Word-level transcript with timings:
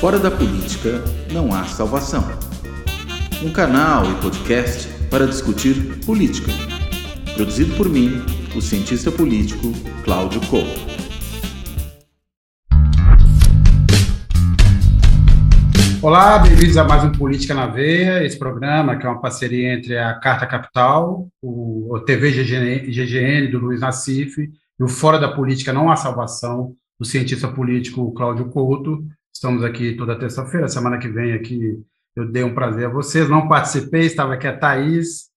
Fora 0.00 0.18
da 0.18 0.30
política 0.30 1.02
não 1.32 1.54
há 1.54 1.64
salvação. 1.64 2.22
Um 3.42 3.50
canal 3.50 4.04
e 4.04 4.14
podcast 4.20 4.86
para 5.08 5.26
discutir 5.26 6.04
política. 6.04 6.52
Produzido 7.34 7.74
por 7.78 7.88
mim, 7.88 8.10
o 8.54 8.60
cientista 8.60 9.10
político 9.10 9.72
Cláudio 10.04 10.42
Couto. 10.48 10.68
Olá, 16.02 16.40
bem-vindos 16.40 16.76
a 16.76 16.84
mais 16.84 17.02
um 17.02 17.12
Política 17.12 17.54
na 17.54 17.66
Veia, 17.66 18.22
esse 18.22 18.38
programa 18.38 18.96
que 18.96 19.06
é 19.06 19.08
uma 19.08 19.20
parceria 19.20 19.72
entre 19.72 19.96
a 19.96 20.12
Carta 20.20 20.46
Capital, 20.46 21.26
o 21.40 21.98
TV 22.00 22.32
GGN 22.32 23.48
do 23.48 23.58
Luiz 23.58 23.80
Nassif 23.80 24.38
e 24.38 24.84
o 24.84 24.88
Fora 24.88 25.18
da 25.18 25.32
Política 25.32 25.72
Não 25.72 25.90
Há 25.90 25.96
Salvação, 25.96 26.74
do 26.98 27.04
cientista 27.04 27.48
político 27.48 28.12
Cláudio 28.12 28.50
Couto. 28.50 29.04
Estamos 29.36 29.62
aqui 29.62 29.94
toda 29.94 30.18
terça-feira, 30.18 30.66
semana 30.66 30.98
que 30.98 31.08
vem 31.08 31.34
aqui 31.34 31.84
eu 32.16 32.26
dei 32.26 32.42
um 32.42 32.54
prazer 32.54 32.86
a 32.86 32.88
vocês, 32.88 33.28
não 33.28 33.46
participei, 33.46 34.06
estava 34.06 34.32
aqui 34.32 34.46
a 34.46 34.56
Thaís, 34.56 35.28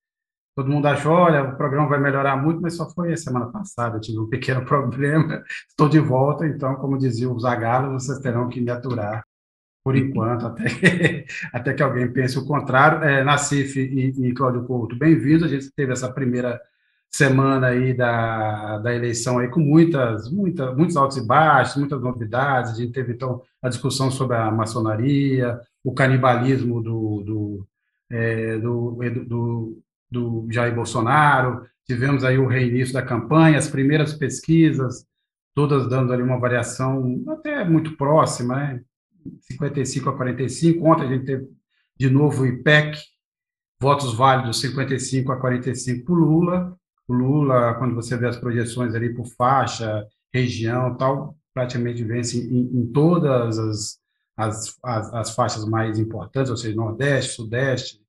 todo 0.55 0.69
mundo 0.69 0.85
achou, 0.85 1.11
olha, 1.11 1.43
o 1.43 1.57
programa 1.57 1.89
vai 1.89 1.99
melhorar 1.99 2.37
muito, 2.37 2.61
mas 2.61 2.77
só 2.77 2.89
foi 2.89 3.11
a 3.11 3.17
semana 3.17 3.47
passada, 3.47 3.97
eu 3.97 4.01
tive 4.01 4.17
um 4.17 4.29
pequeno 4.29 4.63
problema, 4.63 5.43
estou 5.67 5.89
de 5.89 5.99
volta, 5.99 6.47
então, 6.47 6.75
como 6.75 6.97
dizia 6.97 7.29
o 7.29 7.37
Zagallo, 7.37 7.91
vocês 7.91 8.19
terão 8.19 8.47
que 8.47 8.61
me 8.61 8.71
aturar 8.71 9.21
por 9.83 9.97
enquanto, 9.97 10.47
até 10.47 10.63
que, 10.63 11.25
até 11.51 11.73
que 11.73 11.83
alguém 11.83 12.09
pense 12.09 12.39
o 12.39 12.45
contrário. 12.45 13.03
É, 13.03 13.21
Nassif 13.21 13.77
e, 13.77 14.29
e 14.29 14.33
Cláudio 14.33 14.63
Couto, 14.63 14.95
bem-vindos, 14.95 15.43
a 15.43 15.49
gente 15.49 15.69
teve 15.75 15.91
essa 15.91 16.09
primeira 16.09 16.57
semana 17.11 17.67
aí 17.67 17.93
da, 17.93 18.77
da 18.77 18.93
eleição 18.93 19.39
aí 19.39 19.47
com 19.47 19.59
muitas, 19.59 20.31
muitas, 20.31 20.75
muitos 20.75 20.95
altos 20.95 21.17
e 21.17 21.25
baixos, 21.25 21.77
muitas 21.77 22.01
novidades. 22.01 22.71
A 22.71 22.75
gente 22.75 22.91
teve, 22.91 23.13
então, 23.13 23.41
a 23.61 23.69
discussão 23.69 24.11
sobre 24.11 24.37
a 24.37 24.51
maçonaria, 24.51 25.59
o 25.83 25.93
canibalismo 25.93 26.81
do, 26.81 27.23
do, 27.23 27.67
é, 28.09 28.57
do, 28.57 28.97
do, 29.25 29.81
do 30.09 30.47
Jair 30.51 30.73
Bolsonaro, 30.73 31.65
tivemos 31.85 32.23
aí 32.23 32.37
o 32.37 32.47
reinício 32.47 32.93
da 32.93 33.01
campanha, 33.01 33.57
as 33.57 33.69
primeiras 33.69 34.13
pesquisas, 34.13 35.05
todas 35.55 35.89
dando 35.89 36.13
ali 36.13 36.21
uma 36.21 36.39
variação 36.39 37.23
até 37.29 37.63
muito 37.65 37.97
próxima, 37.97 38.55
né? 38.55 38.81
55 39.41 40.09
a 40.09 40.15
45. 40.15 40.87
Ontem 40.87 41.03
a 41.03 41.07
gente 41.07 41.25
teve 41.25 41.49
de 41.97 42.09
novo 42.09 42.43
o 42.43 42.47
IPEC, 42.47 42.97
votos 43.81 44.13
válidos 44.13 44.61
55 44.61 45.31
a 45.31 45.37
45 45.37 46.05
para 46.05 46.15
Lula. 46.15 46.78
Lula, 47.13 47.75
quando 47.75 47.95
você 47.95 48.17
vê 48.17 48.27
as 48.27 48.37
projeções 48.37 48.95
ali 48.95 49.13
por 49.13 49.25
faixa, 49.25 50.05
região 50.33 50.95
tal, 50.95 51.35
praticamente 51.53 52.03
vence 52.03 52.37
em, 52.37 52.79
em 52.79 52.87
todas 52.91 53.57
as, 53.57 53.97
as, 54.37 54.77
as, 54.83 55.13
as, 55.13 55.35
faixas 55.35 55.65
mais 55.65 55.99
importantes, 55.99 56.49
ou 56.49 56.57
seja, 56.57 56.75
Nordeste, 56.75 57.33
Sudeste, 57.33 58.01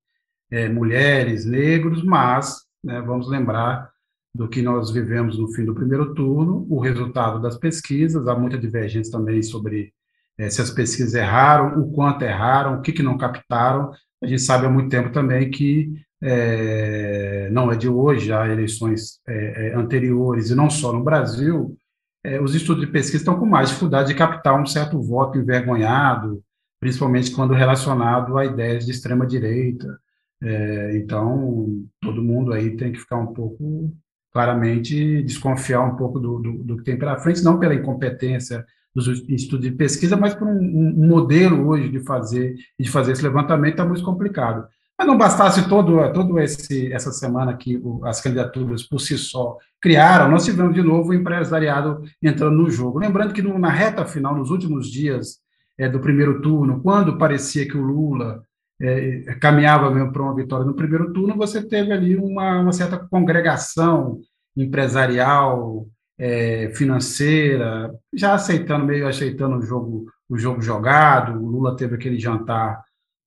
é, 0.50 0.68
mulheres, 0.68 1.44
negros, 1.44 2.02
mas 2.02 2.60
né, 2.82 3.00
vamos 3.00 3.28
lembrar 3.28 3.90
do 4.34 4.48
que 4.48 4.62
nós 4.62 4.90
vivemos 4.90 5.38
no 5.38 5.48
fim 5.48 5.64
do 5.64 5.74
primeiro 5.74 6.14
turno, 6.14 6.66
o 6.70 6.78
resultado 6.78 7.40
das 7.40 7.56
pesquisas, 7.56 8.28
há 8.28 8.34
muita 8.36 8.58
divergência 8.58 9.10
também 9.10 9.42
sobre 9.42 9.92
é, 10.38 10.48
se 10.48 10.62
as 10.62 10.70
pesquisas 10.70 11.14
erraram, 11.14 11.80
o 11.80 11.92
quanto 11.92 12.22
erraram, 12.22 12.78
o 12.78 12.80
que, 12.80 12.92
que 12.92 13.02
não 13.02 13.18
captaram. 13.18 13.92
A 14.22 14.26
gente 14.26 14.40
sabe 14.40 14.66
há 14.66 14.70
muito 14.70 14.88
tempo 14.88 15.10
também 15.10 15.50
que 15.50 15.92
é, 16.22 17.48
não 17.50 17.72
é 17.72 17.76
de 17.76 17.88
hoje, 17.88 18.32
há 18.32 18.48
eleições 18.48 19.20
é, 19.26 19.68
é, 19.68 19.74
anteriores, 19.74 20.50
e 20.50 20.54
não 20.54 20.68
só 20.68 20.92
no 20.92 21.02
Brasil, 21.02 21.76
é, 22.22 22.40
os 22.40 22.54
estudos 22.54 22.84
de 22.84 22.92
pesquisa 22.92 23.18
estão 23.18 23.38
com 23.38 23.46
mais 23.46 23.68
dificuldade 23.68 24.08
de 24.08 24.14
captar 24.14 24.60
um 24.60 24.66
certo 24.66 25.00
voto 25.00 25.38
envergonhado, 25.38 26.42
principalmente 26.78 27.30
quando 27.30 27.54
relacionado 27.54 28.36
a 28.36 28.44
ideias 28.44 28.84
de 28.84 28.90
extrema-direita. 28.90 29.98
É, 30.42 30.96
então, 30.96 31.84
todo 32.00 32.22
mundo 32.22 32.52
aí 32.52 32.76
tem 32.76 32.92
que 32.92 32.98
ficar 32.98 33.16
um 33.16 33.32
pouco, 33.32 33.92
claramente, 34.32 35.22
desconfiar 35.22 35.82
um 35.82 35.96
pouco 35.96 36.18
do, 36.18 36.38
do, 36.38 36.52
do 36.64 36.76
que 36.76 36.84
tem 36.84 36.98
pela 36.98 37.18
frente, 37.18 37.42
não 37.42 37.58
pela 37.58 37.74
incompetência 37.74 38.64
dos 38.94 39.06
estudos 39.28 39.66
de 39.66 39.72
pesquisa, 39.72 40.16
mas 40.16 40.34
por 40.34 40.48
um, 40.48 40.58
um 40.58 41.06
modelo 41.06 41.68
hoje 41.68 41.88
de 41.88 42.00
fazer, 42.00 42.56
de 42.78 42.90
fazer 42.90 43.12
esse 43.12 43.22
levantamento 43.22 43.72
está 43.72 43.84
muito 43.84 44.02
complicado. 44.02 44.66
Mas 45.00 45.06
não 45.06 45.16
bastasse 45.16 45.66
todo, 45.66 46.12
todo 46.12 46.38
esse, 46.38 46.92
essa 46.92 47.10
semana 47.10 47.56
que 47.56 47.78
o, 47.78 48.04
as 48.04 48.20
candidaturas 48.20 48.82
por 48.82 49.00
si 49.00 49.16
só 49.16 49.56
criaram, 49.80 50.30
nós 50.30 50.44
tivemos 50.44 50.74
de 50.74 50.82
novo 50.82 51.08
o 51.08 51.14
empresariado 51.14 52.02
entrando 52.22 52.58
no 52.58 52.70
jogo. 52.70 52.98
Lembrando 52.98 53.32
que 53.32 53.40
no, 53.40 53.58
na 53.58 53.70
reta 53.70 54.04
final, 54.04 54.36
nos 54.36 54.50
últimos 54.50 54.90
dias 54.90 55.38
é, 55.78 55.88
do 55.88 56.00
primeiro 56.00 56.42
turno, 56.42 56.82
quando 56.82 57.16
parecia 57.16 57.66
que 57.66 57.78
o 57.78 57.82
Lula 57.82 58.42
é, 58.78 59.38
caminhava 59.40 59.90
mesmo 59.90 60.12
para 60.12 60.22
uma 60.22 60.34
vitória 60.34 60.66
no 60.66 60.74
primeiro 60.74 61.14
turno, 61.14 61.34
você 61.34 61.66
teve 61.66 61.94
ali 61.94 62.14
uma, 62.14 62.60
uma 62.60 62.72
certa 62.74 62.98
congregação 62.98 64.20
empresarial, 64.54 65.86
é, 66.18 66.72
financeira, 66.74 67.90
já 68.12 68.34
aceitando, 68.34 68.84
meio 68.84 69.08
aceitando 69.08 69.56
o 69.56 69.62
jogo, 69.62 70.12
o 70.28 70.36
jogo 70.36 70.60
jogado. 70.60 71.42
O 71.42 71.48
Lula 71.48 71.74
teve 71.74 71.94
aquele 71.94 72.18
jantar 72.18 72.82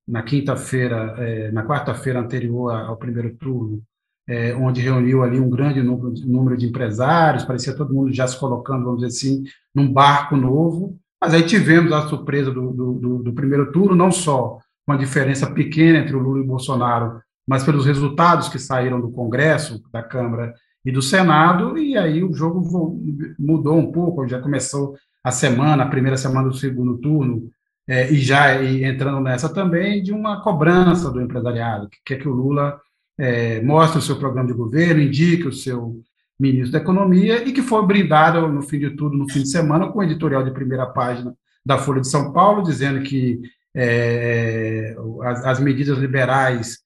na 0.08 0.22
quinta-feira, 0.22 1.16
é, 1.18 1.52
na 1.52 1.66
quarta-feira 1.66 2.20
anterior 2.20 2.72
ao 2.72 2.98
primeiro 2.98 3.36
turno, 3.36 3.82
é, 4.28 4.56
onde 4.56 4.82
reuniu 4.82 5.24
ali 5.24 5.40
um 5.40 5.50
grande 5.50 5.82
número, 5.82 6.14
número 6.26 6.58
de 6.58 6.66
empresários, 6.66 7.44
parecia 7.44 7.76
todo 7.76 7.94
mundo 7.94 8.14
já 8.14 8.28
se 8.28 8.40
colocando, 8.40 8.86
vamos 8.86 9.02
dizer 9.02 9.08
assim, 9.08 9.44
num 9.74 9.92
barco 9.92 10.36
novo. 10.36 10.98
Mas 11.22 11.34
aí 11.34 11.44
tivemos 11.44 11.92
a 11.92 12.08
surpresa 12.08 12.52
do, 12.52 12.72
do, 12.72 13.24
do 13.24 13.34
primeiro 13.34 13.72
turno, 13.72 13.96
não 13.96 14.12
só 14.12 14.60
uma 14.86 14.98
diferença 14.98 15.50
pequena 15.50 16.00
entre 16.00 16.16
o 16.16 16.20
Lula 16.20 16.40
e 16.40 16.42
o 16.42 16.48
Bolsonaro, 16.48 17.22
mas 17.48 17.64
pelos 17.64 17.86
resultados 17.86 18.50
que 18.50 18.60
saíram 18.60 19.00
do 19.00 19.12
Congresso, 19.12 19.82
da 19.92 20.04
Câmara 20.04 20.54
e 20.86 20.92
do 20.92 21.02
Senado, 21.02 21.78
e 21.78 21.98
aí 21.98 22.24
o 22.24 22.34
jogo 22.34 22.98
mudou 23.40 23.78
um 23.78 23.92
pouco, 23.92 24.28
já 24.28 24.42
começou 24.42 24.96
a 25.24 25.32
semana, 25.32 25.84
a 25.84 25.90
primeira 25.90 26.18
semana 26.18 26.50
do 26.50 26.56
segundo 26.56 26.98
turno, 26.98 27.50
é, 27.88 28.12
e 28.12 28.18
já 28.18 28.62
e 28.62 28.84
entrando 28.84 29.20
nessa 29.20 29.50
também, 29.54 30.02
de 30.02 30.12
uma 30.12 30.42
cobrança 30.42 31.12
do 31.12 31.22
empresariado, 31.22 31.90
que 31.90 31.98
quer 32.06 32.18
que 32.18 32.28
o 32.28 32.34
Lula 32.34 32.80
é, 33.18 33.62
mostre 33.62 34.00
o 34.00 34.02
seu 34.02 34.18
programa 34.18 34.48
de 34.48 34.54
governo, 34.54 35.02
indique 35.02 35.48
o 35.48 35.54
seu 35.54 36.02
ministro 36.40 36.72
da 36.72 36.80
Economia, 36.80 37.48
e 37.48 37.52
que 37.52 37.62
foi 37.62 37.86
brindado, 37.86 38.48
no 38.48 38.62
fim 38.62 38.80
de 38.80 38.92
tudo, 38.92 39.18
no 39.18 39.30
fim 39.30 39.44
de 39.44 39.50
semana, 39.50 39.88
com 39.92 40.00
o 40.00 40.04
editorial 40.04 40.44
de 40.44 40.52
primeira 40.52 40.86
página 40.86 41.36
da 41.66 41.78
Folha 41.78 42.02
de 42.02 42.08
São 42.08 42.34
Paulo, 42.34 42.64
dizendo 42.64 43.02
que 43.04 43.42
é, 43.76 44.96
as, 45.24 45.46
as 45.46 45.60
medidas 45.60 45.98
liberais 45.98 46.80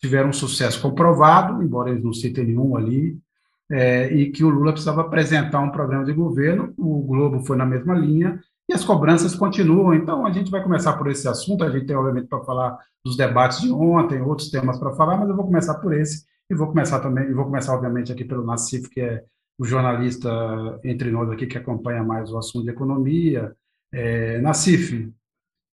tiveram 0.00 0.30
um 0.30 0.32
sucesso 0.32 0.80
comprovado, 0.80 1.62
embora 1.62 1.90
eles 1.90 2.02
não 2.02 2.12
citem 2.12 2.44
nenhum 2.44 2.76
ali, 2.76 3.18
é, 3.70 4.12
e 4.12 4.30
que 4.30 4.44
o 4.44 4.48
Lula 4.48 4.72
precisava 4.72 5.02
apresentar 5.02 5.60
um 5.60 5.70
programa 5.70 6.04
de 6.04 6.12
governo, 6.12 6.72
o 6.76 7.02
Globo 7.02 7.44
foi 7.44 7.56
na 7.56 7.66
mesma 7.66 7.94
linha, 7.94 8.40
e 8.68 8.74
as 8.74 8.84
cobranças 8.84 9.34
continuam. 9.34 9.94
Então, 9.94 10.26
a 10.26 10.32
gente 10.32 10.50
vai 10.50 10.62
começar 10.62 10.94
por 10.94 11.10
esse 11.10 11.26
assunto, 11.26 11.64
a 11.64 11.70
gente 11.70 11.86
tem, 11.86 11.96
obviamente, 11.96 12.28
para 12.28 12.44
falar 12.44 12.78
dos 13.04 13.16
debates 13.16 13.60
de 13.60 13.72
ontem, 13.72 14.20
outros 14.20 14.50
temas 14.50 14.78
para 14.78 14.94
falar, 14.94 15.16
mas 15.16 15.28
eu 15.28 15.36
vou 15.36 15.46
começar 15.46 15.74
por 15.76 15.92
esse, 15.94 16.24
e 16.50 16.54
vou 16.54 16.68
começar 16.68 17.00
também, 17.00 17.28
e 17.28 17.32
vou 17.32 17.46
começar, 17.46 17.74
obviamente, 17.74 18.12
aqui 18.12 18.24
pelo 18.24 18.44
Nassif, 18.44 18.88
que 18.90 19.00
é 19.00 19.24
o 19.58 19.64
jornalista 19.64 20.30
entre 20.84 21.10
nós 21.10 21.30
aqui 21.30 21.46
que 21.46 21.58
acompanha 21.58 22.04
mais 22.04 22.30
o 22.30 22.38
assunto 22.38 22.64
de 22.64 22.70
economia. 22.70 23.52
É, 23.92 24.40
Nassif, 24.40 25.10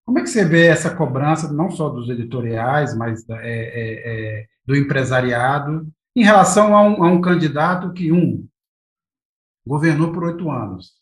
como 0.05 0.19
é 0.19 0.21
que 0.23 0.29
você 0.29 0.45
vê 0.45 0.67
essa 0.67 0.95
cobrança, 0.95 1.51
não 1.51 1.69
só 1.69 1.89
dos 1.89 2.09
editoriais, 2.09 2.95
mas 2.95 3.27
é, 3.29 3.35
é, 3.43 4.39
é 4.39 4.45
do 4.65 4.75
empresariado, 4.75 5.87
em 6.15 6.23
relação 6.23 6.75
a 6.75 6.81
um, 6.81 7.03
a 7.03 7.07
um 7.07 7.21
candidato 7.21 7.91
que, 7.91 8.11
um, 8.11 8.47
governou 9.67 10.11
por 10.11 10.23
oito 10.23 10.49
anos, 10.49 10.93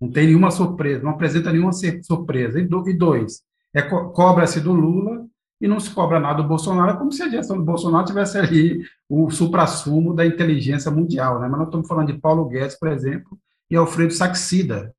não 0.00 0.10
tem 0.10 0.26
nenhuma 0.26 0.50
surpresa, 0.50 1.02
não 1.02 1.10
apresenta 1.10 1.50
nenhuma 1.50 1.72
surpresa, 2.02 2.60
e, 2.60 2.94
dois, 2.94 3.42
é, 3.74 3.82
cobra-se 3.82 4.60
do 4.60 4.72
Lula 4.72 5.26
e 5.60 5.66
não 5.66 5.80
se 5.80 5.90
cobra 5.90 6.20
nada 6.20 6.42
do 6.42 6.48
Bolsonaro, 6.48 6.98
como 6.98 7.12
se 7.12 7.22
a 7.22 7.28
gestão 7.28 7.56
do 7.56 7.64
Bolsonaro 7.64 8.06
tivesse 8.06 8.38
ali 8.38 8.80
o 9.08 9.28
supra-sumo 9.30 10.14
da 10.14 10.24
inteligência 10.24 10.90
mundial, 10.90 11.40
né? 11.40 11.48
mas 11.48 11.58
nós 11.58 11.68
estamos 11.68 11.88
falando 11.88 12.12
de 12.12 12.18
Paulo 12.18 12.48
Guedes, 12.48 12.78
por 12.78 12.88
exemplo, 12.88 13.38
e 13.68 13.76
Alfredo 13.76 14.12
Saxida. 14.12 14.94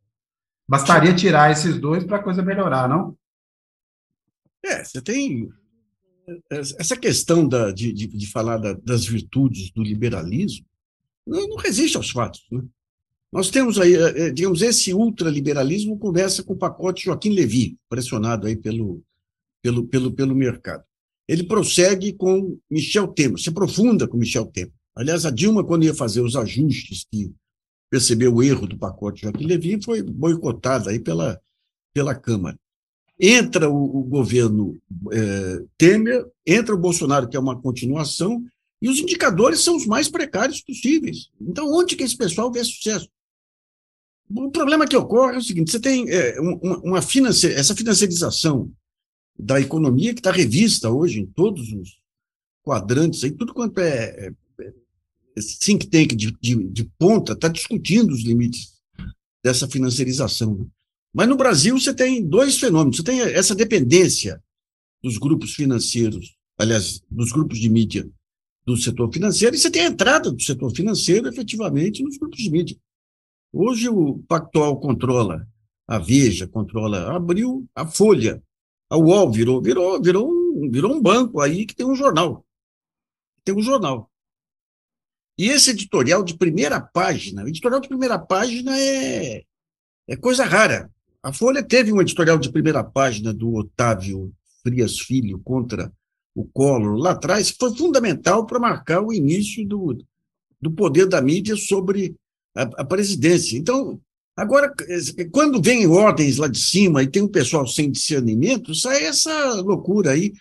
Bastaria 0.67 1.15
tirar 1.15 1.51
esses 1.51 1.79
dois 1.79 2.03
para 2.03 2.17
a 2.17 2.23
coisa 2.23 2.43
melhorar, 2.43 2.87
não? 2.87 3.15
É, 4.63 4.83
você 4.83 5.01
tem 5.01 5.49
essa 6.51 6.95
questão 6.95 7.47
da, 7.47 7.71
de, 7.71 7.91
de, 7.91 8.07
de, 8.07 8.31
falar 8.31 8.57
da, 8.57 8.73
das 8.73 9.05
virtudes 9.05 9.71
do 9.71 9.81
liberalismo 9.81 10.65
não, 11.25 11.47
não 11.47 11.57
resiste 11.57 11.97
aos 11.97 12.09
fatos. 12.09 12.45
Né? 12.51 12.61
Nós 13.31 13.49
temos 13.49 13.77
aí, 13.79 13.95
eh, 13.95 14.27
eh, 14.27 14.31
digamos, 14.31 14.61
esse 14.61 14.93
ultraliberalismo 14.93 15.99
conversa 15.99 16.43
com 16.43 16.53
o 16.53 16.57
pacote 16.57 17.05
Joaquim 17.05 17.29
Levy, 17.29 17.77
pressionado 17.87 18.47
aí 18.47 18.55
pelo, 18.55 19.03
pelo, 19.61 19.85
pelo, 19.85 20.11
pelo 20.11 20.35
mercado. 20.35 20.83
Ele 21.27 21.43
prossegue 21.43 22.13
com 22.13 22.57
Michel 22.69 23.07
Temer, 23.09 23.37
se 23.37 23.49
aprofunda 23.49 24.07
com 24.07 24.17
Michel 24.17 24.47
Temer. 24.47 24.73
Aliás, 24.95 25.25
a 25.25 25.29
Dilma, 25.29 25.63
quando 25.63 25.85
ia 25.85 25.93
fazer 25.93 26.21
os 26.21 26.35
ajustes 26.35 27.05
que 27.09 27.31
percebeu 27.89 28.33
o 28.33 28.41
erro 28.41 28.67
do 28.67 28.77
pacote 28.77 29.21
Joaquim 29.21 29.45
Levy, 29.45 29.79
foi 29.83 30.01
boicotada 30.01 30.89
aí 30.89 30.99
pela, 30.99 31.39
pela 31.93 32.15
Câmara. 32.15 32.57
entra 33.19 33.69
o, 33.69 33.99
o 33.99 34.03
governo 34.03 34.75
é, 35.11 35.63
Temer, 35.77 36.25
entra 36.45 36.73
o 36.73 36.79
Bolsonaro, 36.79 37.29
que 37.29 37.37
é 37.37 37.39
uma 37.39 37.61
continuação, 37.61 38.43
e 38.81 38.89
os 38.89 38.97
indicadores 38.97 39.59
são 39.59 39.75
os 39.75 39.85
mais 39.85 40.09
precários 40.09 40.61
possíveis. 40.61 41.29
Então, 41.39 41.71
onde 41.71 41.95
que 41.95 42.03
esse 42.03 42.17
pessoal 42.17 42.51
vê 42.51 42.63
sucesso? 42.63 43.07
O 44.29 44.51
problema 44.51 44.87
que 44.87 44.95
ocorre 44.95 45.35
é 45.35 45.39
o 45.39 45.43
seguinte: 45.43 45.71
você 45.71 45.79
tem 45.79 46.09
é, 46.09 46.39
uma, 46.39 46.77
uma 46.79 46.99
essa 46.99 47.75
financiarização 47.75 48.71
da 49.37 49.59
economia 49.59 50.13
que 50.13 50.19
está 50.19 50.31
revista 50.31 50.89
hoje 50.89 51.21
em 51.21 51.25
todos 51.25 51.71
os 51.71 51.99
quadrantes, 52.63 53.23
aí, 53.23 53.31
tudo 53.31 53.53
quanto 53.53 53.79
é, 53.79 54.27
é, 54.27 54.33
é 54.61 55.41
think 55.59 55.87
tank 55.87 56.15
de, 56.15 56.31
de, 56.39 56.55
de 56.67 56.83
ponta 56.99 57.33
está 57.33 57.47
discutindo 57.47 58.11
os 58.11 58.21
limites 58.21 58.73
dessa 59.43 59.67
financiarização. 59.67 60.55
Né? 60.55 60.65
Mas 61.13 61.27
no 61.27 61.37
Brasil 61.37 61.79
você 61.79 61.93
tem 61.93 62.23
dois 62.23 62.57
fenômenos. 62.57 62.97
Você 62.97 63.03
tem 63.03 63.21
essa 63.21 63.55
dependência 63.55 64.43
dos 65.01 65.17
grupos 65.17 65.53
financeiros, 65.53 66.35
aliás, 66.57 67.01
dos 67.09 67.31
grupos 67.31 67.57
de 67.57 67.69
mídia 67.69 68.07
do 68.65 68.77
setor 68.77 69.11
financeiro, 69.11 69.55
e 69.55 69.59
você 69.59 69.71
tem 69.71 69.83
a 69.83 69.89
entrada 69.89 70.29
do 70.29 70.41
setor 70.41 70.75
financeiro 70.75 71.27
efetivamente 71.27 72.03
nos 72.03 72.17
grupos 72.17 72.39
de 72.39 72.51
mídia. 72.51 72.77
Hoje 73.51 73.89
o 73.89 74.19
Pactual 74.27 74.79
controla 74.79 75.47
a 75.87 75.97
Veja, 75.97 76.47
controla, 76.47 77.15
abriu 77.15 77.67
a 77.73 77.85
Folha, 77.85 78.43
a 78.87 78.95
UOL 78.95 79.31
virou, 79.31 79.59
virou, 79.61 80.01
virou, 80.01 80.29
um, 80.29 80.69
virou 80.71 80.95
um 80.95 81.01
banco 81.01 81.41
aí 81.41 81.65
que 81.65 81.75
tem 81.75 81.85
um 81.85 81.95
jornal. 81.95 82.45
Tem 83.43 83.55
um 83.55 83.61
jornal. 83.61 84.09
E 85.35 85.47
esse 85.47 85.71
editorial 85.71 86.23
de 86.23 86.37
primeira 86.37 86.79
página, 86.79 87.47
editorial 87.47 87.79
de 87.79 87.87
primeira 87.87 88.19
página 88.19 88.77
é, 88.77 89.43
é 90.07 90.15
coisa 90.15 90.45
rara. 90.45 90.91
A 91.23 91.33
Folha 91.33 91.63
teve 91.63 91.91
um 91.91 92.01
editorial 92.01 92.37
de 92.37 92.51
primeira 92.51 92.83
página 92.83 93.33
do 93.33 93.55
Otávio 93.55 94.31
Frias 94.61 94.99
Filho 94.99 95.39
contra 95.39 95.91
o 96.35 96.45
Collor 96.45 96.97
lá 96.97 97.11
atrás, 97.11 97.49
foi 97.49 97.75
fundamental 97.75 98.45
para 98.45 98.59
marcar 98.59 99.01
o 99.01 99.11
início 99.11 99.67
do, 99.67 99.97
do 100.61 100.71
poder 100.71 101.07
da 101.07 101.21
mídia 101.21 101.55
sobre 101.55 102.15
a, 102.55 102.63
a 102.63 102.85
presidência. 102.85 103.57
Então, 103.57 103.99
agora, 104.35 104.73
quando 105.31 105.61
vem 105.61 105.87
ordens 105.87 106.37
lá 106.37 106.47
de 106.47 106.59
cima 106.59 107.03
e 107.03 107.07
tem 107.07 107.21
um 107.21 107.27
pessoal 107.27 107.67
sem 107.67 107.91
discernimento, 107.91 108.73
sai 108.75 109.03
essa 109.05 109.53
loucura 109.61 110.11
aí. 110.11 110.33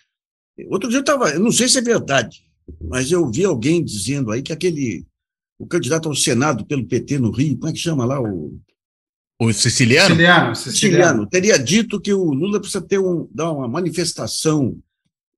Outro 0.67 0.89
dia 0.89 0.97
eu 0.97 1.01
estava, 1.01 1.33
não 1.39 1.51
sei 1.51 1.69
se 1.69 1.77
é 1.77 1.81
verdade, 1.81 2.43
mas 2.81 3.11
eu 3.11 3.29
vi 3.31 3.45
alguém 3.45 3.83
dizendo 3.83 4.31
aí 4.31 4.41
que 4.41 4.51
aquele, 4.51 5.05
o 5.57 5.65
candidato 5.65 6.09
ao 6.09 6.15
Senado 6.15 6.65
pelo 6.65 6.85
PT 6.85 7.17
no 7.19 7.31
Rio, 7.31 7.57
como 7.57 7.69
é 7.69 7.73
que 7.73 7.79
chama 7.79 8.05
lá 8.05 8.21
o 8.21 8.59
o 9.39 9.53
siciliano? 9.53 10.09
Siciliano, 10.09 10.55
siciliano. 10.55 11.27
Teria 11.27 11.57
dito 11.57 12.01
que 12.01 12.13
o 12.13 12.33
Lula 12.33 12.59
precisa 12.59 12.81
ter 12.81 12.99
um, 12.99 13.25
dar 13.33 13.51
uma 13.53 13.69
manifestação 13.69 14.77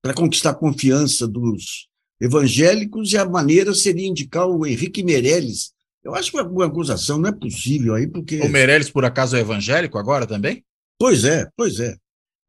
para 0.02 0.12
conquistar 0.12 0.50
a 0.50 0.54
confiança 0.54 1.28
dos 1.28 1.88
evangélicos 2.20 3.12
e 3.12 3.16
a 3.16 3.24
maneira 3.24 3.72
seria 3.72 4.08
indicar 4.08 4.48
o 4.48 4.66
Henrique 4.66 5.04
Meirelles. 5.04 5.72
Eu 6.04 6.14
acho 6.14 6.30
que 6.30 6.40
uma 6.40 6.66
acusação 6.66 7.18
não 7.18 7.28
é 7.28 7.32
possível 7.32 7.94
aí, 7.94 8.06
porque. 8.06 8.40
O 8.40 8.48
Meirelles, 8.48 8.90
por 8.90 9.04
acaso, 9.04 9.36
é 9.36 9.40
evangélico 9.40 9.98
agora 9.98 10.26
também? 10.26 10.64
Pois 10.98 11.24
é, 11.24 11.48
pois 11.56 11.78
é. 11.80 11.96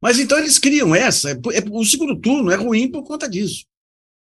Mas 0.02 0.20
então 0.20 0.38
eles 0.38 0.60
criam 0.60 0.94
essa. 0.94 1.32
É, 1.32 1.34
é, 1.34 1.64
o 1.72 1.86
segundo 1.86 2.20
turno 2.20 2.52
é 2.52 2.56
ruim 2.56 2.92
por 2.92 3.04
conta 3.04 3.30
disso. 3.30 3.66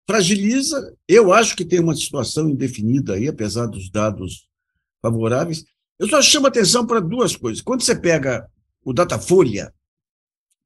Fragiliza. 0.06 0.96
Eu 1.06 1.32
acho 1.32 1.54
que 1.56 1.64
tem 1.64 1.80
uma 1.80 1.94
situação 1.94 2.48
indefinida 2.48 3.14
aí, 3.14 3.28
apesar 3.28 3.66
dos 3.66 3.90
dados 3.90 4.48
favoráveis. 5.00 5.64
Eu 5.98 6.08
só 6.08 6.20
chamo 6.20 6.46
atenção 6.46 6.86
para 6.86 7.00
duas 7.00 7.36
coisas. 7.36 7.62
Quando 7.62 7.82
você 7.82 7.94
pega 7.94 8.48
o 8.84 8.92
Datafolha, 8.92 9.72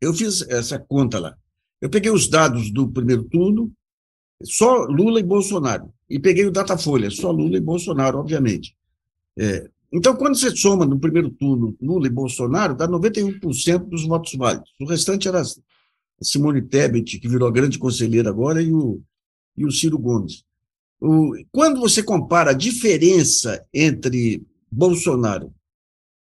eu 0.01 0.15
fiz 0.15 0.43
essa 0.49 0.79
conta 0.79 1.19
lá. 1.19 1.37
Eu 1.81 1.91
peguei 1.91 2.11
os 2.11 2.29
dados 2.29 2.73
do 2.73 2.91
primeiro 2.91 3.25
turno, 3.25 3.73
só 4.43 4.85
Lula 4.85 5.21
e 5.21 5.23
Bolsonaro. 5.23 5.94
E 6.09 6.19
peguei 6.19 6.45
o 6.45 6.51
Datafolha, 6.51 7.11
só 7.11 7.31
Lula 7.31 7.57
e 7.57 7.61
Bolsonaro, 7.61 8.19
obviamente. 8.19 8.77
É, 9.39 9.69
então, 9.93 10.17
quando 10.17 10.37
você 10.37 10.55
soma 10.55 10.85
no 10.85 10.99
primeiro 10.99 11.31
turno 11.31 11.77
Lula 11.81 12.09
e 12.09 12.11
Bolsonaro, 12.11 12.75
dá 12.75 12.89
91% 12.89 13.89
dos 13.89 14.05
votos 14.05 14.35
válidos. 14.35 14.71
O 14.81 14.87
restante 14.87 15.29
era 15.29 15.43
Simone 16.21 16.63
Tebet, 16.63 17.19
que 17.21 17.29
virou 17.29 17.51
grande 17.53 17.79
conselheira 17.79 18.29
agora, 18.29 18.61
e 18.61 18.73
o, 18.73 19.01
e 19.57 19.65
o 19.65 19.71
Ciro 19.71 19.99
Gomes. 19.99 20.45
O, 21.01 21.33
quando 21.53 21.81
você 21.81 22.03
compara 22.03 22.51
a 22.51 22.55
diferença 22.55 23.65
entre 23.73 24.43
Bolsonaro 24.71 25.55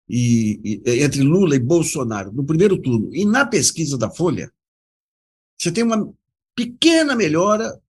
e, 0.08 0.82
e, 0.84 1.02
entre 1.02 1.22
Lula 1.22 1.54
e 1.54 1.60
Bolsonaro 1.60 2.32
no 2.32 2.44
primeiro 2.44 2.76
turno 2.76 3.14
e 3.14 3.24
na 3.24 3.46
pesquisa 3.46 3.96
da 3.96 4.10
Folha, 4.10 4.50
você 5.56 5.70
tem 5.70 5.84
uma 5.84 6.12
pequena 6.56 7.14
melhora 7.14 7.80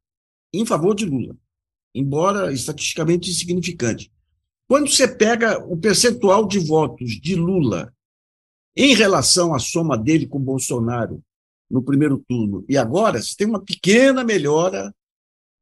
em 0.53 0.65
favor 0.65 0.93
de 0.93 1.05
Lula, 1.05 1.35
embora 1.93 2.51
estatisticamente 2.51 3.29
insignificante. 3.29 4.11
Quando 4.67 4.89
você 4.89 5.07
pega 5.07 5.59
o 5.65 5.77
percentual 5.77 6.47
de 6.47 6.59
votos 6.59 7.19
de 7.19 7.35
Lula 7.35 7.93
em 8.75 8.95
relação 8.95 9.53
à 9.53 9.59
soma 9.59 9.97
dele 9.97 10.27
com 10.27 10.39
Bolsonaro 10.39 11.21
no 11.69 11.83
primeiro 11.83 12.23
turno 12.27 12.63
e 12.67 12.77
agora, 12.77 13.21
você 13.21 13.35
tem 13.35 13.47
uma 13.47 13.63
pequena 13.63 14.23
melhora 14.23 14.93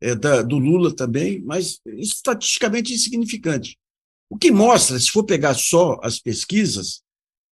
é, 0.02 0.16
da, 0.16 0.42
do 0.42 0.58
Lula 0.58 0.96
também, 0.96 1.42
mas 1.42 1.80
estatisticamente 1.86 2.94
insignificante. 2.94 3.78
O 4.30 4.38
que 4.38 4.52
mostra, 4.52 5.00
se 5.00 5.10
for 5.10 5.24
pegar 5.24 5.56
só 5.56 6.00
as 6.04 6.20
pesquisas, 6.20 7.02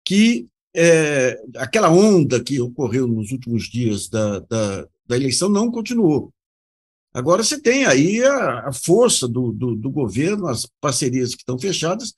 que 0.04 0.48
é, 0.74 1.40
aquela 1.56 1.88
onda 1.88 2.42
que 2.42 2.60
ocorreu 2.60 3.06
nos 3.06 3.30
últimos 3.30 3.68
dias 3.68 4.08
da, 4.08 4.40
da, 4.40 4.88
da, 5.06 5.16
eleição 5.16 5.48
não 5.48 5.70
continuou. 5.70 6.33
Agora 7.14 7.42
você 7.42 7.60
tem 7.60 7.86
aí 7.86 8.22
a, 8.22 8.68
a 8.68 8.72
força 8.72 9.28
do, 9.28 9.52
do, 9.52 9.76
do, 9.76 9.90
governo, 9.90 10.48
as 10.48 10.66
parcerias 10.80 11.34
que 11.34 11.42
estão 11.42 11.58
fechadas, 11.58 12.12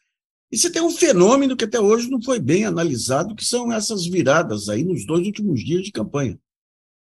e 0.51 0.57
você 0.57 0.71
tem 0.71 0.81
um 0.81 0.91
fenômeno 0.91 1.57
que 1.57 1.65
até 1.65 1.79
hoje 1.79 2.11
não 2.11 2.23
foi 2.23 2.41
bem 2.41 2.65
analisado, 2.65 3.35
que 3.35 3.45
são 3.45 3.71
essas 3.73 4.07
viradas 4.07 4.69
aí 4.69 4.83
nos 4.83 5.05
dois 5.05 5.27
últimos 5.27 5.63
dias 5.63 5.83
de 5.83 5.93
campanha, 5.93 6.39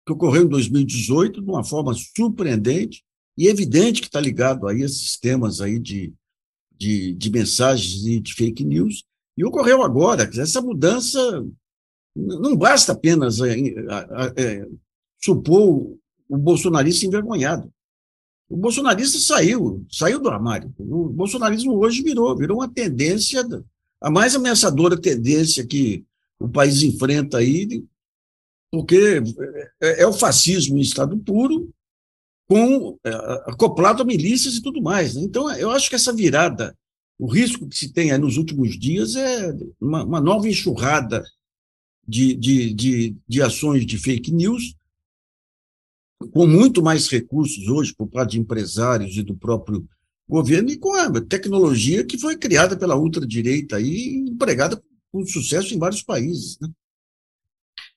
que 0.05 0.11
ocorreu 0.11 0.43
em 0.43 0.49
2018 0.49 1.41
de 1.41 1.49
uma 1.49 1.63
forma 1.63 1.93
surpreendente 1.93 3.03
e 3.37 3.47
evidente 3.47 4.01
que 4.01 4.07
está 4.07 4.19
ligado 4.19 4.67
aí 4.67 4.81
a 4.81 4.85
esses 4.85 5.17
temas 5.17 5.61
aí 5.61 5.79
de 5.79 6.13
de, 6.79 7.13
de 7.13 7.29
mensagens 7.29 8.05
e 8.05 8.19
de 8.19 8.33
fake 8.33 8.63
news, 8.63 9.03
e 9.37 9.43
ocorreu 9.43 9.83
agora. 9.83 10.23
Essa 10.23 10.61
mudança 10.61 11.19
não 12.15 12.55
basta 12.55 12.93
apenas 12.93 13.39
é, 13.41 13.57
é, 14.37 14.67
supor 15.21 15.97
o 16.29 16.37
bolsonarista 16.37 17.05
envergonhado. 17.05 17.71
O 18.47 18.55
bolsonarista 18.55 19.19
saiu, 19.19 19.85
saiu 19.91 20.19
do 20.19 20.29
armário. 20.29 20.73
O 20.77 21.09
bolsonarismo 21.09 21.77
hoje 21.77 22.01
virou, 22.01 22.35
virou 22.37 22.57
uma 22.57 22.69
tendência, 22.69 23.43
a 23.99 24.09
mais 24.09 24.35
ameaçadora 24.35 24.99
tendência 24.99 25.65
que 25.65 26.05
o 26.39 26.47
país 26.47 26.81
enfrenta 26.81 27.39
aí, 27.39 27.83
porque 28.71 29.21
é, 29.81 30.03
é 30.03 30.07
o 30.07 30.13
fascismo 30.13 30.77
em 30.77 30.81
estado 30.81 31.17
puro, 31.17 31.69
com 32.47 32.97
é, 33.03 33.09
acoplado 33.45 34.01
a 34.01 34.05
milícias 34.05 34.55
e 34.55 34.61
tudo 34.61 34.81
mais. 34.81 35.15
Né? 35.15 35.21
Então, 35.21 35.51
eu 35.55 35.69
acho 35.69 35.89
que 35.89 35.95
essa 35.95 36.13
virada, 36.13 36.75
o 37.19 37.27
risco 37.27 37.67
que 37.67 37.77
se 37.77 37.93
tem 37.93 38.17
nos 38.17 38.37
últimos 38.37 38.79
dias 38.79 39.15
é 39.15 39.55
uma, 39.79 40.03
uma 40.03 40.21
nova 40.21 40.47
enxurrada 40.47 41.23
de, 42.07 42.33
de, 42.33 42.73
de, 42.73 43.15
de, 43.27 43.41
ações 43.41 43.85
de 43.85 43.99
fake 43.99 44.31
news, 44.31 44.75
com 46.31 46.45
muito 46.45 46.81
mais 46.83 47.07
recursos 47.07 47.67
hoje 47.67 47.93
por 47.95 48.07
parte 48.07 48.31
de 48.31 48.39
empresários 48.39 49.15
e 49.15 49.23
do 49.23 49.35
próprio 49.35 49.87
governo, 50.27 50.69
e 50.69 50.77
com 50.77 50.93
a 50.93 51.21
tecnologia 51.21 52.05
que 52.05 52.17
foi 52.17 52.37
criada 52.37 52.77
pela 52.77 52.95
ultradireita 52.95 53.79
e 53.79 54.17
empregada 54.29 54.81
com 55.11 55.25
sucesso 55.25 55.73
em 55.73 55.79
vários 55.79 56.03
países. 56.03 56.57
Né? 56.61 56.69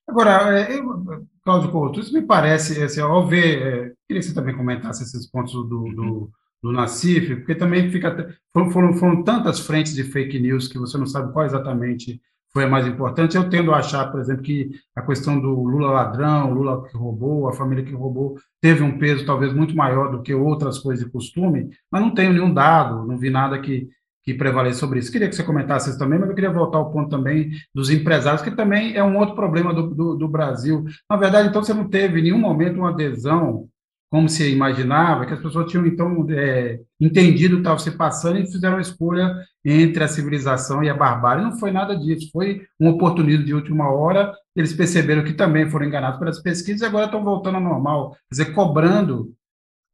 Agora, 0.08 0.58
é, 0.58 0.78
eu, 0.78 1.26
Cláudio 1.44 1.70
Couto, 1.70 2.00
isso 2.00 2.12
me 2.12 2.22
parece, 2.22 2.82
assim, 2.82 3.00
ao 3.00 3.26
ver, 3.26 3.62
é, 3.62 3.92
queria 4.06 4.20
que 4.20 4.22
você 4.22 4.34
também 4.34 4.56
comentasse 4.56 5.02
esses 5.02 5.28
pontos 5.28 5.52
do, 5.52 5.66
do, 5.66 6.30
do 6.62 6.72
Nacif, 6.72 7.36
porque 7.36 7.54
também 7.54 7.90
fica, 7.90 8.34
foram, 8.52 8.70
foram, 8.70 8.94
foram 8.94 9.22
tantas 9.22 9.60
frentes 9.60 9.94
de 9.94 10.04
fake 10.04 10.38
news 10.38 10.68
que 10.68 10.78
você 10.78 10.96
não 10.96 11.06
sabe 11.06 11.32
qual 11.32 11.44
exatamente 11.44 12.20
foi 12.52 12.64
a 12.64 12.68
mais 12.68 12.86
importante. 12.86 13.36
Eu 13.36 13.48
tendo 13.48 13.72
a 13.72 13.78
achar, 13.78 14.10
por 14.10 14.20
exemplo, 14.20 14.42
que 14.42 14.70
a 14.94 15.02
questão 15.02 15.40
do 15.40 15.48
Lula 15.48 15.90
ladrão, 15.90 16.52
Lula 16.52 16.86
que 16.88 16.96
roubou, 16.96 17.48
a 17.48 17.52
família 17.52 17.84
que 17.84 17.94
roubou, 17.94 18.38
teve 18.60 18.82
um 18.82 18.98
peso 18.98 19.24
talvez 19.24 19.52
muito 19.52 19.74
maior 19.74 20.10
do 20.10 20.22
que 20.22 20.34
outras 20.34 20.78
coisas 20.78 21.04
de 21.04 21.10
costume, 21.10 21.70
mas 21.90 22.02
não 22.02 22.14
tenho 22.14 22.32
nenhum 22.32 22.52
dado, 22.52 23.06
não 23.06 23.16
vi 23.16 23.30
nada 23.30 23.58
que, 23.58 23.88
que 24.22 24.34
prevaleça 24.34 24.80
sobre 24.80 24.98
isso. 24.98 25.10
Queria 25.10 25.28
que 25.28 25.34
você 25.34 25.42
comentasse 25.42 25.88
isso 25.88 25.98
também, 25.98 26.18
mas 26.18 26.28
eu 26.28 26.34
queria 26.34 26.52
voltar 26.52 26.78
ao 26.78 26.90
ponto 26.92 27.08
também 27.08 27.50
dos 27.74 27.90
empresários, 27.90 28.42
que 28.42 28.50
também 28.50 28.94
é 28.94 29.02
um 29.02 29.16
outro 29.16 29.34
problema 29.34 29.72
do, 29.72 29.88
do, 29.88 30.14
do 30.14 30.28
Brasil. 30.28 30.84
Na 31.08 31.16
verdade, 31.16 31.48
então, 31.48 31.62
você 31.62 31.72
não 31.72 31.88
teve 31.88 32.20
em 32.20 32.24
nenhum 32.24 32.38
momento 32.38 32.76
uma 32.76 32.90
adesão 32.90 33.68
como 34.12 34.28
se 34.28 34.46
imaginava, 34.52 35.24
que 35.24 35.32
as 35.32 35.40
pessoas 35.40 35.70
tinham, 35.70 35.86
então, 35.86 36.26
é, 36.28 36.78
entendido 37.00 37.54
o 37.54 37.56
que 37.56 37.62
estava 37.62 37.78
se 37.78 37.92
passando 37.92 38.38
e 38.38 38.46
fizeram 38.46 38.74
uma 38.74 38.82
escolha 38.82 39.34
entre 39.64 40.04
a 40.04 40.08
civilização 40.08 40.84
e 40.84 40.90
a 40.90 40.94
barbárie. 40.94 41.42
Não 41.42 41.58
foi 41.58 41.70
nada 41.70 41.96
disso, 41.96 42.28
foi 42.30 42.60
um 42.78 42.90
oportunismo 42.90 43.42
de 43.42 43.54
última 43.54 43.90
hora. 43.90 44.30
Eles 44.54 44.74
perceberam 44.74 45.24
que 45.24 45.32
também 45.32 45.70
foram 45.70 45.86
enganados 45.86 46.18
pelas 46.18 46.42
pesquisas 46.42 46.82
e 46.82 46.84
agora 46.84 47.06
estão 47.06 47.24
voltando 47.24 47.54
ao 47.54 47.62
normal, 47.62 48.10
quer 48.10 48.18
dizer, 48.32 48.52
cobrando 48.52 49.32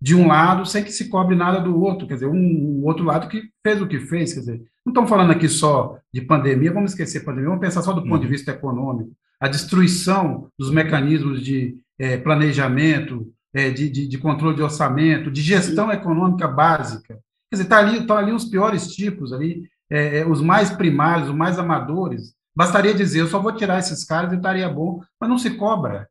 de 0.02 0.16
um 0.16 0.26
lado 0.26 0.66
sem 0.66 0.82
que 0.82 0.90
se 0.90 1.08
cobre 1.08 1.36
nada 1.36 1.60
do 1.60 1.80
outro, 1.80 2.08
quer 2.08 2.14
dizer, 2.14 2.26
um, 2.26 2.34
um 2.34 2.84
outro 2.86 3.04
lado 3.04 3.28
que 3.28 3.44
fez 3.64 3.80
o 3.80 3.86
que 3.86 4.00
fez, 4.00 4.34
quer 4.34 4.40
dizer, 4.40 4.62
não 4.84 4.90
estamos 4.90 5.10
falando 5.10 5.30
aqui 5.30 5.48
só 5.48 5.96
de 6.12 6.22
pandemia, 6.22 6.72
vamos 6.72 6.90
esquecer 6.90 7.24
pandemia, 7.24 7.50
vamos 7.50 7.64
pensar 7.64 7.82
só 7.82 7.92
do 7.92 8.02
ponto 8.02 8.20
de 8.20 8.26
vista 8.26 8.50
econômico, 8.50 9.12
a 9.40 9.46
destruição 9.46 10.48
dos 10.58 10.72
mecanismos 10.72 11.40
de 11.40 11.76
é, 11.96 12.16
planejamento, 12.16 13.32
de, 13.54 13.88
de, 13.88 14.06
de, 14.06 14.18
controle 14.18 14.56
de 14.56 14.62
orçamento, 14.62 15.30
de 15.30 15.40
gestão 15.40 15.90
econômica 15.90 16.46
básica. 16.46 17.18
Quer 17.50 17.56
dizer, 17.56 17.68
tá 17.68 17.78
ali, 17.78 17.98
estão 17.98 18.16
ali 18.16 18.32
os 18.32 18.44
piores 18.44 18.88
tipos, 18.88 19.32
ali, 19.32 19.68
é, 19.90 20.18
é, 20.18 20.26
os 20.26 20.40
mais 20.40 20.70
primários, 20.70 21.28
os 21.28 21.34
mais 21.34 21.58
amadores. 21.58 22.34
Bastaria 22.54 22.92
dizer, 22.92 23.20
eu 23.20 23.26
só 23.26 23.40
vou 23.40 23.52
tirar 23.52 23.78
esses 23.78 24.04
caras 24.04 24.32
e 24.32 24.36
estaria 24.36 24.68
bom, 24.68 25.00
mas 25.20 25.30
não 25.30 25.38
se 25.38 25.50
cobra. 25.50 26.08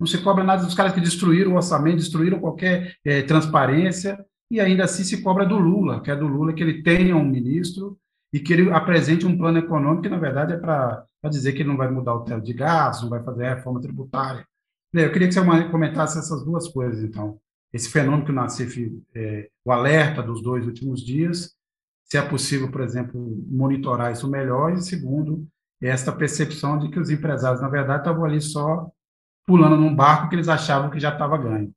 Não 0.00 0.06
se 0.06 0.18
cobra 0.18 0.42
nada 0.42 0.64
dos 0.64 0.74
caras 0.74 0.92
que 0.92 1.00
destruíram 1.00 1.52
o 1.52 1.56
orçamento, 1.56 1.98
destruíram 1.98 2.40
qualquer 2.40 2.96
é, 3.04 3.22
transparência, 3.22 4.18
e 4.50 4.60
ainda 4.60 4.84
assim 4.84 5.04
se 5.04 5.22
cobra 5.22 5.46
do 5.46 5.56
Lula, 5.56 6.00
que 6.00 6.10
é 6.10 6.16
do 6.16 6.26
Lula 6.26 6.52
que 6.52 6.62
ele 6.62 6.82
tenha 6.82 7.16
um 7.16 7.24
ministro 7.24 7.96
e 8.32 8.40
que 8.40 8.52
ele 8.52 8.70
apresente 8.72 9.26
um 9.26 9.38
plano 9.38 9.58
econômico 9.58 10.02
que, 10.02 10.08
na 10.08 10.18
verdade, 10.18 10.54
é 10.54 10.56
para 10.56 11.06
dizer 11.30 11.52
que 11.52 11.62
ele 11.62 11.68
não 11.68 11.76
vai 11.76 11.88
mudar 11.88 12.14
o 12.14 12.24
teto 12.24 12.42
de 12.42 12.52
gás, 12.52 13.00
não 13.00 13.08
vai 13.08 13.22
fazer 13.22 13.48
reforma 13.48 13.80
tributária. 13.80 14.44
Eu 14.94 15.10
queria 15.10 15.26
que 15.26 15.34
você 15.34 15.64
comentasse 15.70 16.18
essas 16.18 16.44
duas 16.44 16.68
coisas, 16.68 17.02
então. 17.02 17.38
Esse 17.72 17.90
fenômeno 17.90 18.24
que 18.24 18.30
o 18.30 18.34
Nassif, 18.34 18.92
é, 19.14 19.48
o 19.64 19.72
alerta 19.72 20.22
dos 20.22 20.40
dois 20.40 20.64
últimos 20.64 21.04
dias, 21.04 21.52
se 22.04 22.16
é 22.16 22.22
possível, 22.22 22.70
por 22.70 22.80
exemplo, 22.80 23.20
monitorar 23.48 24.12
isso 24.12 24.28
melhor, 24.28 24.72
e 24.74 24.82
segundo, 24.82 25.46
esta 25.82 26.12
percepção 26.12 26.78
de 26.78 26.88
que 26.88 27.00
os 27.00 27.10
empresários, 27.10 27.60
na 27.60 27.68
verdade, 27.68 28.02
estavam 28.02 28.24
ali 28.24 28.40
só 28.40 28.88
pulando 29.44 29.76
num 29.76 29.94
barco 29.94 30.28
que 30.28 30.36
eles 30.36 30.48
achavam 30.48 30.90
que 30.90 31.00
já 31.00 31.12
estava 31.12 31.36
ganho. 31.36 31.72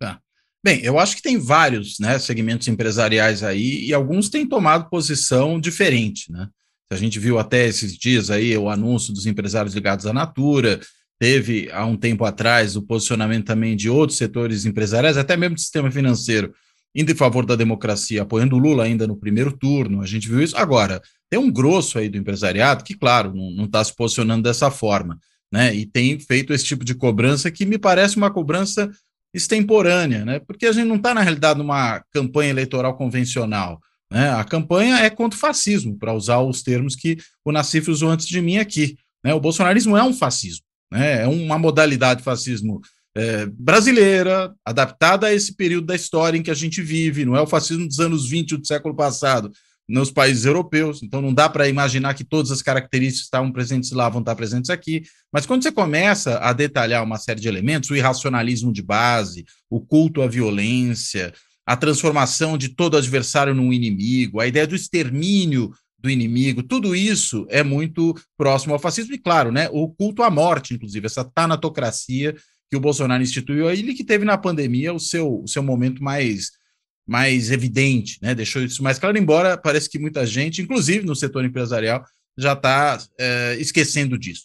Tá. 0.00 0.20
Bem, 0.64 0.82
eu 0.82 0.98
acho 0.98 1.16
que 1.16 1.22
tem 1.22 1.38
vários 1.38 1.98
né, 2.00 2.18
segmentos 2.18 2.66
empresariais 2.66 3.44
aí, 3.44 3.86
e 3.86 3.94
alguns 3.94 4.28
têm 4.28 4.46
tomado 4.46 4.90
posição 4.90 5.60
diferente, 5.60 6.32
né? 6.32 6.48
A 6.90 6.96
gente 6.96 7.18
viu 7.18 7.38
até 7.38 7.66
esses 7.66 7.96
dias 7.96 8.30
aí 8.30 8.56
o 8.56 8.70
anúncio 8.70 9.12
dos 9.12 9.26
empresários 9.26 9.74
ligados 9.74 10.06
à 10.06 10.12
Natura, 10.12 10.80
teve 11.18 11.70
há 11.72 11.84
um 11.84 11.96
tempo 11.96 12.24
atrás 12.24 12.76
o 12.76 12.82
posicionamento 12.82 13.46
também 13.46 13.76
de 13.76 13.90
outros 13.90 14.18
setores 14.18 14.64
empresariais, 14.64 15.16
até 15.16 15.36
mesmo 15.36 15.56
do 15.56 15.60
sistema 15.60 15.90
financeiro, 15.90 16.54
indo 16.94 17.10
em 17.12 17.14
favor 17.14 17.44
da 17.44 17.56
democracia, 17.56 18.22
apoiando 18.22 18.56
o 18.56 18.58
Lula 18.58 18.84
ainda 18.84 19.06
no 19.06 19.16
primeiro 19.16 19.52
turno. 19.52 20.00
A 20.00 20.06
gente 20.06 20.28
viu 20.28 20.42
isso. 20.42 20.56
Agora, 20.56 21.02
tem 21.28 21.38
um 21.38 21.50
grosso 21.50 21.98
aí 21.98 22.08
do 22.08 22.16
empresariado 22.16 22.84
que, 22.84 22.94
claro, 22.94 23.34
não 23.34 23.64
está 23.64 23.82
se 23.84 23.94
posicionando 23.94 24.42
dessa 24.42 24.70
forma, 24.70 25.18
né? 25.52 25.74
E 25.74 25.84
tem 25.84 26.18
feito 26.18 26.52
esse 26.52 26.64
tipo 26.64 26.84
de 26.84 26.94
cobrança 26.94 27.50
que 27.50 27.66
me 27.66 27.78
parece 27.78 28.16
uma 28.16 28.30
cobrança 28.30 28.90
extemporânea, 29.34 30.24
né? 30.24 30.38
Porque 30.38 30.66
a 30.66 30.72
gente 30.72 30.86
não 30.86 30.96
está, 30.96 31.12
na 31.12 31.20
realidade, 31.20 31.58
numa 31.58 32.02
campanha 32.10 32.50
eleitoral 32.50 32.96
convencional. 32.96 33.80
Né? 34.10 34.30
A 34.30 34.42
campanha 34.42 34.98
é 35.00 35.10
contra 35.10 35.36
o 35.36 35.40
fascismo, 35.40 35.98
para 35.98 36.14
usar 36.14 36.40
os 36.40 36.62
termos 36.62 36.96
que 36.96 37.18
o 37.44 37.52
Nassif 37.52 37.90
usou 37.90 38.10
antes 38.10 38.26
de 38.26 38.40
mim 38.40 38.56
aqui. 38.56 38.96
Né? 39.22 39.34
O 39.34 39.40
bolsonarismo 39.40 39.96
é 39.96 40.02
um 40.02 40.14
fascismo. 40.14 40.64
Né? 40.90 41.22
É 41.22 41.26
uma 41.26 41.58
modalidade 41.58 42.18
de 42.18 42.24
fascismo 42.24 42.80
é, 43.16 43.46
brasileira, 43.46 44.54
adaptada 44.64 45.26
a 45.26 45.34
esse 45.34 45.54
período 45.54 45.86
da 45.86 45.96
história 45.96 46.38
em 46.38 46.42
que 46.42 46.50
a 46.50 46.54
gente 46.54 46.80
vive, 46.80 47.24
não 47.24 47.36
é 47.36 47.40
o 47.40 47.46
fascismo 47.46 47.86
dos 47.86 47.98
anos 47.98 48.28
20 48.28 48.56
do 48.56 48.66
século 48.66 48.94
passado, 48.94 49.50
nos 49.88 50.10
países 50.10 50.44
europeus, 50.44 51.02
então 51.02 51.22
não 51.22 51.32
dá 51.32 51.48
para 51.48 51.66
imaginar 51.66 52.12
que 52.12 52.22
todas 52.22 52.50
as 52.50 52.60
características 52.60 53.20
que 53.20 53.24
estavam 53.24 53.50
presentes 53.50 53.90
lá 53.90 54.08
vão 54.08 54.20
estar 54.20 54.36
presentes 54.36 54.68
aqui, 54.68 55.02
mas 55.32 55.46
quando 55.46 55.62
você 55.62 55.72
começa 55.72 56.38
a 56.38 56.52
detalhar 56.52 57.02
uma 57.02 57.16
série 57.16 57.40
de 57.40 57.48
elementos, 57.48 57.88
o 57.88 57.96
irracionalismo 57.96 58.70
de 58.70 58.82
base, 58.82 59.46
o 59.70 59.80
culto 59.80 60.20
à 60.20 60.28
violência, 60.28 61.32
a 61.66 61.74
transformação 61.74 62.58
de 62.58 62.68
todo 62.68 62.98
adversário 62.98 63.54
num 63.54 63.72
inimigo, 63.72 64.40
a 64.40 64.46
ideia 64.46 64.66
do 64.66 64.76
extermínio 64.76 65.72
do 65.98 66.08
inimigo, 66.08 66.62
tudo 66.62 66.94
isso 66.94 67.46
é 67.50 67.62
muito 67.62 68.14
próximo 68.36 68.72
ao 68.72 68.78
fascismo, 68.78 69.14
e 69.14 69.18
claro, 69.18 69.50
né, 69.50 69.68
o 69.72 69.88
culto 69.88 70.22
à 70.22 70.30
morte, 70.30 70.74
inclusive, 70.74 71.06
essa 71.06 71.24
tanatocracia 71.24 72.36
que 72.70 72.76
o 72.76 72.80
Bolsonaro 72.80 73.22
instituiu, 73.22 73.68
ele 73.70 73.94
que 73.94 74.04
teve 74.04 74.24
na 74.24 74.38
pandemia 74.38 74.92
o 74.92 75.00
seu, 75.00 75.42
o 75.42 75.48
seu 75.48 75.62
momento 75.62 76.02
mais, 76.02 76.52
mais 77.06 77.50
evidente, 77.50 78.18
né, 78.22 78.34
deixou 78.34 78.62
isso 78.62 78.82
mais 78.82 78.98
claro, 78.98 79.18
embora 79.18 79.56
parece 79.56 79.90
que 79.90 79.98
muita 79.98 80.24
gente, 80.24 80.62
inclusive 80.62 81.04
no 81.04 81.16
setor 81.16 81.44
empresarial, 81.44 82.04
já 82.36 82.52
está 82.52 83.02
é, 83.18 83.56
esquecendo 83.58 84.16
disso. 84.16 84.44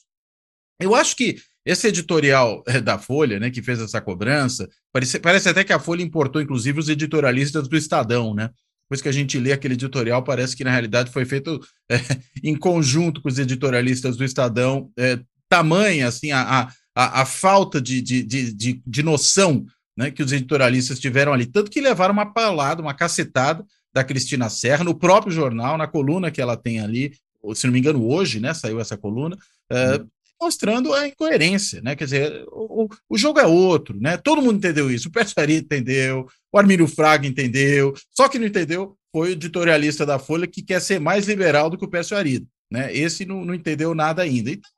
Eu 0.80 0.96
acho 0.96 1.16
que 1.16 1.38
esse 1.66 1.88
editorial 1.88 2.64
é, 2.68 2.82
da 2.82 2.98
Folha, 2.98 3.40
né, 3.40 3.52
que 3.52 3.62
fez 3.62 3.80
essa 3.80 4.02
cobrança, 4.02 4.68
parece, 4.92 5.20
parece 5.20 5.50
até 5.50 5.64
que 5.64 5.72
a 5.72 5.80
Folha 5.80 6.02
importou, 6.02 6.42
inclusive, 6.42 6.80
os 6.80 6.90
editorialistas 6.90 7.68
do 7.68 7.78
Estadão, 7.78 8.34
né, 8.34 8.50
depois 8.94 9.02
que 9.02 9.10
a 9.10 9.14
gente 9.14 9.40
lê 9.40 9.52
aquele 9.52 9.74
editorial, 9.74 10.24
parece 10.24 10.56
que 10.56 10.64
na 10.64 10.70
realidade 10.70 11.12
foi 11.12 11.26
feito 11.26 11.60
é, 11.90 11.98
em 12.44 12.56
conjunto 12.56 13.22
com 13.22 13.28
os 13.28 13.40
editorialistas 13.40 14.16
do 14.16 14.24
Estadão, 14.24 14.92
é, 14.96 15.20
tamanha 15.50 16.08
assim 16.08 16.32
a, 16.32 16.70
a, 16.96 17.22
a 17.22 17.26
falta 17.26 17.82
de, 17.82 18.02
de, 18.02 18.22
de, 18.24 18.82
de, 18.86 19.04
noção 19.04 19.66
né, 19.98 20.12
que 20.12 20.22
os 20.22 20.32
editorialistas 20.32 21.00
tiveram 21.00 21.34
ali, 21.34 21.48
tanto 21.48 21.72
que 21.72 21.82
levaram 21.82 22.14
uma 22.14 22.32
palada, 22.32 22.84
uma 22.84 22.94
cacetada 22.94 23.66
da 23.92 24.04
Cristina 24.04 24.48
Serra 24.48 24.84
no 24.84 24.94
próprio 24.94 25.34
jornal, 25.34 25.76
na 25.76 25.88
coluna 25.88 26.30
que 26.30 26.42
ela 26.42 26.56
tem 26.56 26.80
ali, 26.80 27.14
se 27.56 27.66
não 27.66 27.74
me 27.74 27.80
engano, 27.80 28.08
hoje, 28.08 28.40
né, 28.40 28.54
saiu 28.54 28.80
essa 28.80 28.96
coluna, 28.96 29.36
é, 29.72 30.02
mostrando 30.44 30.94
a 30.94 31.08
incoerência, 31.08 31.82
né? 31.82 31.96
Quer 31.96 32.04
dizer, 32.04 32.46
o, 32.52 32.90
o 33.10 33.18
jogo 33.18 33.40
é 33.40 33.48
outro, 33.48 34.00
né? 34.00 34.18
Todo 34.18 34.42
mundo 34.42 34.58
entendeu 34.58 34.92
isso. 34.92 35.08
O 35.08 35.12
Persari 35.12 35.56
entendeu, 35.56 36.28
o 36.52 36.60
Armírio 36.60 36.88
Fraga 36.88 37.28
entendeu, 37.28 37.94
só 38.12 38.28
que 38.28 38.38
não 38.38 38.48
entendeu 38.48 38.96
foi 39.12 39.30
o 39.30 39.32
editorialista 39.34 40.06
da 40.06 40.18
Folha 40.18 40.48
que 40.48 40.64
quer 40.64 40.82
ser 40.82 41.00
mais 41.00 41.28
liberal 41.28 41.70
do 41.70 41.78
que 41.78 41.86
o 41.86 41.90
Pércio 41.90 42.18
Arido, 42.18 42.48
né? 42.72 42.96
Esse 42.96 43.26
não, 43.26 43.46
não 43.46 43.54
entendeu 43.54 43.94
nada 43.94 44.24
ainda. 44.24 44.50
Então, 44.50 44.70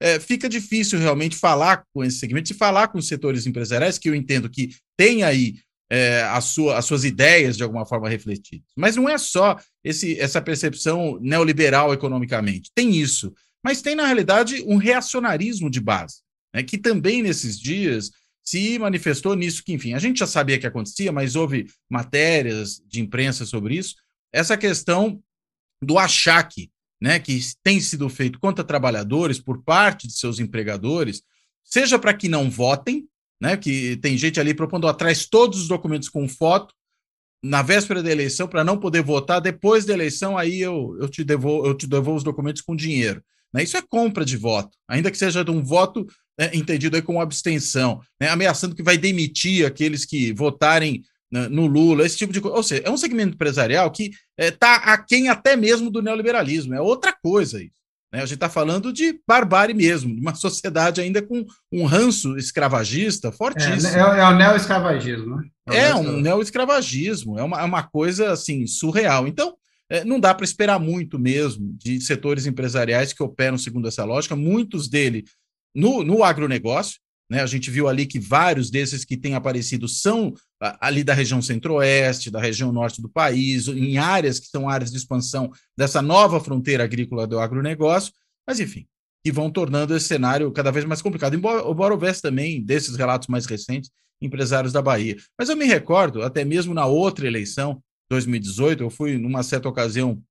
é, 0.00 0.20
fica 0.20 0.48
difícil 0.48 0.98
realmente 0.98 1.36
falar 1.36 1.84
com 1.92 2.04
esse 2.04 2.18
segmento, 2.18 2.52
e 2.52 2.56
falar 2.56 2.88
com 2.88 2.98
os 2.98 3.08
setores 3.08 3.46
empresariais, 3.46 3.98
que 3.98 4.08
eu 4.08 4.14
entendo 4.14 4.50
que 4.50 4.70
tem 4.96 5.22
aí 5.22 5.56
é, 5.90 6.22
a 6.22 6.40
sua, 6.40 6.76
as 6.76 6.84
suas 6.84 7.04
ideias 7.04 7.56
de 7.56 7.62
alguma 7.62 7.86
forma 7.86 8.08
refletidas. 8.08 8.66
Mas 8.76 8.96
não 8.96 9.08
é 9.08 9.16
só 9.16 9.56
esse, 9.82 10.18
essa 10.20 10.40
percepção 10.40 11.18
neoliberal 11.20 11.92
economicamente. 11.92 12.70
Tem 12.74 12.96
isso 12.96 13.32
mas 13.62 13.82
tem, 13.82 13.94
na 13.94 14.06
realidade, 14.06 14.62
um 14.66 14.76
reacionarismo 14.76 15.70
de 15.70 15.80
base, 15.80 16.22
né, 16.54 16.62
que 16.62 16.78
também 16.78 17.22
nesses 17.22 17.58
dias 17.58 18.10
se 18.44 18.78
manifestou 18.78 19.34
nisso, 19.34 19.62
que, 19.62 19.72
enfim, 19.72 19.92
a 19.92 19.98
gente 19.98 20.20
já 20.20 20.26
sabia 20.26 20.58
que 20.58 20.66
acontecia, 20.66 21.12
mas 21.12 21.36
houve 21.36 21.66
matérias 21.88 22.82
de 22.86 23.00
imprensa 23.00 23.44
sobre 23.44 23.76
isso, 23.76 23.94
essa 24.32 24.56
questão 24.56 25.22
do 25.82 25.98
achaque, 25.98 26.70
né, 27.00 27.18
que 27.18 27.38
tem 27.62 27.80
sido 27.80 28.08
feito 28.08 28.40
contra 28.40 28.64
trabalhadores 28.64 29.38
por 29.38 29.62
parte 29.62 30.06
de 30.06 30.14
seus 30.14 30.40
empregadores, 30.40 31.22
seja 31.62 31.98
para 31.98 32.14
que 32.14 32.28
não 32.28 32.50
votem, 32.50 33.06
né, 33.40 33.56
que 33.56 33.96
tem 33.98 34.16
gente 34.16 34.40
ali 34.40 34.54
propondo 34.54 34.88
atrás 34.88 35.26
todos 35.26 35.60
os 35.60 35.68
documentos 35.68 36.08
com 36.08 36.28
foto, 36.28 36.74
na 37.42 37.62
véspera 37.62 38.02
da 38.02 38.10
eleição, 38.10 38.48
para 38.48 38.64
não 38.64 38.78
poder 38.78 39.02
votar, 39.02 39.40
depois 39.40 39.84
da 39.84 39.92
eleição, 39.92 40.36
aí 40.36 40.60
eu, 40.60 40.96
eu, 41.00 41.08
te 41.08 41.24
eu 41.28 41.74
te 41.74 41.86
devolvo 41.86 42.16
os 42.16 42.24
documentos 42.24 42.62
com 42.62 42.74
dinheiro. 42.74 43.22
Né? 43.52 43.62
Isso 43.62 43.76
é 43.76 43.82
compra 43.82 44.24
de 44.24 44.36
voto, 44.36 44.76
ainda 44.88 45.10
que 45.10 45.18
seja 45.18 45.44
de 45.44 45.50
um 45.50 45.62
voto 45.62 46.06
né, 46.38 46.50
entendido 46.52 46.96
aí 46.96 47.02
como 47.02 47.20
abstenção, 47.20 48.00
né? 48.20 48.28
ameaçando 48.28 48.74
que 48.74 48.82
vai 48.82 48.96
demitir 48.96 49.66
aqueles 49.66 50.04
que 50.04 50.32
votarem 50.32 51.02
né, 51.30 51.48
no 51.48 51.66
Lula, 51.66 52.06
esse 52.06 52.16
tipo 52.16 52.32
de 52.32 52.40
coisa. 52.40 52.56
Ou 52.56 52.62
seja, 52.62 52.82
é 52.84 52.90
um 52.90 52.96
segmento 52.96 53.34
empresarial 53.34 53.90
que 53.90 54.10
está 54.38 54.46
é, 54.46 54.50
tá 54.50 54.74
aquém 54.92 55.28
até 55.28 55.56
mesmo 55.56 55.90
do 55.90 56.02
neoliberalismo, 56.02 56.74
é 56.74 56.80
outra 56.80 57.12
coisa 57.12 57.62
isso. 57.62 57.78
Né? 58.12 58.20
A 58.20 58.26
gente 58.26 58.34
está 58.34 58.48
falando 58.48 58.92
de 58.92 59.20
barbárie 59.26 59.74
mesmo, 59.74 60.14
de 60.14 60.20
uma 60.20 60.34
sociedade 60.36 61.00
ainda 61.00 61.20
com 61.22 61.44
um 61.70 61.84
ranço 61.84 62.36
escravagista 62.36 63.30
fortíssimo. 63.30 63.88
É, 63.88 64.18
é, 64.18 64.20
é 64.20 64.24
o 64.24 64.34
neo-escravagismo, 64.34 65.36
né? 65.36 65.44
É, 65.70 65.78
é 65.88 65.94
um 65.94 66.18
neo-escravagismo, 66.20 67.38
é 67.38 67.42
uma, 67.42 67.60
é 67.60 67.64
uma 67.64 67.82
coisa 67.82 68.32
assim 68.32 68.66
surreal. 68.66 69.26
Então, 69.26 69.54
não 70.04 70.20
dá 70.20 70.34
para 70.34 70.44
esperar 70.44 70.78
muito 70.78 71.18
mesmo 71.18 71.72
de 71.78 72.00
setores 72.00 72.46
empresariais 72.46 73.12
que 73.12 73.22
operam 73.22 73.56
segundo 73.56 73.88
essa 73.88 74.04
lógica, 74.04 74.36
muitos 74.36 74.88
dele 74.88 75.24
no, 75.74 76.02
no 76.02 76.22
agronegócio. 76.22 77.00
Né? 77.30 77.42
A 77.42 77.46
gente 77.46 77.70
viu 77.70 77.88
ali 77.88 78.06
que 78.06 78.18
vários 78.18 78.70
desses 78.70 79.04
que 79.04 79.16
têm 79.16 79.34
aparecido 79.34 79.86
são 79.86 80.34
ali 80.80 81.04
da 81.04 81.14
região 81.14 81.42
centro-oeste, 81.42 82.30
da 82.30 82.40
região 82.40 82.72
norte 82.72 83.02
do 83.02 83.08
país, 83.08 83.68
em 83.68 83.98
áreas 83.98 84.40
que 84.40 84.46
são 84.46 84.68
áreas 84.68 84.90
de 84.90 84.96
expansão 84.96 85.50
dessa 85.76 86.00
nova 86.00 86.40
fronteira 86.40 86.84
agrícola 86.84 87.26
do 87.26 87.38
agronegócio, 87.38 88.12
mas 88.46 88.60
enfim, 88.60 88.86
que 89.24 89.30
vão 89.30 89.50
tornando 89.50 89.94
esse 89.94 90.06
cenário 90.06 90.50
cada 90.52 90.70
vez 90.70 90.84
mais 90.84 91.02
complicado. 91.02 91.34
Embora, 91.34 91.68
embora 91.68 91.94
houvesse 91.94 92.22
também, 92.22 92.62
desses 92.62 92.96
relatos 92.96 93.28
mais 93.28 93.46
recentes, 93.46 93.90
empresários 94.20 94.72
da 94.72 94.82
Bahia. 94.82 95.16
Mas 95.38 95.48
eu 95.48 95.56
me 95.56 95.64
recordo, 95.64 96.22
até 96.22 96.44
mesmo 96.44 96.74
na 96.74 96.86
outra 96.86 97.26
eleição, 97.26 97.80
2018, 98.10 98.82
eu 98.82 98.90
fui 98.90 99.18
numa 99.18 99.42
certa 99.42 99.68
ocasião 99.68 100.22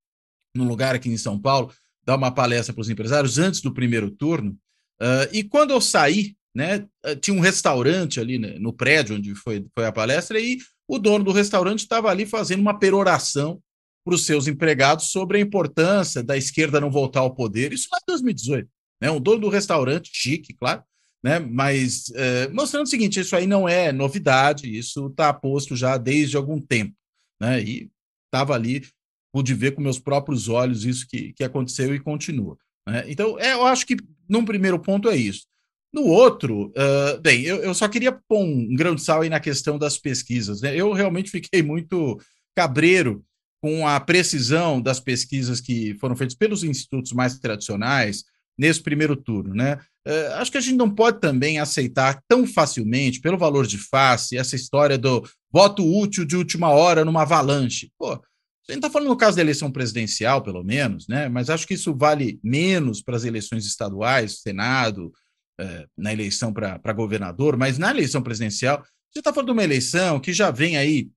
num 0.56 0.68
lugar 0.68 0.96
aqui 0.96 1.10
em 1.10 1.18
São 1.18 1.40
Paulo 1.40 1.72
dar 2.04 2.16
uma 2.16 2.32
palestra 2.32 2.74
para 2.74 2.82
os 2.82 2.90
empresários 2.90 3.38
antes 3.38 3.62
do 3.62 3.74
primeiro 3.74 4.10
turno, 4.10 4.58
uh, 5.02 5.28
e 5.32 5.44
quando 5.44 5.72
eu 5.72 5.82
saí, 5.82 6.36
né, 6.56 6.88
tinha 7.22 7.36
um 7.36 7.42
restaurante 7.42 8.20
ali 8.20 8.40
né, 8.40 8.58
no 8.60 8.74
prédio 8.74 9.18
onde 9.18 9.36
foi, 9.36 9.66
foi 9.76 9.86
a 9.86 9.92
palestra, 9.92 10.40
e 10.40 10.58
o 10.88 10.98
dono 10.98 11.26
do 11.26 11.32
restaurante 11.32 11.80
estava 11.80 12.10
ali 12.10 12.26
fazendo 12.26 12.62
uma 12.62 12.80
peroração 12.80 13.62
para 14.06 14.16
os 14.16 14.26
seus 14.26 14.48
empregados 14.48 15.12
sobre 15.12 15.38
a 15.38 15.42
importância 15.42 16.24
da 16.24 16.38
esquerda 16.38 16.80
não 16.80 16.90
voltar 16.90 17.20
ao 17.20 17.36
poder, 17.36 17.74
isso 17.74 17.90
lá 17.92 18.00
em 18.00 18.12
2018. 18.12 18.70
Né? 19.02 19.12
Um 19.12 19.20
dono 19.20 19.42
do 19.42 19.50
restaurante, 19.50 20.10
chique, 20.14 20.54
claro, 20.54 20.82
né? 21.22 21.40
mas 21.40 22.10
é, 22.16 22.48
mostrando 22.48 22.86
o 22.86 22.90
seguinte: 22.90 23.20
isso 23.20 23.36
aí 23.36 23.46
não 23.46 23.68
é 23.68 23.92
novidade, 23.92 24.76
isso 24.76 25.08
está 25.08 25.34
posto 25.34 25.76
já 25.76 25.98
desde 25.98 26.38
algum 26.38 26.60
tempo. 26.60 26.96
Né? 27.40 27.62
E 27.62 27.92
estava 28.26 28.54
ali, 28.54 28.86
pude 29.34 29.54
ver 29.54 29.72
com 29.72 29.82
meus 29.82 30.00
próprios 30.00 30.50
olhos 30.50 30.86
isso 30.86 31.08
que, 31.08 31.34
que 31.34 31.44
aconteceu 31.44 31.94
e 31.94 32.00
continua. 32.00 32.58
Né? 32.88 33.06
Então, 33.08 33.40
é, 33.40 33.54
eu 33.54 33.66
acho 33.66 33.86
que 33.86 33.98
num 34.28 34.46
primeiro 34.46 34.80
ponto 34.80 35.10
é 35.10 35.16
isso. 35.16 35.46
No 35.94 36.04
outro, 36.04 36.68
uh, 36.68 37.22
bem, 37.22 37.44
eu, 37.44 37.58
eu, 37.58 37.74
só 37.74 37.88
queria 37.88 38.12
pôr 38.12 38.44
um 38.44 38.76
grão 38.76 38.94
de 38.94 39.02
sal 39.02 39.22
aí 39.22 39.30
na 39.30 39.40
questão 39.40 39.78
das 39.78 39.98
pesquisas. 39.98 40.62
Né? 40.62 40.76
Eu 40.76 40.92
realmente 40.92 41.32
fiquei 41.32 41.64
muito 41.64 42.20
cabreiro 42.56 43.24
com 43.62 43.88
a 43.88 44.00
precisão 44.00 44.82
das 44.82 45.00
pesquisas 45.00 45.60
que 45.62 45.96
foram 46.00 46.16
feitas 46.16 46.36
pelos 46.36 46.64
institutos 46.64 47.14
mais 47.14 47.40
tradicionais 47.40 48.24
nesse 48.58 48.82
primeiro 48.82 49.16
turno. 49.16 49.54
Né? 49.54 49.76
Uh, 50.08 50.34
acho 50.36 50.52
que 50.52 50.58
a 50.58 50.62
gente 50.62 50.76
não 50.76 50.90
pode 50.90 51.20
também 51.20 51.60
aceitar 51.60 52.22
tão 52.28 52.46
facilmente, 52.46 53.22
pelo 53.22 53.38
valor 53.38 53.66
de 53.66 53.78
face, 53.78 54.38
essa 54.38 54.56
história 54.56 54.98
do 54.98 55.28
voto 55.52 55.84
útil 55.84 56.26
de 56.26 56.36
última 56.36 56.70
hora 56.70 57.06
numa 57.06 57.22
avalanche. 57.22 57.92
Pô, 57.98 58.14
a 58.14 58.74
gente 58.74 58.80
está 58.80 58.90
falando 58.90 59.08
no 59.10 59.18
caso 59.18 59.38
da 59.38 59.42
eleição 59.42 59.72
presidencial, 59.72 60.42
pelo 60.44 60.64
menos, 60.64 61.08
né? 61.08 61.30
mas 61.30 61.50
acho 61.50 61.66
que 61.66 61.74
isso 61.74 61.96
vale 61.96 62.40
menos 62.44 63.02
para 63.02 63.16
as 63.16 63.24
eleições 63.24 63.66
estaduais, 63.66 64.42
Senado, 64.42 65.12
eh, 65.60 65.88
na 65.98 66.12
eleição 66.12 66.52
para 66.54 66.94
governador, 66.94 67.56
mas 67.56 67.78
na 67.78 67.92
eleição 67.92 68.22
presidencial, 68.22 68.84
você 69.10 69.20
está 69.20 69.32
falando 69.32 69.48
de 69.48 69.54
uma 69.54 69.64
eleição 69.64 70.20
que 70.20 70.34
já 70.34 70.52
vem 70.52 70.78
aí 70.78 71.10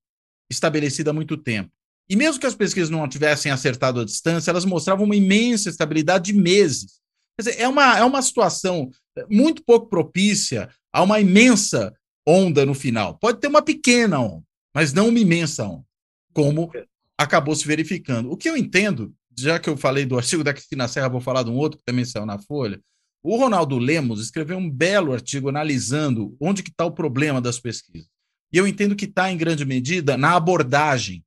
estabelecida 0.48 1.10
há 1.10 1.12
muito 1.12 1.36
tempo. 1.36 1.70
E 2.08 2.16
mesmo 2.16 2.40
que 2.40 2.46
as 2.46 2.54
pesquisas 2.54 2.90
não 2.90 3.08
tivessem 3.08 3.52
acertado 3.52 4.00
a 4.00 4.04
distância, 4.04 4.50
elas 4.50 4.64
mostravam 4.64 5.04
uma 5.04 5.16
imensa 5.16 5.68
estabilidade 5.68 6.32
de 6.32 6.38
meses. 6.38 7.00
Quer 7.38 7.50
dizer, 7.50 7.60
é 7.62 7.68
uma, 7.68 7.98
é 7.98 8.04
uma 8.04 8.22
situação 8.22 8.90
muito 9.28 9.64
pouco 9.64 9.88
propícia 9.88 10.68
a 10.92 11.02
uma 11.02 11.20
imensa 11.20 11.92
onda 12.26 12.64
no 12.66 12.74
final. 12.74 13.18
Pode 13.18 13.40
ter 13.40 13.48
uma 13.48 13.62
pequena 13.62 14.20
onda, 14.20 14.44
mas 14.74 14.92
não 14.92 15.08
uma 15.08 15.18
imensa 15.18 15.64
onda, 15.64 15.84
como 16.32 16.70
acabou 17.18 17.54
se 17.54 17.66
verificando. 17.66 18.30
O 18.30 18.36
que 18.36 18.48
eu 18.48 18.56
entendo, 18.56 19.14
já 19.38 19.58
que 19.58 19.68
eu 19.68 19.76
falei 19.76 20.06
do 20.06 20.16
artigo 20.16 20.44
da 20.44 20.54
Cristina 20.54 20.88
Serra, 20.88 21.08
vou 21.08 21.20
falar 21.20 21.42
de 21.42 21.50
um 21.50 21.56
outro 21.56 21.78
que 21.78 21.84
também 21.84 22.04
saiu 22.04 22.26
na 22.26 22.38
Folha, 22.38 22.80
o 23.22 23.36
Ronaldo 23.36 23.78
Lemos 23.78 24.20
escreveu 24.20 24.56
um 24.56 24.70
belo 24.70 25.12
artigo 25.12 25.48
analisando 25.48 26.34
onde 26.40 26.62
que 26.62 26.70
está 26.70 26.84
o 26.84 26.92
problema 26.92 27.40
das 27.40 27.60
pesquisas. 27.60 28.08
E 28.52 28.56
eu 28.56 28.66
entendo 28.66 28.96
que 28.96 29.04
está, 29.04 29.30
em 29.30 29.36
grande 29.36 29.64
medida, 29.64 30.16
na 30.16 30.34
abordagem 30.34 31.24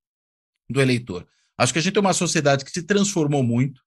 do 0.70 0.82
eleitor. 0.82 1.28
Acho 1.58 1.72
que 1.72 1.80
a 1.80 1.82
gente 1.82 1.94
tem 1.94 2.02
uma 2.02 2.14
sociedade 2.14 2.66
que 2.66 2.72
se 2.72 2.84
transformou 2.84 3.44
muito. 3.44 3.82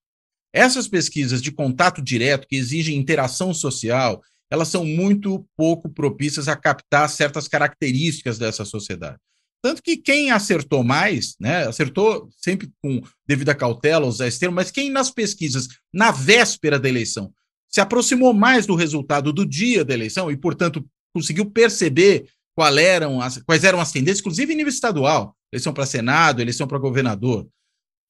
Essas 0.53 0.87
pesquisas 0.87 1.41
de 1.41 1.51
contato 1.51 2.01
direto, 2.01 2.47
que 2.47 2.55
exigem 2.55 2.95
interação 2.97 3.53
social, 3.53 4.21
elas 4.49 4.67
são 4.67 4.85
muito 4.85 5.45
pouco 5.55 5.89
propícias 5.89 6.47
a 6.47 6.55
captar 6.55 7.09
certas 7.09 7.47
características 7.47 8.37
dessa 8.37 8.63
sociedade. 8.65 9.17
Tanto 9.61 9.81
que 9.81 9.97
quem 9.97 10.31
acertou 10.31 10.83
mais, 10.83 11.35
né, 11.39 11.67
acertou 11.67 12.29
sempre 12.37 12.71
com 12.81 13.01
devida 13.27 13.55
cautela, 13.55 14.05
usar 14.05 14.27
esse 14.27 14.39
termo, 14.39 14.55
mas 14.55 14.71
quem 14.71 14.89
nas 14.89 15.09
pesquisas, 15.09 15.67
na 15.91 16.11
véspera 16.11 16.79
da 16.79 16.87
eleição, 16.87 17.33
se 17.67 17.81
aproximou 17.81 18.33
mais 18.33 18.65
do 18.65 18.75
resultado 18.75 19.33
do 19.33 19.45
dia 19.45 19.83
da 19.83 19.93
eleição 19.93 20.31
e, 20.31 20.37
portanto, 20.37 20.85
conseguiu 21.13 21.49
perceber 21.49 22.29
qual 22.55 22.77
eram 22.77 23.21
as, 23.21 23.37
quais 23.39 23.63
eram 23.63 23.79
as 23.79 23.91
tendências, 23.91 24.19
inclusive 24.19 24.53
em 24.53 24.55
nível 24.55 24.71
estadual, 24.71 25.35
eleição 25.51 25.73
para 25.73 25.85
Senado, 25.85 26.41
eleição 26.41 26.67
para 26.67 26.79
governador, 26.79 27.47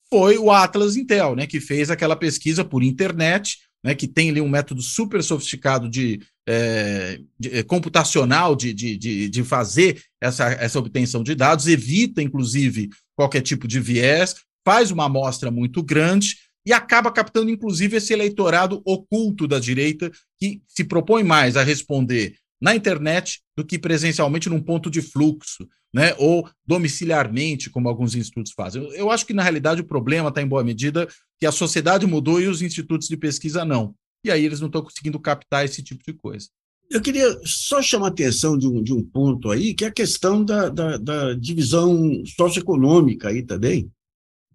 foi 0.09 0.37
o 0.37 0.51
Atlas 0.51 0.95
Intel, 0.95 1.35
né, 1.35 1.45
que 1.47 1.59
fez 1.59 1.89
aquela 1.89 2.15
pesquisa 2.15 2.63
por 2.63 2.83
internet, 2.83 3.57
né, 3.87 3.95
que 3.95 4.05
tem 4.05 4.29
ali 4.29 4.41
um 4.41 4.49
método 4.49 4.81
super 4.81 5.23
sofisticado 5.23 5.87
de, 5.87 6.19
é, 6.45 7.21
de 7.39 7.63
computacional 7.63 8.53
de, 8.53 8.73
de, 8.73 9.29
de, 9.29 9.43
fazer 9.45 10.03
essa, 10.19 10.51
essa 10.51 10.77
obtenção 10.77 11.23
de 11.23 11.33
dados, 11.33 11.67
evita, 11.67 12.21
inclusive, 12.21 12.89
qualquer 13.15 13.39
tipo 13.39 13.65
de 13.65 13.79
viés, 13.79 14.35
faz 14.65 14.91
uma 14.91 15.05
amostra 15.05 15.49
muito 15.49 15.81
grande 15.81 16.35
e 16.65 16.73
acaba 16.73 17.13
captando, 17.13 17.49
inclusive, 17.49 17.95
esse 17.95 18.11
eleitorado 18.11 18.81
oculto 18.83 19.47
da 19.47 19.57
direita 19.57 20.11
que 20.37 20.61
se 20.67 20.83
propõe 20.83 21.23
mais 21.23 21.55
a 21.55 21.63
responder 21.63 22.35
na 22.61 22.75
internet 22.75 23.41
do 23.55 23.65
que 23.65 23.77
presencialmente 23.77 24.49
num 24.49 24.61
ponto 24.61 24.89
de 24.89 25.01
fluxo, 25.01 25.67
né? 25.93 26.15
ou 26.17 26.49
domiciliarmente, 26.65 27.69
como 27.69 27.87
alguns 27.87 28.15
institutos 28.15 28.51
fazem. 28.53 28.83
Eu 28.93 29.09
acho 29.09 29.25
que, 29.25 29.33
na 29.33 29.43
realidade, 29.43 29.81
o 29.81 29.87
problema 29.87 30.29
está, 30.29 30.41
em 30.41 30.47
boa 30.47 30.63
medida, 30.63 31.07
que 31.39 31.45
a 31.45 31.51
sociedade 31.51 32.05
mudou 32.05 32.41
e 32.41 32.47
os 32.47 32.61
institutos 32.61 33.07
de 33.07 33.17
pesquisa 33.17 33.63
não. 33.63 33.95
E 34.23 34.31
aí 34.31 34.43
eles 34.43 34.59
não 34.59 34.67
estão 34.67 34.81
conseguindo 34.81 35.19
captar 35.19 35.65
esse 35.65 35.81
tipo 35.83 36.03
de 36.03 36.13
coisa. 36.13 36.47
Eu 36.89 37.01
queria 37.01 37.37
só 37.43 37.81
chamar 37.81 38.07
a 38.07 38.09
atenção 38.09 38.57
de 38.57 38.67
um, 38.67 38.81
de 38.81 38.93
um 38.93 39.03
ponto 39.03 39.51
aí, 39.51 39.73
que 39.73 39.83
é 39.83 39.89
a 39.89 39.93
questão 39.93 40.43
da, 40.43 40.69
da, 40.69 40.97
da 40.97 41.33
divisão 41.33 42.23
socioeconômica 42.25 43.27
aí 43.27 43.43
também, 43.43 43.91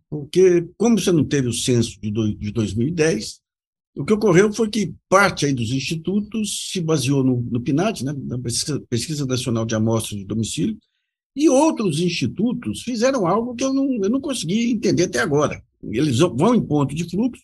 porque, 0.09 0.69
como 0.77 0.99
você 0.99 1.13
não 1.13 1.25
teve 1.25 1.49
o 1.49 1.53
censo 1.53 1.99
de, 2.01 2.11
do, 2.11 2.35
de 2.35 2.51
2010, 2.51 3.41
o 3.95 4.05
que 4.05 4.13
ocorreu 4.13 4.53
foi 4.53 4.71
que 4.71 4.95
parte 5.09 5.45
aí 5.45 5.53
dos 5.53 5.71
institutos 5.71 6.71
se 6.71 6.81
baseou 6.81 7.23
no, 7.23 7.43
no 7.43 7.61
PNAD, 7.61 8.05
né, 8.05 8.15
na 8.17 8.39
Pesquisa, 8.39 8.81
Pesquisa 8.89 9.27
Nacional 9.27 9.67
de 9.67 9.75
Amostras 9.75 10.19
de 10.19 10.25
Domicílio, 10.25 10.79
e 11.37 11.49
outros 11.49 12.01
institutos 12.01 12.83
fizeram 12.83 13.27
algo 13.27 13.55
que 13.55 13.65
eu 13.65 13.73
não, 13.73 13.93
eu 14.03 14.11
não 14.11 14.21
consegui 14.21 14.71
entender 14.71 15.05
até 15.05 15.21
agora. 15.21 15.63
Eles 15.83 16.19
vão 16.19 16.55
em 16.55 16.65
ponto 16.65 16.95
de 16.95 17.09
fluxo, 17.09 17.43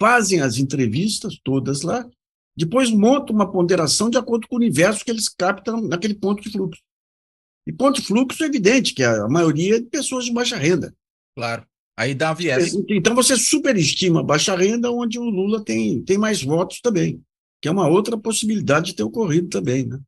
fazem 0.00 0.40
as 0.40 0.58
entrevistas 0.58 1.38
todas 1.42 1.82
lá, 1.82 2.08
depois 2.56 2.90
montam 2.90 3.34
uma 3.34 3.50
ponderação 3.50 4.08
de 4.08 4.16
acordo 4.16 4.48
com 4.48 4.56
o 4.56 4.58
universo 4.58 5.04
que 5.04 5.10
eles 5.10 5.28
captam 5.28 5.80
naquele 5.82 6.14
ponto 6.14 6.42
de 6.42 6.50
fluxo. 6.50 6.80
E 7.66 7.72
ponto 7.72 8.00
de 8.00 8.06
fluxo 8.06 8.42
é 8.42 8.46
evidente 8.46 8.94
que 8.94 9.02
a 9.02 9.28
maioria 9.28 9.76
é 9.76 9.80
de 9.80 9.86
pessoas 9.86 10.24
de 10.24 10.32
baixa 10.32 10.56
renda. 10.56 10.94
Claro. 11.34 11.66
Aí 11.96 12.14
dá 12.14 12.34
viés. 12.34 12.74
Então 12.90 13.14
você 13.14 13.36
superestima 13.36 14.20
a 14.20 14.22
baixa 14.22 14.54
renda, 14.54 14.90
onde 14.90 15.18
o 15.18 15.24
Lula 15.24 15.64
tem, 15.64 16.02
tem 16.02 16.18
mais 16.18 16.42
votos 16.42 16.80
também, 16.80 17.22
que 17.60 17.68
é 17.68 17.70
uma 17.70 17.88
outra 17.88 18.18
possibilidade 18.18 18.86
de 18.86 18.96
ter 18.96 19.02
ocorrido 19.02 19.48
também, 19.48 19.86
né? 19.86 19.98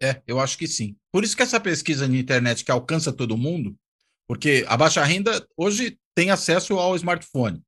É, 0.00 0.22
eu 0.28 0.38
acho 0.38 0.56
que 0.56 0.68
sim. 0.68 0.94
Por 1.10 1.24
isso 1.24 1.36
que 1.36 1.42
essa 1.42 1.58
pesquisa 1.58 2.06
na 2.06 2.16
internet 2.16 2.64
que 2.64 2.70
alcança 2.70 3.12
todo 3.12 3.36
mundo, 3.36 3.76
porque 4.28 4.64
a 4.68 4.76
baixa 4.76 5.02
renda 5.04 5.44
hoje 5.56 5.98
tem 6.14 6.30
acesso 6.30 6.74
ao 6.78 6.94
smartphone, 6.94 7.60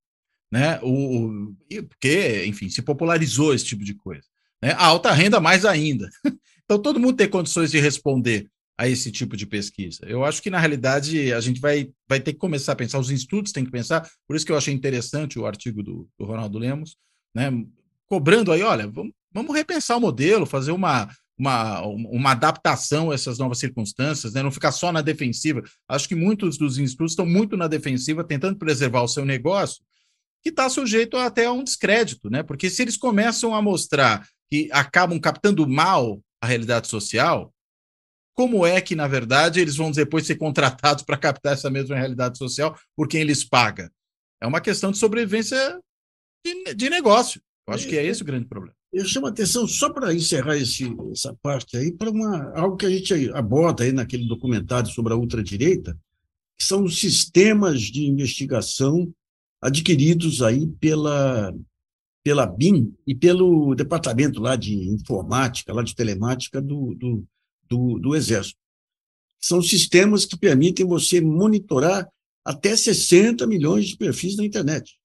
né? 0.53 0.79
O, 0.81 1.27
o 1.27 1.57
porque, 1.89 2.45
enfim, 2.47 2.69
se 2.69 2.83
popularizou 2.83 3.53
esse 3.53 3.65
tipo 3.65 3.83
de 3.83 3.95
coisa. 3.95 4.23
Né? 4.63 4.73
A 4.73 4.87
alta 4.87 5.11
renda 5.11 5.41
mais 5.41 5.65
ainda. 5.65 6.09
então 6.65 6.81
todo 6.81 7.01
mundo 7.01 7.17
tem 7.17 7.29
condições 7.29 7.73
de 7.73 7.81
responder 7.81 8.49
a 8.81 8.89
esse 8.89 9.13
tipo 9.13 9.37
de 9.37 9.45
pesquisa. 9.45 10.07
Eu 10.07 10.25
acho 10.25 10.41
que, 10.41 10.49
na 10.49 10.59
realidade, 10.59 11.35
a 11.35 11.41
gente 11.41 11.61
vai, 11.61 11.91
vai 12.09 12.19
ter 12.19 12.33
que 12.33 12.39
começar 12.39 12.73
a 12.73 12.77
pensar, 12.77 12.99
os 12.99 13.11
institutos 13.11 13.53
têm 13.53 13.63
que 13.63 13.71
pensar, 13.71 14.09
por 14.27 14.35
isso 14.35 14.47
que 14.47 14.51
eu 14.51 14.57
achei 14.57 14.73
interessante 14.73 15.39
o 15.39 15.45
artigo 15.45 15.83
do, 15.83 16.09
do 16.19 16.25
Ronaldo 16.25 16.59
Lemos, 16.59 16.97
né, 17.35 17.51
cobrando 18.09 18.51
aí, 18.51 18.63
olha, 18.63 18.89
vamos, 18.89 19.13
vamos 19.31 19.55
repensar 19.55 19.99
o 19.99 20.01
modelo, 20.01 20.47
fazer 20.47 20.73
uma, 20.73 21.11
uma, 21.39 21.83
uma 21.83 22.31
adaptação 22.31 23.11
a 23.11 23.15
essas 23.15 23.39
novas 23.39 23.59
circunstâncias, 23.59 24.33
né? 24.33 24.43
não 24.43 24.51
ficar 24.51 24.73
só 24.73 24.91
na 24.91 25.03
defensiva. 25.03 25.63
Acho 25.87 26.09
que 26.09 26.15
muitos 26.15 26.57
dos 26.57 26.79
institutos 26.79 27.13
estão 27.13 27.27
muito 27.27 27.59
na 27.59 27.69
defensiva, 27.69 28.25
tentando 28.25 28.57
preservar 28.57 29.03
o 29.03 29.09
seu 29.09 29.27
negócio, 29.27 29.83
que 30.43 30.49
está 30.49 30.71
sujeito 30.71 31.19
até 31.19 31.45
a 31.45 31.53
um 31.53 31.63
descrédito, 31.63 32.31
né? 32.31 32.43
Porque 32.43 32.71
se 32.71 32.81
eles 32.81 32.97
começam 32.97 33.55
a 33.55 33.61
mostrar 33.61 34.27
que 34.51 34.71
acabam 34.73 35.21
captando 35.21 35.69
mal 35.69 36.19
a 36.41 36.47
realidade 36.47 36.89
social, 36.89 37.53
como 38.41 38.65
é 38.65 38.81
que, 38.81 38.97
na 38.97 39.07
verdade, 39.07 39.61
eles 39.61 39.77
vão 39.77 39.91
depois 39.91 40.27
ser 40.27 40.37
contratados 40.37 41.05
para 41.05 41.19
captar 41.19 41.53
essa 41.53 41.69
mesma 41.69 41.95
realidade 41.95 42.39
social 42.39 42.75
por 42.97 43.07
quem 43.07 43.21
eles 43.21 43.45
pagam? 43.45 43.87
É 44.41 44.47
uma 44.47 44.63
questão 44.63 44.91
de 44.91 44.97
sobrevivência 44.97 45.79
de, 46.43 46.73
de 46.73 46.89
negócio. 46.89 47.39
Eu 47.69 47.75
acho 47.75 47.87
que 47.87 47.99
é 47.99 48.07
esse 48.07 48.23
o 48.23 48.25
grande 48.25 48.47
problema. 48.47 48.75
Eu 48.91 49.05
chamo 49.05 49.27
a 49.27 49.29
atenção, 49.29 49.69
só 49.69 49.93
para 49.93 50.15
encerrar 50.15 50.57
esse, 50.57 50.91
essa 51.13 51.37
parte 51.43 51.77
aí, 51.77 51.93
para 51.93 52.09
algo 52.59 52.79
que 52.79 52.87
a 52.87 52.89
gente 52.89 53.31
aborda 53.35 53.85
aí 53.85 53.93
naquele 53.93 54.27
documentário 54.27 54.91
sobre 54.91 55.13
a 55.13 55.17
ultradireita, 55.17 55.95
que 56.59 56.65
são 56.65 56.85
os 56.85 56.99
sistemas 56.99 57.83
de 57.83 58.07
investigação 58.07 59.13
adquiridos 59.61 60.41
aí 60.41 60.67
pela, 60.67 61.55
pela 62.25 62.47
BIM 62.47 62.91
e 63.07 63.15
pelo 63.15 63.75
departamento 63.75 64.41
lá 64.41 64.57
de 64.57 64.89
informática, 64.89 65.75
lá 65.75 65.83
de 65.83 65.95
telemática 65.95 66.59
do, 66.59 66.95
do 66.95 67.23
do, 67.71 67.99
do 67.99 68.17
Exército. 68.17 68.59
São 69.41 69.63
sistemas 69.63 70.27
que 70.27 70.37
permitem 70.37 70.85
você 70.85 71.21
monitorar 71.21 72.09
até 72.45 72.75
60 72.75 73.47
milhões 73.47 73.87
de 73.87 73.97
perfis 73.97 74.37
na 74.37 74.45
internet. 74.45 74.99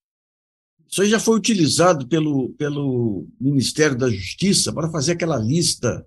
Isso 0.89 1.01
aí 1.01 1.09
já 1.09 1.19
foi 1.19 1.37
utilizado 1.37 2.07
pelo, 2.07 2.49
pelo 2.51 3.27
Ministério 3.39 3.97
da 3.97 4.09
Justiça 4.09 4.73
para 4.73 4.89
fazer 4.89 5.13
aquela 5.13 5.37
lista, 5.37 6.05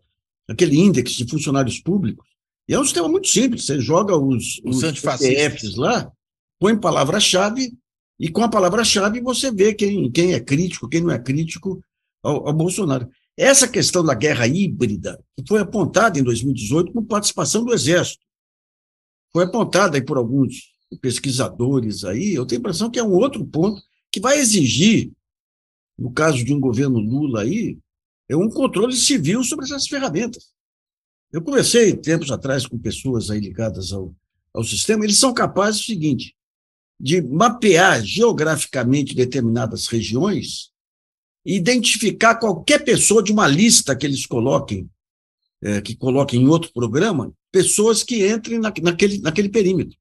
aquele 0.49 0.77
índice 0.77 1.16
de 1.16 1.31
funcionários 1.31 1.79
públicos. 1.79 2.27
E 2.68 2.75
é 2.75 2.81
um 2.81 2.85
sistema 2.85 3.09
muito 3.09 3.29
simples. 3.29 3.64
Você 3.64 3.81
joga 3.81 4.16
os, 4.16 4.61
os, 4.64 4.83
os 4.83 5.77
lá, 5.77 6.11
põe 6.59 6.79
palavra-chave, 6.79 7.73
e 8.21 8.29
com 8.29 8.42
a 8.42 8.49
palavra-chave 8.49 9.21
você 9.21 9.51
vê 9.51 9.73
quem, 9.73 10.11
quem 10.11 10.33
é 10.35 10.40
crítico, 10.40 10.88
quem 10.88 11.01
não 11.01 11.11
é 11.11 11.18
crítico 11.18 11.83
ao, 12.23 12.49
ao 12.49 12.53
Bolsonaro. 12.53 13.09
Essa 13.38 13.68
questão 13.68 14.05
da 14.05 14.14
guerra 14.14 14.48
híbrida, 14.48 15.24
que 15.37 15.44
foi 15.46 15.61
apontada 15.61 16.18
em 16.18 16.24
2018 16.24 16.92
com 16.92 17.05
participação 17.05 17.64
do 17.64 17.72
Exército, 17.72 18.27
foi 19.33 19.44
apontada 19.44 19.96
aí 19.96 20.05
por 20.05 20.16
alguns 20.16 20.77
pesquisadores 21.01 22.03
aí, 22.03 22.35
eu 22.35 22.44
tenho 22.44 22.59
a 22.59 22.62
impressão 22.62 22.90
que 22.90 22.98
é 22.98 23.03
um 23.03 23.12
outro 23.12 23.46
ponto 23.46 23.81
que 24.11 24.18
vai 24.18 24.40
exigir, 24.40 25.12
no 25.96 26.11
caso 26.11 26.44
de 26.44 26.53
um 26.53 26.59
governo 26.59 26.98
Lula 26.98 27.42
aí, 27.42 27.79
é 28.29 28.37
um 28.37 28.51
controle 28.51 28.96
civil 28.96 29.44
sobre 29.44 29.66
essas 29.66 29.87
ferramentas. 29.87 30.53
Eu 31.31 31.40
conversei 31.40 31.96
tempos 31.96 32.33
atrás 32.33 32.66
com 32.66 32.77
pessoas 32.77 33.31
aí 33.31 33.38
ligadas 33.38 33.92
ao, 33.92 34.12
ao 34.53 34.64
sistema, 34.64 35.05
eles 35.05 35.18
são 35.18 35.33
capazes 35.33 35.83
do 35.83 35.87
seguinte, 35.87 36.35
de 36.98 37.22
mapear 37.22 38.03
geograficamente 38.05 39.14
determinadas 39.14 39.87
regiões 39.87 40.72
identificar 41.56 42.34
qualquer 42.34 42.84
pessoa 42.84 43.22
de 43.22 43.32
uma 43.32 43.48
lista 43.48 43.96
que 43.96 44.04
eles 44.04 44.26
coloquem, 44.26 44.88
é, 45.62 45.80
que 45.80 45.96
coloquem 45.96 46.42
em 46.42 46.48
outro 46.48 46.70
programa, 46.74 47.32
pessoas 47.50 48.02
que 48.02 48.28
entrem 48.28 48.58
na, 48.58 48.70
naquele, 48.82 49.18
naquele 49.20 49.48
perímetro. 49.48 49.96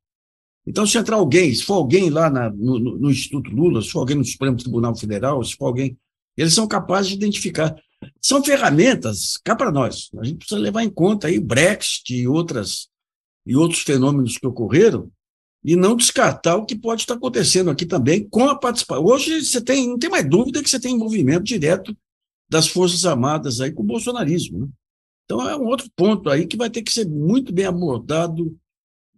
Então, 0.68 0.86
se 0.86 0.98
entrar 0.98 1.16
alguém, 1.16 1.56
se 1.56 1.64
for 1.64 1.76
alguém 1.76 2.10
lá 2.10 2.30
na, 2.30 2.50
no, 2.50 2.78
no, 2.78 3.10
Instituto 3.10 3.50
Lula, 3.50 3.82
se 3.82 3.90
for 3.90 4.00
alguém 4.00 4.18
no 4.18 4.26
Supremo 4.26 4.58
Tribunal 4.58 4.94
Federal, 4.98 5.42
se 5.42 5.56
for 5.56 5.68
alguém, 5.68 5.98
eles 6.36 6.54
são 6.54 6.68
capazes 6.68 7.12
de 7.12 7.16
identificar. 7.16 7.74
São 8.22 8.44
ferramentas, 8.44 9.38
cá 9.42 9.56
para 9.56 9.72
nós. 9.72 10.10
A 10.20 10.26
gente 10.26 10.40
precisa 10.40 10.60
levar 10.60 10.84
em 10.84 10.90
conta 10.90 11.28
aí 11.28 11.38
o 11.38 11.46
Brexit 11.46 12.14
e, 12.14 12.28
outras, 12.28 12.90
e 13.46 13.56
outros 13.56 13.82
fenômenos 13.82 14.38
que 14.38 14.46
ocorreram, 14.46 15.10
e 15.64 15.76
não 15.76 15.96
descartar 15.96 16.56
o 16.56 16.66
que 16.66 16.76
pode 16.76 17.02
estar 17.02 17.16
acontecendo 17.16 17.70
aqui 17.70 17.86
também 17.86 18.28
com 18.28 18.48
a 18.50 18.58
participação. 18.58 19.04
Hoje 19.04 19.44
você 19.44 19.62
tem, 19.62 19.88
não 19.88 20.00
tem 20.00 20.10
mais 20.10 20.28
dúvida 20.28 20.62
que 20.64 20.70
você 20.70 20.80
tem 20.80 20.96
envolvimento 20.96 21.44
direto 21.44 21.96
das 22.50 22.68
Forças 22.68 23.06
Armadas 23.06 23.60
aí 23.60 23.72
com 23.72 23.84
o 23.84 23.86
bolsonarismo. 23.86 24.60
Né? 24.60 24.68
Então 25.26 25.48
é 25.48 25.56
um 25.56 25.66
outro 25.66 25.90
ponto 25.96 26.30
aí 26.30 26.48
que 26.48 26.56
vai 26.56 26.70
ter 26.70 26.82
que 26.82 26.92
ser 26.92 27.06
muito 27.06 27.52
bem 27.52 27.66
abordado 27.66 28.56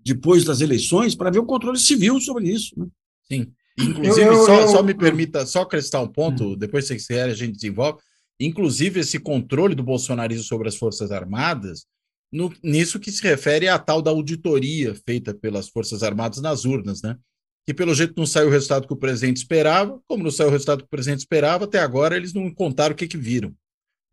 depois 0.04 0.44
das 0.44 0.62
eleições 0.62 1.14
para 1.14 1.30
ver 1.30 1.40
o 1.40 1.46
controle 1.46 1.78
civil 1.78 2.20
sobre 2.20 2.50
isso. 2.50 2.74
Né? 2.80 2.88
Sim. 3.24 3.52
Inclusive, 3.78 4.28
eu, 4.28 4.34
eu, 4.34 4.46
só, 4.46 4.62
eu, 4.62 4.68
só, 4.68 4.84
me 4.84 4.94
permita 4.94 5.46
só 5.46 5.62
acrescentar 5.62 6.04
um 6.04 6.08
ponto, 6.08 6.54
hum. 6.54 6.58
depois 6.58 6.86
se 6.86 6.96
quiser 6.96 7.30
a 7.30 7.34
gente 7.34 7.54
desenvolve. 7.56 8.00
Inclusive, 8.40 9.02
esse 9.02 9.20
controle 9.20 9.76
do 9.76 9.84
bolsonarismo 9.84 10.44
sobre 10.44 10.68
as 10.68 10.76
Forças 10.76 11.12
Armadas, 11.12 11.86
no, 12.32 12.54
nisso 12.64 13.00
que 13.00 13.12
se 13.12 13.22
refere 13.24 13.68
à 13.68 13.80
tal 13.80 14.02
da 14.02 14.12
auditoria 14.12 14.96
feita 15.06 15.34
pelas 15.34 15.70
Forças 15.70 16.04
Armadas 16.04 16.40
nas 16.42 16.66
urnas, 16.66 17.02
né? 17.02 17.18
Que 17.66 17.74
pelo 17.74 17.94
jeito 17.94 18.14
não 18.18 18.26
saiu 18.26 18.48
o 18.48 18.52
resultado 18.52 18.88
que 18.88 18.94
o 18.94 18.98
presidente 18.98 19.38
esperava, 19.38 20.00
como 20.08 20.24
não 20.24 20.32
saiu 20.32 20.50
o 20.50 20.52
resultado 20.52 20.80
que 20.80 20.86
o 20.86 20.90
presidente 20.90 21.20
esperava, 21.20 21.66
até 21.66 21.80
agora 21.80 22.16
eles 22.16 22.34
não 22.34 22.52
contaram 22.54 22.94
o 22.94 22.96
que, 22.96 23.08
que 23.08 23.18
viram. 23.18 23.54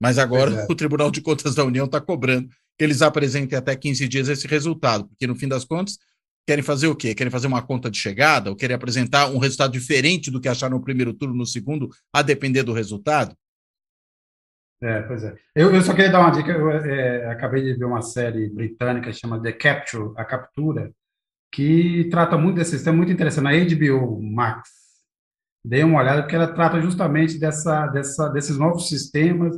Mas 0.01 0.19
agora 0.19 0.67
o 0.69 0.75
Tribunal 0.75 1.11
de 1.11 1.21
Contas 1.21 1.55
da 1.55 1.65
União 1.65 1.87
está 1.87 2.01
cobrando 2.01 2.49
que 2.49 2.85
eles 2.85 3.01
apresentem 3.01 3.57
até 3.57 3.75
15 3.75 4.09
dias 4.09 4.29
esse 4.29 4.47
resultado, 4.47 5.09
porque 5.09 5.27
no 5.27 5.35
fim 5.35 5.49
das 5.49 5.65
contas 5.65 5.99
querem 6.47 6.63
fazer 6.63 6.87
o 6.87 6.95
quê? 6.95 7.15
Querem 7.15 7.31
fazer 7.31 7.47
uma 7.47 7.63
conta 7.63 7.91
de 7.91 7.99
chegada 7.99 8.51
ou 8.51 8.57
querem 8.57 8.77
apresentar 8.77 9.29
um 9.29 9.39
resultado 9.39 9.73
diferente 9.73 10.31
do 10.31 10.41
que 10.41 10.49
acharam 10.49 10.77
no 10.77 10.85
primeiro 10.85 11.13
turno, 11.13 11.35
no 11.35 11.47
segundo, 11.47 11.91
a 12.13 12.23
depender 12.23 12.63
do 12.63 12.73
resultado? 12.73 13.35
É, 14.83 15.03
pois 15.03 15.25
é. 15.25 15.35
Eu, 15.55 15.75
eu 15.75 15.81
só 15.83 15.95
queria 15.95 16.11
dar 16.11 16.21
uma 16.21 16.31
dica. 16.31 16.53
Eu 16.53 16.71
é, 16.71 17.31
acabei 17.31 17.63
de 17.63 17.75
ver 17.75 17.85
uma 17.85 18.03
série 18.03 18.49
britânica 18.49 19.11
que 19.11 19.19
chama 19.19 19.41
The 19.41 19.53
Capture, 19.53 20.13
a 20.17 20.25
captura, 20.25 20.93
que 21.51 22.09
trata 22.11 22.37
muito 22.37 22.57
desse 22.57 22.73
sistema, 22.73 22.97
muito 22.97 23.13
interessante. 23.13 23.45
Na 23.45 23.53
HBO 23.53 24.21
Max, 24.23 24.69
dei 25.65 25.83
uma 25.83 26.01
olhada 26.01 26.23
porque 26.23 26.37
ela 26.37 26.53
trata 26.53 26.81
justamente 26.81 27.39
dessa, 27.39 27.87
dessa, 27.87 28.29
desses 28.29 28.59
novos 28.59 28.89
sistemas 28.89 29.57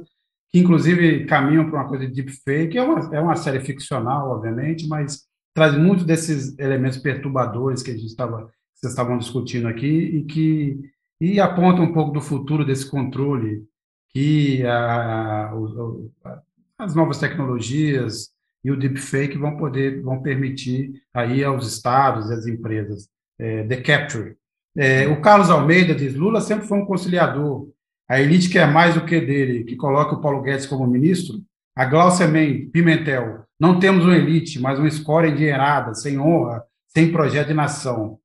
que 0.50 0.58
inclusive 0.58 1.26
caminham 1.26 1.68
para 1.68 1.80
uma 1.80 1.88
coisa 1.88 2.06
de 2.06 2.12
deepfake. 2.12 2.78
É 2.78 2.82
uma, 2.82 3.16
é 3.16 3.20
uma 3.20 3.36
série 3.36 3.60
ficcional, 3.60 4.30
obviamente, 4.30 4.86
mas 4.86 5.26
traz 5.54 5.76
muito 5.76 6.04
desses 6.04 6.58
elementos 6.58 6.98
perturbadores 6.98 7.82
que 7.82 7.90
a 7.90 7.94
gente 7.94 8.06
estava, 8.06 8.48
vocês 8.74 8.92
estavam 8.92 9.18
discutindo 9.18 9.68
aqui 9.68 9.86
e 9.86 10.24
que 10.24 10.80
e 11.20 11.40
aponta 11.40 11.82
um 11.82 11.92
pouco 11.92 12.12
do 12.12 12.20
futuro 12.20 12.64
desse 12.64 12.88
controle 12.88 13.64
a, 14.64 15.52
as 16.78 16.94
novas 16.94 17.18
tecnologias 17.18 18.30
e 18.64 18.70
o 18.70 18.76
deepfake 18.76 19.38
vão 19.38 19.56
poder 19.56 20.02
vão 20.02 20.20
permitir 20.22 20.92
aí 21.14 21.44
aos 21.44 21.66
estados 21.66 22.30
e 22.30 22.34
às 22.34 22.46
empresas 22.46 23.08
é, 23.38 23.64
the 23.64 23.76
capture. 23.76 24.36
É, 24.76 25.08
o 25.08 25.20
Carlos 25.20 25.50
Almeida 25.50 25.94
diz 25.94 26.14
Lula 26.14 26.40
sempre 26.40 26.66
foi 26.66 26.78
um 26.78 26.86
conciliador 26.86 27.68
a 28.08 28.18
elite 28.18 28.48
quer 28.48 28.66
mais 28.66 28.94
do 28.94 29.04
que 29.04 29.20
dele, 29.20 29.64
que 29.64 29.76
coloca 29.76 30.14
o 30.14 30.20
Paulo 30.20 30.40
Guedes 30.40 30.64
como 30.64 30.86
ministro, 30.86 31.42
a 31.76 31.84
Glaucia 31.84 32.26
Pimentel, 32.72 33.44
não 33.60 33.78
temos 33.78 34.04
uma 34.04 34.16
elite, 34.16 34.58
mas 34.58 34.78
uma 34.78 34.88
escória 34.88 35.28
endinheirada, 35.28 35.94
sem 35.94 36.18
honra, 36.18 36.62
sem 36.86 37.12
projeto 37.12 37.48
de 37.48 37.54
nação. 37.54 38.18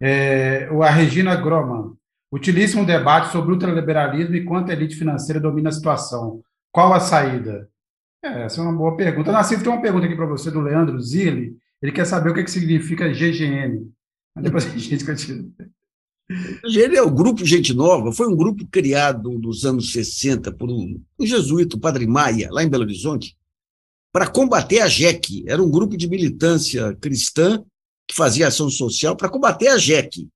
É, 0.00 0.68
a 0.82 0.90
Regina 0.90 1.36
Groman, 1.36 1.92
utilíssimo 2.32 2.86
debate 2.86 3.32
sobre 3.32 3.52
ultraliberalismo 3.52 4.34
e 4.34 4.44
quanto 4.44 4.70
a 4.70 4.74
elite 4.74 4.96
financeira 4.96 5.40
domina 5.40 5.68
a 5.68 5.72
situação. 5.72 6.42
Qual 6.72 6.92
a 6.92 7.00
saída? 7.00 7.68
É, 8.22 8.44
essa 8.44 8.60
é 8.60 8.64
uma 8.64 8.76
boa 8.76 8.96
pergunta. 8.96 9.32
Nassif, 9.32 9.62
tem 9.62 9.72
uma 9.72 9.82
pergunta 9.82 10.06
aqui 10.06 10.14
para 10.14 10.26
você 10.26 10.50
do 10.50 10.60
Leandro 10.60 11.00
Zilli. 11.00 11.56
Ele 11.82 11.92
quer 11.92 12.04
saber 12.04 12.30
o 12.30 12.34
que, 12.34 12.44
que 12.44 12.50
significa 12.50 13.08
GGN. 13.08 13.90
Depois 14.36 14.66
a 14.66 14.76
gente 14.76 15.04
continua. 15.04 15.50
Ele 16.62 16.96
é 16.96 17.02
o 17.02 17.10
Grupo 17.10 17.44
Gente 17.44 17.74
Nova, 17.74 18.12
foi 18.12 18.28
um 18.28 18.36
grupo 18.36 18.64
criado 18.68 19.36
nos 19.38 19.64
anos 19.64 19.90
60 19.90 20.52
por 20.52 20.70
um, 20.70 21.02
um 21.18 21.26
jesuíta, 21.26 21.76
o 21.76 21.80
Padre 21.80 22.06
Maia, 22.06 22.48
lá 22.52 22.62
em 22.62 22.68
Belo 22.68 22.84
Horizonte, 22.84 23.36
para 24.12 24.28
combater 24.28 24.80
a 24.80 24.86
JEC. 24.86 25.44
Era 25.48 25.60
um 25.60 25.70
grupo 25.70 25.96
de 25.96 26.08
militância 26.08 26.94
cristã 27.00 27.64
que 28.06 28.14
fazia 28.14 28.46
ação 28.46 28.70
social 28.70 29.16
para 29.16 29.28
combater 29.28 29.68
a 29.68 29.78
JEC. 29.78 30.28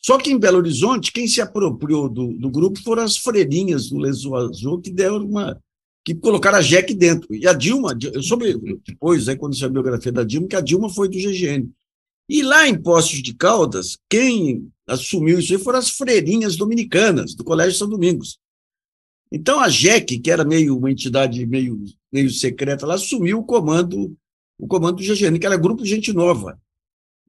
Só 0.00 0.16
que 0.18 0.30
em 0.30 0.38
Belo 0.38 0.58
Horizonte, 0.58 1.12
quem 1.12 1.26
se 1.26 1.40
apropriou 1.40 2.08
do, 2.08 2.32
do 2.34 2.50
grupo 2.50 2.80
foram 2.82 3.02
as 3.02 3.16
freirinhas 3.16 3.88
do 3.88 3.98
Leso 3.98 4.34
Azul, 4.34 4.80
que 4.80 4.90
deram 4.90 5.24
uma. 5.24 5.60
que 6.04 6.14
colocaram 6.14 6.58
a 6.58 6.62
JEC 6.62 6.94
dentro. 6.94 7.34
E 7.34 7.46
a 7.46 7.52
Dilma, 7.52 7.96
eu 8.12 8.22
soube 8.22 8.56
depois, 8.86 9.28
aí, 9.28 9.36
quando 9.36 9.56
saiu 9.56 9.68
a 9.68 9.72
biografia 9.72 10.12
da 10.12 10.24
Dilma, 10.24 10.48
que 10.48 10.56
a 10.56 10.60
Dilma 10.60 10.88
foi 10.88 11.08
do 11.08 11.18
GGN. 11.18 11.70
E 12.28 12.42
lá 12.42 12.68
em 12.68 12.80
Poços 12.80 13.22
de 13.22 13.34
Caldas, 13.34 13.98
quem 14.08 14.70
assumiu 14.86 15.38
isso 15.38 15.52
aí 15.52 15.58
foram 15.58 15.78
as 15.78 15.90
freirinhas 15.90 16.56
dominicanas 16.56 17.34
do 17.34 17.42
Colégio 17.42 17.78
São 17.78 17.88
Domingos. 17.88 18.38
Então 19.32 19.60
a 19.60 19.68
JEC, 19.68 20.18
que 20.20 20.30
era 20.30 20.44
meio 20.44 20.76
uma 20.76 20.90
entidade 20.90 21.44
meio, 21.46 21.82
meio 22.12 22.30
secreta, 22.30 22.84
ela 22.84 22.94
assumiu 22.94 23.38
o 23.38 23.44
comando 23.44 24.16
o 24.58 24.66
comando 24.66 24.96
do 24.96 25.04
GGN, 25.04 25.38
que 25.38 25.46
era 25.46 25.56
Grupo 25.56 25.84
Gente 25.84 26.12
Nova. 26.12 26.60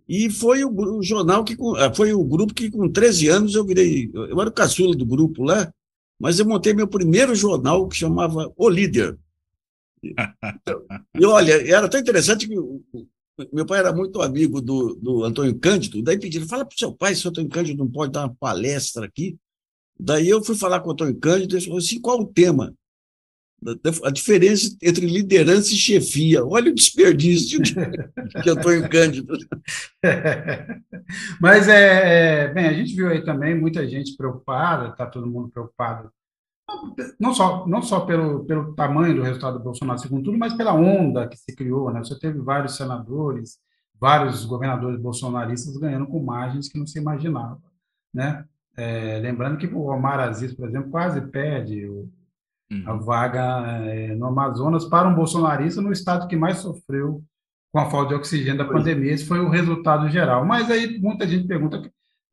E 0.10 0.28
foi 0.28 0.64
o, 0.64 0.72
o, 0.72 1.04
jornal 1.04 1.44
que 1.44 1.56
ah, 1.78 1.94
foi 1.94 2.12
o 2.14 2.24
grupo 2.24 2.52
que 2.52 2.72
com 2.72 2.90
13 2.90 3.28
anos 3.28 3.54
eu 3.54 3.64
virei, 3.64 4.10
eu 4.12 4.42
era 4.42 4.50
o 4.50 4.54
caçula 4.54 4.96
do 4.96 5.06
grupo 5.06 5.44
lá, 5.44 5.72
mas 6.20 6.40
eu 6.40 6.48
montei 6.48 6.74
meu 6.74 6.88
primeiro 6.88 7.36
jornal 7.36 7.88
que 7.88 7.96
chamava 7.96 8.52
O 8.58 8.68
Líder. 8.68 9.16
E 10.04 11.24
olha, 11.24 11.54
era 11.72 11.88
tão 11.88 12.00
interessante 12.00 12.48
que 12.48 12.56
meu 13.54 13.66
pai 13.68 13.80
era 13.80 13.94
muito 13.94 14.20
amigo 14.20 14.60
do, 14.60 14.96
do 14.96 15.24
Antônio 15.24 15.60
Cândido, 15.60 16.02
daí 16.02 16.20
pediram, 16.20 16.48
fala 16.48 16.66
para 16.66 16.76
o 16.76 16.80
seu 16.80 16.92
pai 16.92 17.14
se 17.14 17.28
o 17.28 17.30
Antônio 17.30 17.50
Cândido 17.52 17.78
não 17.78 17.92
pode 17.92 18.12
dar 18.12 18.26
uma 18.26 18.36
palestra 18.36 19.06
aqui. 19.06 19.38
Daí 20.00 20.28
eu 20.28 20.44
fui 20.44 20.56
falar 20.56 20.80
com 20.80 20.90
o 20.90 20.94
Antônio 20.94 21.20
Cândido, 21.20 21.56
ele 21.56 21.64
falou 21.64 21.78
assim, 21.78 22.02
qual 22.02 22.20
o 22.20 22.26
tema? 22.26 22.74
A 24.04 24.10
diferença 24.10 24.76
entre 24.82 25.06
liderança 25.06 25.74
e 25.74 25.78
chefia. 25.78 26.46
Olha 26.46 26.72
o 26.72 26.76
desperdício 26.76 27.62
de, 27.62 27.74
de 27.74 28.50
Antônio 28.50 28.88
Cândido. 28.90 29.38
Mas, 31.42 31.68
é, 31.68 32.44
é, 32.44 32.48
bem, 32.54 32.68
a 32.68 32.74
gente 32.74 32.96
viu 32.96 33.10
aí 33.10 33.24
também 33.24 33.60
muita 33.60 33.88
gente 33.88 34.16
preocupada, 34.16 34.90
está 34.90 35.06
todo 35.06 35.28
mundo 35.28 35.50
preocupado 35.50 36.12
não 37.20 37.34
só, 37.34 37.68
não 37.68 37.82
só 37.82 38.02
pelo, 38.02 38.46
pelo 38.46 38.74
tamanho 38.74 39.16
do 39.16 39.24
resultado 39.24 39.58
do 39.58 39.64
Bolsonaro 39.64 40.00
segundo 40.00 40.24
turno, 40.24 40.40
mas 40.40 40.54
pela 40.54 40.74
onda 40.74 41.28
que 41.28 41.38
se 41.38 41.56
criou. 41.56 41.92
Né? 41.92 42.00
Você 42.00 42.18
teve 42.18 42.40
vários 42.40 42.76
senadores, 42.76 43.58
vários 44.00 44.46
governadores 44.46 45.00
bolsonaristas 45.00 45.78
ganhando 45.78 46.08
com 46.08 46.24
margens 46.24 46.70
que 46.70 46.78
não 46.78 46.88
se 46.88 47.00
imaginava. 47.00 47.60
Né? 48.14 48.46
É, 48.78 49.20
lembrando 49.20 49.58
que 49.58 49.68
o 49.68 49.88
Omar 49.88 50.20
Aziz, 50.20 50.54
por 50.54 50.68
exemplo, 50.68 50.90
quase 50.90 51.22
perde 51.22 51.86
o, 51.86 52.10
uhum. 52.72 52.84
a 52.86 52.94
vaga 52.94 53.42
é, 53.86 54.16
no 54.16 54.28
Amazonas 54.28 54.86
para 54.86 55.08
um 55.08 55.16
bolsonarista 55.16 55.82
no 55.82 55.92
estado 55.92 56.28
que 56.28 56.36
mais 56.36 56.58
sofreu 56.60 57.24
com 57.72 57.80
a 57.80 57.90
falta 57.90 58.10
de 58.10 58.16
oxigênio 58.16 58.58
da 58.58 58.66
pandemia. 58.66 59.12
Esse 59.12 59.26
foi 59.26 59.40
o 59.40 59.50
resultado 59.50 60.10
geral. 60.10 60.46
Mas 60.46 60.70
aí 60.70 61.00
muita 61.00 61.28
gente 61.28 61.48
pergunta: 61.48 61.82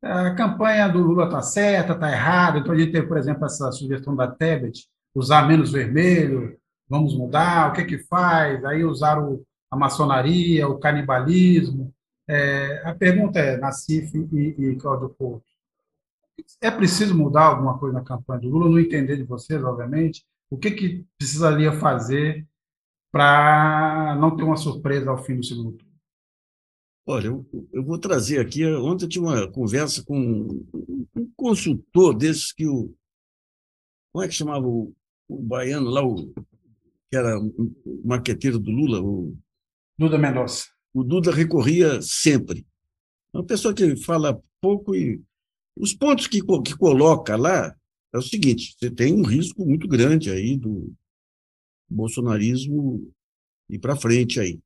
a 0.01 0.31
campanha 0.31 0.87
do 0.87 0.99
Lula 0.99 1.25
está 1.25 1.41
certa, 1.41 1.93
está 1.93 2.11
errada? 2.11 2.59
Então 2.59 2.73
a 2.73 2.77
gente 2.77 2.91
tem, 2.91 3.07
por 3.07 3.17
exemplo, 3.17 3.45
essa 3.45 3.71
sugestão 3.71 4.15
da 4.15 4.27
Tebet, 4.27 4.87
usar 5.15 5.47
menos 5.47 5.71
vermelho, 5.71 6.57
vamos 6.89 7.15
mudar, 7.15 7.69
o 7.69 7.73
que 7.73 7.83
que 7.85 7.97
faz? 7.99 8.63
Aí 8.65 8.83
usar 8.83 9.19
o, 9.21 9.43
a 9.71 9.75
maçonaria, 9.75 10.67
o 10.67 10.79
canibalismo. 10.79 11.93
É, 12.29 12.81
a 12.83 12.93
pergunta 12.93 13.39
é, 13.39 13.57
Nassif 13.57 14.11
e, 14.33 14.55
e 14.57 14.75
Cláudio 14.75 15.15
Couto, 15.17 15.45
é 16.61 16.71
preciso 16.71 17.15
mudar 17.15 17.45
alguma 17.45 17.77
coisa 17.77 17.97
na 17.97 18.03
campanha 18.03 18.41
do 18.41 18.49
Lula? 18.49 18.69
Não 18.69 18.79
entender 18.79 19.17
de 19.17 19.23
vocês, 19.23 19.63
obviamente. 19.63 20.25
O 20.49 20.57
que, 20.57 20.71
que 20.71 21.05
precisaria 21.17 21.71
fazer 21.73 22.47
para 23.11 24.15
não 24.19 24.35
ter 24.35 24.43
uma 24.43 24.57
surpresa 24.57 25.09
ao 25.09 25.23
fim 25.23 25.37
do 25.37 25.43
segundo 25.43 25.73
turno? 25.73 25.87
Olha, 27.09 27.27
eu, 27.27 27.45
eu, 27.71 27.83
vou 27.83 27.97
trazer 27.97 28.39
aqui. 28.39 28.65
Ontem 28.65 29.05
eu 29.05 29.09
tive 29.09 29.25
uma 29.25 29.49
conversa 29.49 30.03
com 30.03 30.19
um 31.15 31.31
consultor 31.35 32.13
desses 32.13 32.51
que 32.51 32.67
o. 32.67 32.93
Como 34.11 34.25
é 34.25 34.27
que 34.27 34.33
chamava 34.33 34.67
o, 34.67 34.93
o 35.27 35.41
baiano 35.41 35.89
lá, 35.89 36.05
o, 36.05 36.15
que 37.09 37.15
era 37.15 37.39
o 37.39 38.01
marqueteiro 38.03 38.59
do 38.59 38.71
Lula? 38.71 39.01
O, 39.01 39.37
Duda 39.97 40.17
Mendonça. 40.17 40.65
O 40.93 41.03
Duda 41.03 41.31
recorria 41.31 42.01
sempre. 42.01 42.67
É 43.33 43.37
uma 43.37 43.45
pessoa 43.45 43.73
que 43.73 43.95
fala 43.95 44.41
pouco 44.61 44.93
e. 44.93 45.21
Os 45.79 45.93
pontos 45.93 46.27
que, 46.27 46.41
que 46.41 46.77
coloca 46.77 47.35
lá 47.35 47.75
é 48.13 48.17
o 48.17 48.21
seguinte: 48.21 48.75
você 48.77 48.89
tem 48.89 49.13
um 49.13 49.23
risco 49.23 49.65
muito 49.65 49.87
grande 49.87 50.29
aí 50.29 50.57
do 50.57 50.93
bolsonarismo 51.89 53.11
ir 53.69 53.79
para 53.79 53.95
frente 53.95 54.39
aí. 54.39 54.59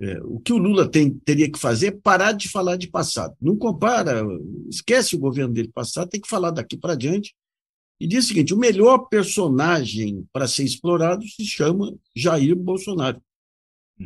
É, 0.00 0.18
o 0.22 0.40
que 0.40 0.52
o 0.52 0.56
Lula 0.56 0.90
tem, 0.90 1.10
teria 1.10 1.50
que 1.50 1.58
fazer 1.58 1.88
é 1.88 1.90
parar 1.90 2.32
de 2.32 2.48
falar 2.48 2.76
de 2.76 2.88
passado. 2.88 3.36
Não 3.40 3.54
compara, 3.54 4.22
esquece 4.70 5.14
o 5.14 5.18
governo 5.18 5.52
dele 5.52 5.68
passado, 5.68 6.08
tem 6.08 6.20
que 6.20 6.28
falar 6.28 6.50
daqui 6.50 6.76
para 6.76 6.94
diante. 6.94 7.34
E 8.00 8.06
diz 8.06 8.24
o 8.24 8.28
seguinte: 8.28 8.54
o 8.54 8.58
melhor 8.58 9.08
personagem 9.08 10.26
para 10.32 10.48
ser 10.48 10.64
explorado 10.64 11.26
se 11.28 11.44
chama 11.44 11.94
Jair 12.16 12.56
Bolsonaro. 12.56 13.20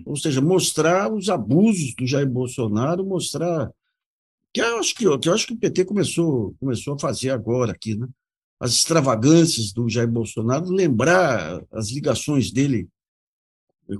Ou 0.05 0.17
seja, 0.17 0.41
mostrar 0.41 1.13
os 1.13 1.29
abusos 1.29 1.95
do 1.95 2.05
Jair 2.07 2.29
Bolsonaro, 2.29 3.07
mostrar. 3.07 3.71
Que 4.55 4.61
eu 4.61 4.79
acho 4.79 4.95
que, 4.95 5.19
que, 5.19 5.29
eu 5.29 5.35
acho 5.35 5.47
que 5.49 5.53
o 5.53 5.59
PT 5.59 5.85
começou, 5.85 6.55
começou 6.61 6.95
a 6.95 6.99
fazer 6.99 7.31
agora 7.31 7.73
aqui, 7.73 7.97
né? 7.97 8.07
As 8.61 8.71
extravagâncias 8.71 9.73
do 9.73 9.89
Jair 9.89 10.09
Bolsonaro, 10.09 10.71
lembrar 10.71 11.61
as 11.73 11.91
ligações 11.91 12.53
dele 12.53 12.89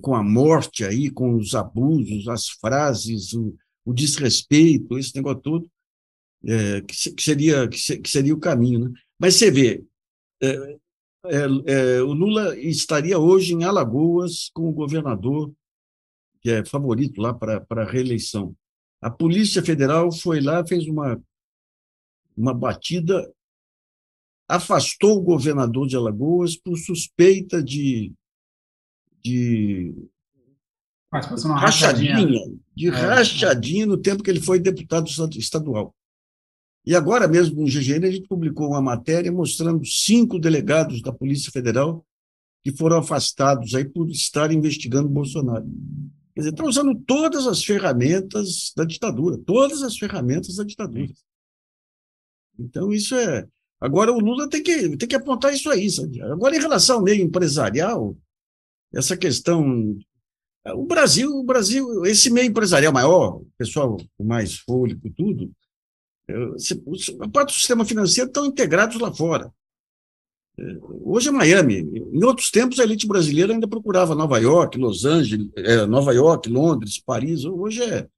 com 0.01 0.15
a 0.15 0.23
morte 0.23 0.85
aí, 0.85 1.11
com 1.11 1.35
os 1.35 1.57
abusos, 1.57 2.29
as 2.29 2.49
frases, 2.49 3.33
o, 3.33 3.55
o 3.85 3.93
desrespeito, 3.93 4.97
esse 4.97 5.15
negócio 5.17 5.43
todo, 5.43 5.71
é, 6.47 6.81
que, 6.83 7.11
que, 7.13 7.23
seria, 7.23 7.69
que, 7.69 7.99
que, 7.99 8.09
seria 8.09 8.33
o 8.33 8.41
caminho. 8.41 8.89
Né? 8.89 8.93
Mas 9.19 9.35
você 9.35 9.51
vê, 9.51 9.85
é, 10.41 10.79
é, 11.27 11.39
é, 11.67 12.03
o 12.03 12.13
Lula 12.13 12.57
estaria 12.59 13.19
hoje 13.19 13.55
em 13.55 13.65
Alagoas 13.65 14.51
com 14.55 14.69
o 14.69 14.73
governador, 14.73 15.53
que 16.41 16.51
é 16.51 16.65
favorito 16.65 17.21
lá 17.21 17.35
para 17.35 17.67
a 17.69 17.85
reeleição. 17.85 18.55
A 19.05 19.11
Polícia 19.11 19.63
Federal 19.63 20.11
foi 20.11 20.41
lá, 20.41 20.67
fez 20.67 20.89
uma, 20.89 21.23
uma 22.35 22.55
batida, 22.55 23.31
afastou 24.49 25.19
o 25.19 25.23
governador 25.23 25.87
de 25.87 25.95
Alagoas 25.95 26.57
por 26.57 26.79
suspeita 26.79 27.63
de 27.63 28.15
de 29.23 29.95
rachadinha, 31.13 32.15
rachadinha, 32.15 32.41
de 32.75 32.89
é. 32.89 32.91
rachadinha 32.91 33.85
no 33.85 33.99
tempo 33.99 34.23
que 34.23 34.31
ele 34.31 34.41
foi 34.41 34.59
deputado 34.59 35.07
estadual. 35.37 35.95
E 36.87 36.97
agora 36.97 37.29
mesmo 37.29 37.61
no 37.61 37.67
GGN 37.67 38.07
a 38.07 38.11
gente 38.11 38.27
publicou 38.27 38.69
uma 38.69 38.81
matéria 38.81 39.31
mostrando 39.31 39.85
cinco 39.85 40.39
delegados 40.39 41.03
da 41.03 41.13
Polícia 41.13 41.53
Federal 41.53 42.03
que 42.63 42.73
foram 42.73 42.97
afastados 42.97 43.75
aí 43.75 43.85
por 43.85 44.09
estar 44.09 44.51
investigando 44.51 45.11
Bolsonaro. 45.11 45.67
Quer 46.35 46.41
dizer, 46.41 46.51
estão 46.51 46.67
usando 46.67 46.95
todas 47.07 47.47
as 47.47 47.65
ferramentas 47.65 48.73
da 48.77 48.85
ditadura, 48.85 49.39
todas 49.39 49.83
as 49.83 49.97
ferramentas 49.97 50.57
da 50.57 50.65
ditadura. 50.65 51.13
Então, 52.59 52.93
isso 52.93 53.15
é. 53.15 53.47
Agora, 53.81 54.13
o 54.13 54.19
Lula 54.19 54.49
tem 54.49 54.63
que, 54.63 54.97
tem 54.97 55.09
que 55.09 55.15
apontar 55.15 55.53
isso 55.55 55.71
aí. 55.71 55.89
Sabe? 55.89 56.21
Agora, 56.23 56.57
em 56.57 56.61
relação 56.61 56.97
ao 56.97 57.03
meio 57.03 57.23
empresarial, 57.23 58.17
essa 58.93 59.17
questão. 59.17 59.97
O 60.67 60.87
Brasil, 60.87 61.31
o 61.31 61.45
Brasil, 61.45 62.05
esse 62.07 62.31
meio 62.31 62.47
empresarial 62.47 62.93
maior, 62.93 63.37
o 63.37 63.47
pessoal 63.59 63.99
com 64.17 64.25
mais 64.25 64.57
fôlego 64.59 65.07
e 65.07 65.11
tudo, 65.11 65.53
a 67.21 67.29
parte 67.29 67.49
do 67.49 67.59
sistema 67.59 67.85
financeiro 67.85 68.29
estão 68.29 68.47
integrados 68.47 68.99
lá 68.99 69.13
fora. 69.13 69.53
Hoje 71.03 71.29
é 71.29 71.33
Miami. 71.33 71.79
Em 72.13 72.25
outros 72.25 72.51
tempos, 72.51 72.79
a 72.79 72.85
elite 72.85 73.07
brasileira 73.07 73.53
ainda 73.53 73.67
procurava 73.67 74.15
Nova 74.15 74.39
York, 74.39 74.79
Los 74.79 75.05
Angeles, 75.05 75.49
é, 75.57 75.85
Nova 75.87 76.13
York, 76.13 76.49
Londres, 76.49 76.99
Paris. 76.99 77.45
Hoje 77.45 77.83
é, 77.83 78.09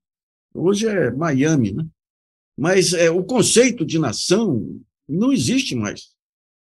hoje 0.55 0.87
é 0.87 1.11
Miami, 1.11 1.73
né? 1.73 1.87
Mas 2.57 2.93
é, 2.93 3.11
o 3.11 3.25
conceito 3.25 3.85
de 3.85 3.99
nação 3.99 4.81
não 5.09 5.33
existe 5.33 5.75
mais. 5.75 6.15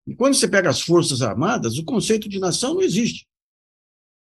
E 0.06 0.14
quando 0.14 0.34
você 0.34 0.48
pega 0.48 0.68
as 0.68 0.80
Forças 0.80 1.22
Armadas, 1.22 1.78
o 1.78 1.84
conceito 1.84 2.28
de 2.28 2.40
nação 2.40 2.74
não 2.74 2.82
existe. 2.82 3.26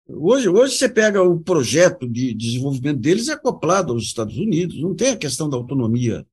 Hoje, 0.08 0.48
hoje 0.48 0.78
você 0.78 0.88
pega 0.88 1.24
o 1.24 1.40
projeto 1.40 2.08
de 2.08 2.34
desenvolvimento 2.36 3.00
deles 3.00 3.28
é 3.28 3.34
acoplado 3.34 3.92
aos 3.92 4.04
Estados 4.04 4.38
Unidos, 4.38 4.80
não 4.80 4.94
tem 4.94 5.10
a 5.10 5.18
questão 5.18 5.50
da 5.50 5.58
autonomia 5.58 6.26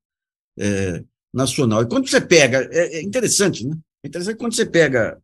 é, 0.58 1.02
nacional. 1.32 1.82
E 1.82 1.88
quando 1.88 2.06
você 2.06 2.20
pega, 2.20 2.68
é, 2.70 2.98
é, 2.98 3.02
interessante, 3.02 3.66
né? 3.66 3.74
É 4.02 4.08
interessante 4.08 4.36
quando 4.36 4.54
você 4.54 4.66
pega 4.66 5.22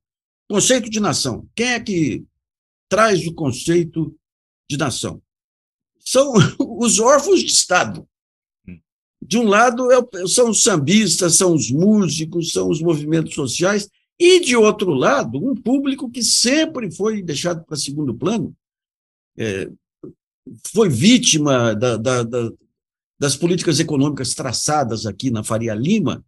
conceito 0.49 0.89
de 0.89 1.01
nação. 1.01 1.49
Quem 1.55 1.73
é 1.73 1.81
que 1.81 2.25
traz 2.89 3.27
o 3.27 3.35
conceito 3.35 4.17
de 4.71 4.77
nação? 4.77 5.21
São 5.99 6.33
os 6.79 6.99
órfãos 6.99 7.41
de 7.41 7.47
Estado. 7.47 8.09
De 9.21 9.37
um 9.37 9.43
lado 9.43 9.91
é 9.91 9.99
são 10.29 10.51
os 10.51 10.63
sambistas, 10.63 11.37
são 11.37 11.53
os 11.53 11.71
músicos, 11.71 12.53
são 12.53 12.69
os 12.71 12.81
movimentos 12.81 13.35
sociais, 13.35 13.91
e, 14.19 14.41
de 14.41 14.57
outro 14.57 14.93
lado, 14.93 15.39
um 15.39 15.55
público 15.55 16.11
que 16.11 16.23
sempre 16.23 16.91
foi 16.91 17.23
deixado 17.23 17.65
para 17.65 17.77
segundo 17.77 18.15
plano, 18.15 18.55
é, 19.37 19.71
foi 20.73 20.89
vítima 20.89 21.75
da, 21.75 21.97
da, 21.97 22.23
da, 22.25 22.51
das 23.19 23.37
políticas 23.37 23.79
econômicas 23.79 24.35
traçadas 24.35 25.07
aqui 25.07 25.31
na 25.31 25.45
Faria 25.45 25.75
Lima 25.75 26.25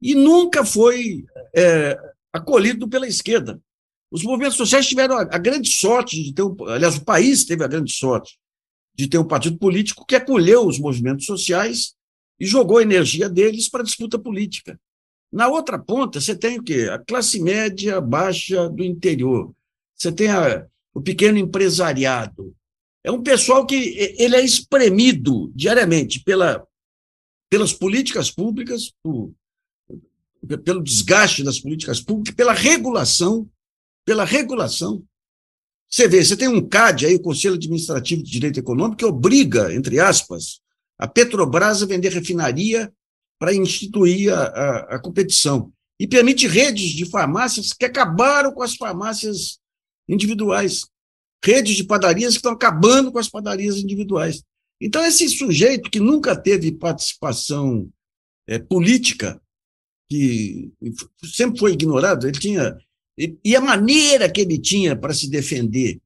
e 0.00 0.14
nunca 0.14 0.64
foi 0.64 1.24
é, 1.54 1.98
acolhido 2.32 2.88
pela 2.88 3.06
esquerda. 3.06 3.60
Os 4.10 4.22
movimentos 4.22 4.56
sociais 4.56 4.86
tiveram 4.86 5.16
a, 5.16 5.22
a 5.22 5.38
grande 5.38 5.70
sorte 5.70 6.22
de 6.22 6.32
ter, 6.32 6.42
um, 6.42 6.56
aliás, 6.66 6.96
o 6.96 7.04
país 7.04 7.44
teve 7.44 7.64
a 7.64 7.68
grande 7.68 7.92
sorte 7.92 8.38
de 8.94 9.08
ter 9.08 9.18
um 9.18 9.26
partido 9.26 9.58
político 9.58 10.04
que 10.06 10.16
acolheu 10.16 10.66
os 10.66 10.78
movimentos 10.78 11.26
sociais 11.26 11.94
e 12.40 12.46
jogou 12.46 12.78
a 12.78 12.82
energia 12.82 13.28
deles 13.28 13.68
para 13.68 13.82
a 13.82 13.84
disputa 13.84 14.18
política. 14.18 14.80
Na 15.30 15.48
outra 15.48 15.78
ponta, 15.78 16.20
você 16.20 16.34
tem 16.34 16.58
o 16.58 16.62
quê? 16.62 16.88
A 16.90 16.98
classe 16.98 17.40
média 17.40 18.00
baixa 18.00 18.68
do 18.68 18.82
interior. 18.82 19.54
Você 19.94 20.10
tem 20.10 20.28
a, 20.30 20.66
o 20.94 21.00
pequeno 21.00 21.38
empresariado. 21.38 22.54
É 23.04 23.10
um 23.10 23.22
pessoal 23.22 23.66
que 23.66 24.14
ele 24.18 24.36
é 24.36 24.44
espremido 24.44 25.52
diariamente 25.54 26.20
pela, 26.24 26.66
pelas 27.50 27.72
políticas 27.72 28.30
públicas, 28.30 28.92
por, 29.02 29.32
pelo 30.64 30.82
desgaste 30.82 31.42
das 31.42 31.58
políticas 31.58 32.00
públicas, 32.00 32.34
pela 32.34 32.52
regulação, 32.52 33.48
pela 34.04 34.24
regulação. 34.24 35.02
Você 35.90 36.06
vê, 36.06 36.22
você 36.22 36.36
tem 36.36 36.48
um 36.48 36.66
CAD 36.66 37.06
aí, 37.06 37.14
o 37.14 37.22
Conselho 37.22 37.54
Administrativo 37.54 38.22
de 38.22 38.30
Direito 38.30 38.60
Econômico, 38.60 38.98
que 38.98 39.04
obriga, 39.04 39.74
entre 39.74 39.98
aspas, 39.98 40.60
a 40.98 41.06
Petrobras 41.06 41.82
a 41.82 41.86
vender 41.86 42.12
refinaria 42.12 42.92
para 43.38 43.54
instituir 43.54 44.32
a, 44.32 44.42
a, 44.42 44.78
a, 44.96 44.98
competição. 44.98 45.72
E 45.98 46.06
permite 46.06 46.46
redes 46.46 46.90
de 46.90 47.06
farmácias 47.06 47.72
que 47.72 47.84
acabaram 47.84 48.52
com 48.52 48.62
as 48.62 48.74
farmácias 48.74 49.58
individuais, 50.08 50.86
redes 51.44 51.76
de 51.76 51.84
padarias 51.84 52.32
que 52.32 52.38
estão 52.38 52.52
acabando 52.52 53.12
com 53.12 53.18
as 53.18 53.28
padarias 53.28 53.76
individuais. 53.76 54.42
Então, 54.80 55.04
esse 55.04 55.28
sujeito 55.28 55.90
que 55.90 56.00
nunca 56.00 56.36
teve 56.36 56.72
participação 56.72 57.88
é, 58.46 58.58
política, 58.58 59.40
que 60.08 60.72
sempre 61.24 61.58
foi 61.58 61.72
ignorado, 61.72 62.26
ele 62.26 62.38
tinha. 62.38 62.76
E 63.44 63.56
a 63.56 63.60
maneira 63.60 64.30
que 64.30 64.40
ele 64.40 64.58
tinha 64.58 64.96
para 64.96 65.12
se 65.12 65.28
defender, 65.28 66.00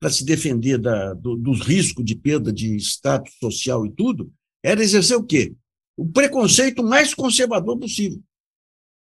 para 0.00 0.10
se 0.10 0.24
defender 0.24 0.78
da, 0.78 1.12
do, 1.14 1.36
dos 1.36 1.60
riscos 1.60 2.04
de 2.04 2.14
perda 2.14 2.52
de 2.52 2.76
status 2.76 3.34
social 3.38 3.84
e 3.84 3.90
tudo, 3.90 4.32
era 4.62 4.82
exercer 4.82 5.16
o 5.16 5.24
quê? 5.24 5.54
o 5.96 6.06
preconceito 6.06 6.82
mais 6.82 7.14
conservador 7.14 7.78
possível. 7.78 8.20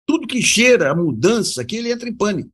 Tudo 0.06 0.28
que 0.28 0.42
cheira 0.42 0.92
a 0.92 0.96
mudança, 0.96 1.64
que 1.64 1.76
ele 1.76 1.92
entra 1.92 2.10
em 2.10 2.16
pânico. 2.16 2.52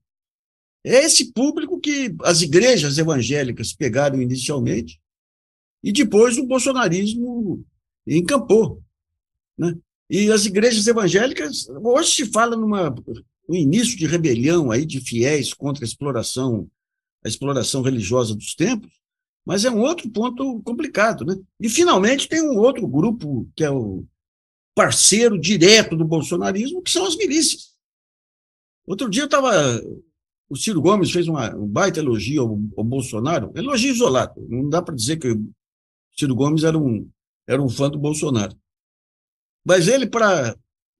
É 0.84 1.04
esse 1.04 1.32
público 1.32 1.80
que 1.80 2.14
as 2.22 2.42
igrejas 2.42 2.98
evangélicas 2.98 3.74
pegaram 3.74 4.22
inicialmente 4.22 5.00
e 5.84 5.92
depois 5.92 6.38
o 6.38 6.46
bolsonarismo 6.46 7.66
encampou. 8.06 8.84
Né? 9.58 9.76
E 10.10 10.32
as 10.32 10.46
igrejas 10.46 10.86
evangélicas, 10.86 11.68
hoje 11.70 12.12
se 12.12 12.26
fala 12.32 12.56
numa, 12.56 12.90
no 13.48 13.56
início 13.56 13.98
de 13.98 14.06
rebelião 14.06 14.72
aí 14.72 14.86
de 14.86 15.00
fiéis 15.00 15.54
contra 15.54 15.84
a 15.84 15.88
exploração, 15.88 16.70
a 17.24 17.28
exploração 17.28 17.82
religiosa 17.82 18.36
dos 18.36 18.54
templos, 18.54 18.94
mas 19.46 19.66
é 19.66 19.70
um 19.70 19.82
outro 19.82 20.10
ponto 20.10 20.62
complicado. 20.64 21.26
Né? 21.26 21.36
E, 21.60 21.70
finalmente, 21.70 22.28
tem 22.28 22.42
um 22.42 22.58
outro 22.58 22.88
grupo 22.88 23.50
que 23.56 23.64
é 23.64 23.70
o 23.70 24.06
parceiro 24.76 25.40
direto 25.40 25.96
do 25.96 26.06
bolsonarismo, 26.06 26.82
que 26.82 26.92
são 26.92 27.06
as 27.06 27.16
milícias. 27.16 27.76
Outro 28.86 29.10
dia 29.10 29.26
estava. 29.26 29.52
O 30.48 30.56
Ciro 30.56 30.82
Gomes 30.82 31.12
fez 31.12 31.28
uma, 31.28 31.56
um 31.56 31.66
baita 31.66 32.00
elogio 32.00 32.42
ao, 32.44 32.60
ao 32.78 32.84
Bolsonaro, 32.84 33.52
elogio 33.56 33.92
isolado. 33.92 34.46
Não 34.48 34.70
dá 34.70 34.82
para 34.82 34.94
dizer 34.94 35.18
que 35.18 35.32
o 35.32 35.54
Ciro 36.16 36.36
Gomes 36.36 36.64
era 36.64 36.78
um, 36.78 37.10
era 37.48 37.62
um 37.62 37.70
fã 37.70 37.90
do 37.90 37.98
Bolsonaro. 37.98 38.56
Mas 39.66 39.88
ele, 39.88 40.06
para 40.06 40.56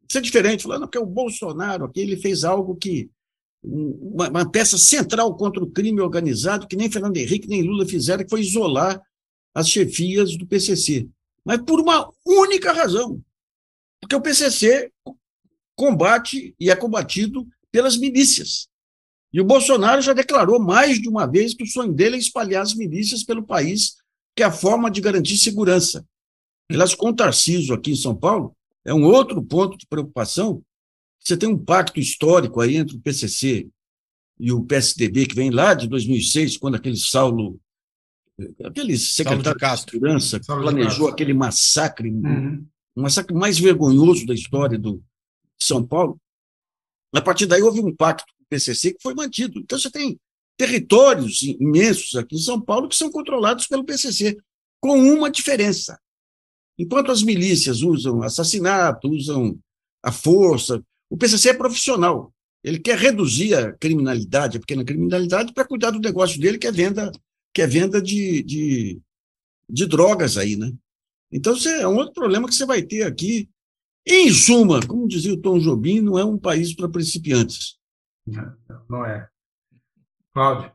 ser 0.10 0.22
diferente, 0.22 0.64
falando 0.64 0.88
que 0.88 0.98
o 0.98 1.06
Bolsonaro 1.06 1.86
aqui, 1.86 2.02
ele 2.02 2.18
fez 2.18 2.44
algo 2.44 2.76
que. 2.76 3.10
Uma, 3.64 4.30
uma, 4.30 4.52
peça 4.52 4.78
central 4.78 5.36
contra 5.36 5.64
o 5.64 5.70
crime 5.70 6.00
organizado, 6.00 6.68
que 6.68 6.76
nem 6.76 6.92
Fernando 6.92 7.18
Henrique 7.18 7.48
nem 7.48 7.64
Lula 7.64 7.86
fizeram, 7.86 8.24
que 8.24 8.30
foi 8.30 8.42
isolar 8.42 9.02
as 9.56 9.70
chefias 9.70 10.38
do 10.38 10.46
PCC. 10.46 11.08
Mas 11.44 11.62
por 11.64 11.80
uma 11.80 12.12
única 12.26 12.72
razão. 12.72 13.22
Porque 14.00 14.16
o 14.16 14.22
PCC 14.22 14.92
combate 15.76 16.56
e 16.60 16.70
é 16.70 16.76
combatido 16.76 17.48
pelas 17.72 17.98
milícias. 17.98 18.68
E 19.34 19.42
o 19.42 19.46
Bolsonaro 19.46 20.02
já 20.02 20.14
declarou 20.14 20.60
mais 20.62 21.00
de 21.00 21.10
uma 21.10 21.26
vez 21.26 21.54
que 21.54 21.64
o 21.64 21.68
sonho 21.68 21.92
dele 21.92 22.16
é 22.16 22.20
espalhar 22.20 22.62
as 22.62 22.74
milícias 22.74 23.24
pelo 23.24 23.46
país, 23.46 23.96
que 24.36 24.44
é 24.44 24.46
a 24.46 24.52
forma 24.52 24.90
de 24.90 25.02
garantir 25.02 25.38
segurança. 25.38 26.06
Aliás, 26.70 26.96
com 26.96 27.10
o 27.10 27.16
Tarciso 27.16 27.74
aqui 27.74 27.92
em 27.92 27.96
São 27.96 28.16
Paulo, 28.16 28.56
é 28.84 28.94
um 28.94 29.04
outro 29.04 29.42
ponto 29.44 29.78
de 29.78 29.86
preocupação. 29.88 30.64
Você 31.20 31.36
tem 31.36 31.50
um 31.50 31.58
pacto 31.58 32.00
histórico 32.00 32.62
aí 32.62 32.78
entre 32.78 32.96
o 32.96 33.00
PCC 33.00 33.68
e 34.40 34.52
o 34.52 34.64
PSDB, 34.64 35.28
que 35.28 35.36
vem 35.36 35.50
lá 35.50 35.74
de 35.74 35.88
2006, 35.88 36.58
quando 36.58 36.76
aquele 36.76 36.98
Saulo, 36.98 37.60
aquele 38.64 38.98
secretário 38.98 39.60
de, 39.60 39.84
de 39.84 39.92
Segurança, 39.92 40.44
Saulo 40.44 40.64
planejou 40.64 41.08
aquele 41.08 41.34
massacre, 41.34 42.10
uhum. 42.10 42.66
um 42.96 43.02
massacre 43.02 43.36
mais 43.36 43.58
vergonhoso 43.58 44.26
da 44.26 44.34
história 44.34 44.78
do, 44.78 45.02
de 45.58 45.66
São 45.66 45.86
Paulo. 45.86 46.20
A 47.14 47.22
partir 47.22 47.46
daí 47.46 47.62
houve 47.62 47.80
um 47.80 47.96
pacto 47.96 48.26
com 48.38 48.44
o 48.44 48.48
PCC 48.50 48.94
que 48.94 49.02
foi 49.02 49.14
mantido. 49.14 49.60
Então 49.60 49.80
você 49.80 49.90
tem 49.90 50.20
territórios 50.58 51.42
imensos 51.42 52.16
aqui 52.16 52.36
em 52.36 52.40
São 52.40 52.60
Paulo 52.60 52.90
que 52.90 52.96
são 52.96 53.10
controlados 53.10 53.68
pelo 53.68 53.86
PCC, 53.86 54.38
com 54.80 55.00
uma 55.00 55.32
diferença. 55.32 55.98
Enquanto 56.78 57.12
as 57.12 57.24
milícias 57.24 57.82
usam 57.82 58.22
assassinato, 58.22 59.10
usam 59.10 59.58
a 60.04 60.12
força, 60.12 60.84
o 61.10 61.18
PCC 61.18 61.50
é 61.50 61.54
profissional. 61.54 62.34
Ele 62.64 62.80
quer 62.80 62.98
reduzir 62.98 63.54
a 63.54 63.72
criminalidade, 63.74 64.58
a 64.58 64.60
pequena 64.60 64.84
criminalidade, 64.84 65.54
para 65.54 65.68
cuidar 65.68 65.92
do 65.92 66.00
negócio 66.00 66.40
dele, 66.40 66.58
que 66.58 66.68
é 66.68 66.72
venda, 66.72 67.12
que 67.54 67.62
é 67.62 67.68
venda 67.68 68.02
de, 68.02 68.44
de, 68.44 69.02
de 69.70 69.86
drogas 69.86 70.38
aí, 70.38 70.56
né? 70.56 70.74
Então, 71.32 71.56
é 71.56 71.88
um 71.88 71.96
outro 71.96 72.14
problema 72.14 72.48
que 72.48 72.56
você 72.56 72.66
vai 72.66 72.82
ter 72.82 73.04
aqui. 73.04 73.50
Em 74.08 74.32
suma, 74.32 74.86
como 74.86 75.08
dizia 75.08 75.34
o 75.34 75.42
Tom 75.42 75.60
Jobim, 75.60 76.00
não 76.02 76.18
é 76.18 76.24
um 76.24 76.38
país 76.38 76.76
para 76.76 76.90
principiantes. 76.90 77.78
Não, 78.26 78.56
não 78.90 79.06
é. 79.06 79.28
Cláudio? 80.34 80.72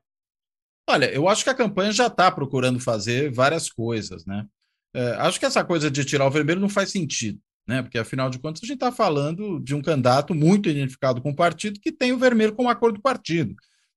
Olha, 0.88 1.12
eu 1.12 1.28
acho 1.28 1.44
que 1.44 1.50
a 1.50 1.54
campanha 1.54 1.92
já 1.92 2.08
está 2.08 2.30
procurando 2.30 2.80
fazer 2.80 3.30
várias 3.32 3.70
coisas, 3.70 4.24
né? 4.24 4.46
É, 4.94 5.12
acho 5.18 5.38
que 5.38 5.46
essa 5.46 5.64
coisa 5.64 5.90
de 5.90 6.04
tirar 6.04 6.26
o 6.26 6.30
vermelho 6.30 6.60
não 6.60 6.68
faz 6.68 6.90
sentido, 6.90 7.38
né? 7.66 7.82
Porque 7.82 7.98
afinal 7.98 8.28
de 8.28 8.38
contas 8.38 8.62
a 8.62 8.66
gente 8.66 8.76
está 8.76 8.90
falando 8.90 9.60
de 9.60 9.74
um 9.74 9.82
candidato 9.82 10.34
muito 10.34 10.68
identificado 10.68 11.22
com 11.22 11.30
o 11.30 11.36
partido 11.36 11.80
que 11.80 11.92
tem 11.92 12.12
o 12.12 12.18
vermelho 12.18 12.54
como 12.54 12.68
acordo 12.68 12.96
do 12.96 13.02
partido. 13.02 13.54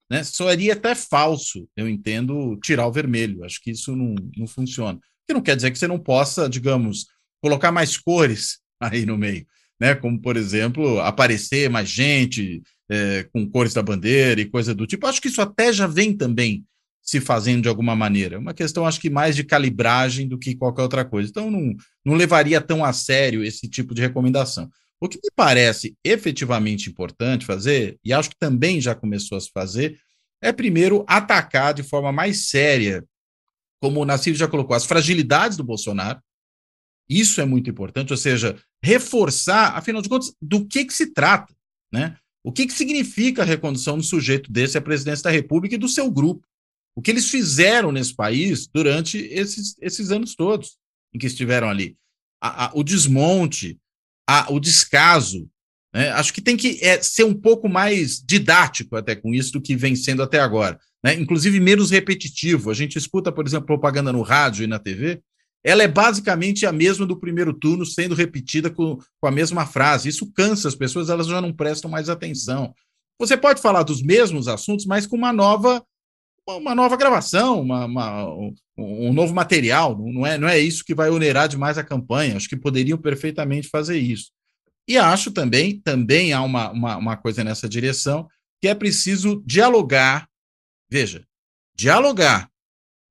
Né? 0.10 0.24
Soaria 0.24 0.74
até 0.74 0.94
falso, 0.94 1.68
eu 1.76 1.90
entendo, 1.90 2.58
tirar 2.64 2.86
o 2.86 2.92
vermelho. 2.92 3.44
Acho 3.44 3.60
que 3.62 3.72
isso 3.72 3.96
não, 3.96 4.14
não 4.38 4.46
funciona. 4.46 5.00
Que 5.28 5.34
não 5.34 5.42
quer 5.42 5.56
dizer 5.56 5.72
que 5.72 5.80
você 5.80 5.88
não 5.88 5.98
possa, 5.98 6.48
digamos, 6.48 7.08
colocar 7.42 7.72
mais 7.72 7.98
cores 7.98 8.60
aí 8.80 9.06
no 9.06 9.18
meio, 9.18 9.46
né? 9.80 9.96
Como, 9.96 10.20
por 10.22 10.38
exemplo, 10.38 11.00
aparecer 11.00 11.70
mais 11.70 11.90
gente 11.90 12.62
é, 12.90 13.24
com 13.34 13.50
cores 13.50 13.74
da 13.74 13.82
bandeira 13.82 14.40
e 14.40 14.50
coisa 14.50 14.76
do 14.76 14.86
tipo. 14.86 15.08
Acho 15.08 15.22
que 15.22 15.30
isso 15.30 15.42
até 15.42 15.74
já 15.74 15.88
vem 15.88 16.16
também 16.16 16.64
se 17.04 17.20
fazendo 17.20 17.64
de 17.64 17.68
alguma 17.70 17.96
maneira. 17.96 18.36
É 18.36 18.40
uma 18.40 18.54
questão, 18.54 18.86
acho 18.86 19.00
que 19.00 19.10
mais 19.10 19.36
de 19.36 19.44
calibragem 19.44 20.26
do 20.26 20.40
que 20.40 20.56
qualquer 20.56 20.84
outra 20.84 21.04
coisa. 21.04 21.30
Então, 21.30 21.52
não, 21.52 21.76
não 22.04 22.16
levaria 22.16 22.62
tão 22.62 22.84
a 22.84 22.94
sério 22.94 23.44
esse 23.44 23.68
tipo 23.68 23.94
de 23.94 24.02
recomendação. 24.02 24.70
O 25.02 25.10
que 25.10 25.20
me 25.22 25.30
parece 25.36 25.98
efetivamente 26.02 26.90
importante 26.90 27.46
fazer, 27.46 28.00
e 28.06 28.14
acho 28.14 28.30
que 28.30 28.40
também 28.40 28.80
já 28.80 28.96
começou 28.96 29.38
a 29.38 29.42
se 29.42 29.52
fazer, 29.54 30.00
é 30.42 30.54
primeiro 30.54 31.04
atacar 31.06 31.74
de 31.74 31.84
forma 31.84 32.10
mais 32.10 32.50
séria, 32.50 33.04
como 33.82 34.00
o 34.00 34.06
Nassif 34.06 34.38
já 34.38 34.48
colocou, 34.48 34.74
as 34.74 34.86
fragilidades 34.86 35.58
do 35.58 35.64
Bolsonaro. 35.64 36.22
Isso 37.10 37.42
é 37.42 37.46
muito 37.46 37.70
importante, 37.70 38.14
ou 38.14 38.18
seja, 38.18 38.58
reforçar, 38.82 39.76
afinal 39.76 40.02
de 40.02 40.08
contas, 40.08 40.34
do 40.42 40.66
que, 40.66 40.86
que 40.86 40.94
se 40.94 41.08
trata, 41.08 41.54
né? 41.92 42.16
O 42.42 42.52
que, 42.52 42.66
que 42.66 42.74
significa 42.74 43.42
a 43.42 43.46
recondução 43.46 43.98
do 43.98 44.04
sujeito 44.04 44.52
desse 44.52 44.78
à 44.78 44.82
presidência 44.82 45.24
da 45.24 45.30
República 45.30 45.76
e 45.76 45.78
do 45.78 45.88
seu 45.88 46.10
grupo? 46.10 46.46
O 46.96 47.02
que 47.02 47.12
eles 47.12 47.30
fizeram 47.30 47.92
nesse 47.92 48.16
país 48.16 48.68
durante 48.68 49.18
esses, 49.18 49.76
esses 49.82 50.12
anos 50.12 50.36
todos 50.36 50.78
em 51.14 51.20
que 51.20 51.28
estiveram 51.28 51.70
ali. 51.70 51.98
A, 52.42 52.66
a, 52.66 52.72
o 52.74 52.84
desmonte, 52.84 53.80
a, 54.28 54.52
o 54.52 54.60
descaso. 54.60 55.50
Né? 55.94 56.10
Acho 56.12 56.34
que 56.34 56.42
tem 56.42 56.58
que 56.58 56.80
é, 56.82 57.02
ser 57.02 57.24
um 57.24 57.34
pouco 57.34 57.70
mais 57.70 58.22
didático 58.22 58.96
até 58.96 59.16
com 59.16 59.34
isso 59.34 59.54
do 59.54 59.62
que 59.62 59.76
vem 59.76 59.96
sendo 59.96 60.22
até 60.22 60.40
agora. 60.40 60.80
Né? 61.04 61.14
Inclusive 61.16 61.60
menos 61.60 61.92
repetitivo. 61.92 62.70
A 62.70 62.74
gente 62.74 62.98
escuta, 62.98 63.32
por 63.32 63.46
exemplo, 63.46 63.68
propaganda 63.68 64.12
no 64.12 64.22
rádio 64.22 64.64
e 64.64 64.68
na 64.68 64.80
TV. 64.80 65.22
Ela 65.64 65.84
é 65.84 65.88
basicamente 65.88 66.66
a 66.66 66.74
mesma 66.74 67.06
do 67.06 67.20
primeiro 67.20 67.54
turno, 67.54 67.86
sendo 67.86 68.14
repetida 68.14 68.70
com, 68.70 68.98
com 69.20 69.28
a 69.28 69.32
mesma 69.32 69.66
frase. 69.66 70.10
Isso 70.10 70.32
cansa 70.34 70.68
as 70.68 70.76
pessoas, 70.76 71.10
elas 71.10 71.28
já 71.28 71.40
não 71.40 71.54
prestam 71.54 71.90
mais 71.90 72.10
atenção. 72.10 72.74
Você 73.18 73.38
pode 73.38 73.62
falar 73.62 73.84
dos 73.84 74.02
mesmos 74.02 74.50
assuntos, 74.50 74.86
mas 74.86 75.08
com 75.08 75.16
uma 75.16 75.32
nova 75.32 75.82
uma 76.48 76.76
nova 76.76 76.98
gravação, 76.98 77.62
uma, 77.62 77.86
uma, 77.86 78.26
um, 78.78 79.14
novo 79.14 79.34
material. 79.34 79.98
Não 79.98 80.26
é, 80.26 80.38
não 80.38 80.48
é 80.48 80.60
isso 80.60 80.84
que 80.84 80.94
vai 80.94 81.10
onerar 81.10 81.48
demais 81.48 81.78
a 81.78 81.84
campanha. 81.84 82.36
Acho 82.36 82.50
que 82.50 82.58
poderiam 82.58 82.98
perfeitamente 82.98 83.70
fazer 83.70 83.98
isso. 83.98 84.32
E 84.88 84.98
acho 84.98 85.32
também, 85.32 85.80
também 85.80 86.34
há 86.34 86.42
uma, 86.42 86.72
uma, 86.72 86.98
uma 86.98 87.18
coisa 87.18 87.44
nessa 87.44 87.70
direção, 87.70 88.28
que 88.62 88.68
é 88.68 88.76
preciso 88.76 89.42
dialogar, 89.46 90.28
veja, 90.90 91.26
dialogar 91.76 92.50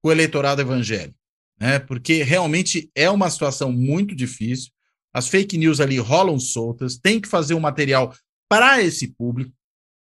com 0.03 0.09
o 0.09 0.13
eleitorado 0.13 0.61
evangélico, 0.61 1.19
né? 1.59 1.79
porque 1.79 2.23
realmente 2.23 2.91
é 2.95 3.09
uma 3.09 3.31
situação 3.31 3.73
muito 3.73 4.15
difícil. 4.15 4.71
As 5.15 5.29
fake 5.29 5.57
news 5.57 5.81
ali 5.81 5.99
rolam 5.99 6.39
soltas, 6.39 6.99
tem 6.99 7.21
que 7.21 7.29
fazer 7.29 7.55
um 7.55 7.61
material 7.61 8.15
para 8.49 8.83
esse 8.83 9.09
público, 9.09 9.53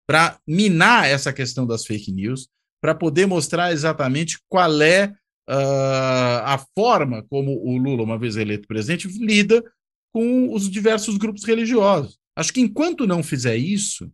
para 0.07 0.39
minar 0.47 1.05
essa 1.05 1.33
questão 1.33 1.67
das 1.67 1.85
fake 1.85 2.13
news 2.13 2.47
para 2.81 2.95
poder 2.95 3.25
mostrar 3.25 3.71
exatamente 3.71 4.37
qual 4.47 4.81
é 4.81 5.07
uh, 5.49 6.43
a 6.43 6.65
forma 6.75 7.23
como 7.29 7.51
o 7.51 7.77
Lula, 7.77 8.03
uma 8.03 8.17
vez 8.17 8.35
eleito 8.35 8.67
presidente, 8.67 9.07
lida 9.07 9.63
com 10.11 10.53
os 10.53 10.69
diversos 10.69 11.17
grupos 11.17 11.43
religiosos. 11.43 12.17
Acho 12.35 12.53
que 12.53 12.61
enquanto 12.61 13.07
não 13.07 13.23
fizer 13.23 13.57
isso, 13.57 14.11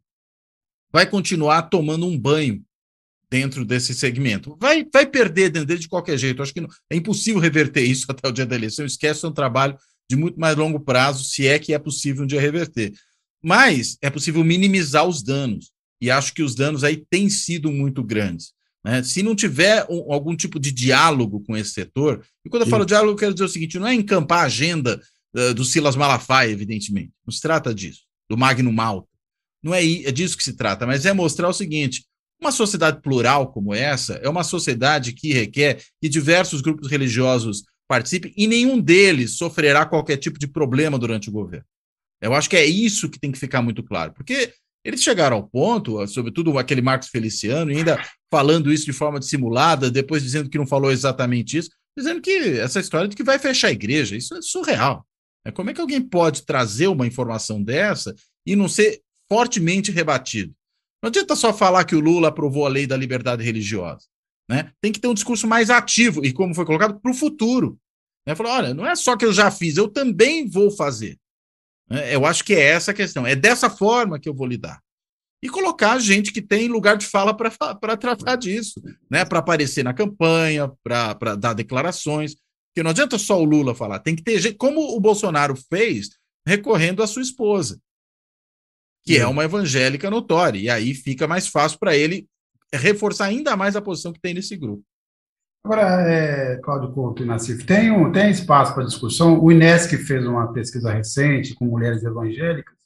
vai 0.91 1.09
continuar 1.09 1.63
tomando 1.63 2.05
um 2.05 2.17
banho 2.17 2.63
dentro 3.29 3.65
desse 3.65 3.93
segmento. 3.93 4.55
Vai, 4.59 4.87
vai 4.93 5.05
perder 5.05 5.49
dentro 5.49 5.67
dele 5.67 5.79
de 5.79 5.89
qualquer 5.89 6.17
jeito. 6.17 6.41
Acho 6.41 6.53
que 6.53 6.61
não, 6.61 6.69
é 6.89 6.95
impossível 6.95 7.41
reverter 7.41 7.81
isso 7.81 8.05
até 8.11 8.27
o 8.27 8.31
dia 8.31 8.45
da 8.45 8.55
eleição. 8.55 8.85
Esquece, 8.85 9.25
um 9.25 9.31
trabalho 9.31 9.77
de 10.09 10.15
muito 10.15 10.39
mais 10.39 10.55
longo 10.55 10.79
prazo, 10.79 11.23
se 11.23 11.47
é 11.47 11.57
que 11.57 11.73
é 11.73 11.79
possível 11.79 12.23
um 12.23 12.27
dia 12.27 12.39
reverter. 12.39 12.93
Mas 13.41 13.97
é 14.01 14.09
possível 14.09 14.43
minimizar 14.43 15.07
os 15.07 15.23
danos 15.23 15.71
e 15.99 16.11
acho 16.11 16.33
que 16.33 16.43
os 16.43 16.53
danos 16.53 16.83
aí 16.83 16.97
têm 17.09 17.29
sido 17.29 17.71
muito 17.71 18.03
grandes. 18.03 18.53
Né? 18.83 19.01
Se 19.03 19.23
não 19.23 19.35
tiver 19.35 19.85
um, 19.89 20.11
algum 20.11 20.35
tipo 20.35 20.59
de 20.59 20.71
diálogo 20.71 21.39
com 21.41 21.55
esse 21.55 21.71
setor, 21.71 22.25
e 22.45 22.49
quando 22.49 22.63
eu 22.63 22.65
Sim. 22.65 22.71
falo 22.71 22.85
diálogo, 22.85 23.13
eu 23.13 23.17
quero 23.17 23.33
dizer 23.33 23.45
o 23.45 23.49
seguinte: 23.49 23.79
não 23.79 23.87
é 23.87 23.93
encampar 23.93 24.39
a 24.39 24.45
agenda 24.45 25.01
uh, 25.35 25.53
do 25.53 25.63
Silas 25.63 25.95
Malafaia, 25.95 26.51
evidentemente, 26.51 27.11
não 27.25 27.31
se 27.31 27.41
trata 27.41 27.73
disso, 27.73 28.01
do 28.29 28.37
Magno 28.37 28.71
Malta. 28.71 29.07
Não 29.63 29.73
é, 29.73 29.83
é 29.83 30.11
disso 30.11 30.35
que 30.35 30.43
se 30.43 30.53
trata, 30.53 30.85
mas 30.85 31.05
é 31.05 31.13
mostrar 31.13 31.47
o 31.47 31.53
seguinte: 31.53 32.05
uma 32.41 32.51
sociedade 32.51 33.01
plural 33.01 33.51
como 33.53 33.73
essa 33.73 34.15
é 34.15 34.27
uma 34.27 34.43
sociedade 34.43 35.13
que 35.13 35.31
requer 35.31 35.81
que 36.01 36.09
diversos 36.09 36.59
grupos 36.59 36.89
religiosos 36.89 37.63
participem 37.87 38.33
e 38.35 38.47
nenhum 38.47 38.81
deles 38.81 39.37
sofrerá 39.37 39.85
qualquer 39.85 40.17
tipo 40.17 40.37
de 40.37 40.47
problema 40.47 40.99
durante 40.99 41.29
o 41.29 41.31
governo. 41.31 41.65
Eu 42.21 42.33
acho 42.33 42.49
que 42.49 42.57
é 42.57 42.65
isso 42.65 43.09
que 43.09 43.19
tem 43.19 43.31
que 43.31 43.39
ficar 43.39 43.61
muito 43.61 43.83
claro, 43.83 44.13
porque 44.13 44.53
Eles 44.85 45.01
chegaram 45.01 45.37
ao 45.37 45.47
ponto, 45.47 46.05
sobretudo 46.07 46.57
aquele 46.57 46.81
Marcos 46.81 47.07
Feliciano, 47.07 47.71
ainda 47.71 48.03
falando 48.33 48.73
isso 48.73 48.85
de 48.85 48.93
forma 48.93 49.19
dissimulada, 49.19 49.91
depois 49.91 50.23
dizendo 50.23 50.49
que 50.49 50.57
não 50.57 50.65
falou 50.65 50.91
exatamente 50.91 51.55
isso, 51.55 51.69
dizendo 51.95 52.19
que 52.19 52.57
essa 52.57 52.79
história 52.79 53.07
de 53.07 53.15
que 53.15 53.21
vai 53.21 53.37
fechar 53.37 53.67
a 53.67 53.71
igreja, 53.71 54.15
isso 54.15 54.33
é 54.33 54.41
surreal. 54.41 55.05
É, 55.45 55.51
como 55.51 55.69
é 55.69 55.73
que 55.73 55.79
alguém 55.79 56.01
pode 56.01 56.41
trazer 56.43 56.87
uma 56.87 57.05
informação 57.05 57.61
dessa 57.61 58.15
e 58.43 58.55
não 58.55 58.67
ser 58.67 59.03
fortemente 59.31 59.91
rebatido? 59.91 60.51
Não 60.99 61.09
adianta 61.09 61.35
só 61.35 61.53
falar 61.53 61.83
que 61.83 61.95
o 61.95 61.99
Lula 61.99 62.29
aprovou 62.29 62.65
a 62.65 62.69
lei 62.69 62.87
da 62.87 62.97
liberdade 62.97 63.43
religiosa. 63.43 64.07
Né? 64.49 64.71
Tem 64.81 64.91
que 64.91 64.99
ter 64.99 65.07
um 65.07 65.13
discurso 65.13 65.45
mais 65.45 65.69
ativo, 65.69 66.25
e 66.25 66.33
como 66.33 66.55
foi 66.55 66.65
colocado, 66.65 66.99
para 66.99 67.11
o 67.11 67.15
futuro. 67.15 67.77
Né? 68.25 68.33
Falou, 68.33 68.51
olha, 68.51 68.73
não 68.73 68.87
é 68.87 68.95
só 68.95 69.15
que 69.15 69.25
eu 69.25 69.33
já 69.33 69.51
fiz, 69.51 69.77
eu 69.77 69.87
também 69.87 70.49
vou 70.49 70.71
fazer. 70.71 71.19
Né? 71.87 72.15
Eu 72.15 72.25
acho 72.25 72.43
que 72.43 72.55
é 72.55 72.61
essa 72.61 72.89
a 72.89 72.95
questão. 72.95 73.27
É 73.27 73.35
dessa 73.35 73.69
forma 73.69 74.19
que 74.19 74.27
eu 74.27 74.33
vou 74.33 74.47
lidar. 74.47 74.81
E 75.43 75.49
colocar 75.49 75.99
gente 75.99 76.31
que 76.31 76.41
tem 76.41 76.69
lugar 76.69 76.95
de 76.95 77.05
fala 77.05 77.35
para 77.35 77.97
tratar 77.97 78.37
disso, 78.37 78.81
né? 79.11 79.25
para 79.25 79.39
aparecer 79.39 79.83
na 79.83 79.93
campanha, 79.93 80.71
para 80.81 81.35
dar 81.35 81.51
declarações. 81.51 82.33
Porque 82.33 82.81
não 82.81 82.91
adianta 82.91 83.17
só 83.17 83.41
o 83.41 83.43
Lula 83.43 83.75
falar, 83.75 83.99
tem 83.99 84.15
que 84.15 84.23
ter 84.23 84.39
gente, 84.39 84.55
como 84.55 84.95
o 84.95 84.99
Bolsonaro 85.01 85.53
fez, 85.69 86.11
recorrendo 86.47 87.03
à 87.03 87.07
sua 87.07 87.21
esposa, 87.21 87.77
que 89.03 89.17
é, 89.17 89.19
é 89.19 89.27
uma 89.27 89.43
evangélica 89.43 90.09
notória. 90.09 90.57
E 90.57 90.69
aí 90.69 90.93
fica 90.93 91.27
mais 91.27 91.49
fácil 91.49 91.77
para 91.77 91.93
ele 91.93 92.25
reforçar 92.73 93.25
ainda 93.25 93.57
mais 93.57 93.75
a 93.75 93.81
posição 93.81 94.13
que 94.13 94.21
tem 94.21 94.33
nesse 94.33 94.55
grupo. 94.55 94.81
Agora, 95.65 96.09
é, 96.09 96.55
Cláudio 96.63 96.93
Couto 96.93 97.21
e 97.21 97.25
Nassif, 97.25 97.65
tem, 97.65 97.91
um, 97.91 98.13
tem 98.13 98.31
espaço 98.31 98.73
para 98.73 98.85
discussão. 98.85 99.37
O 99.43 99.51
Inesc 99.51 99.97
fez 99.97 100.25
uma 100.25 100.53
pesquisa 100.53 100.89
recente 100.93 101.53
com 101.53 101.65
mulheres 101.65 102.01
evangélicas 102.01 102.82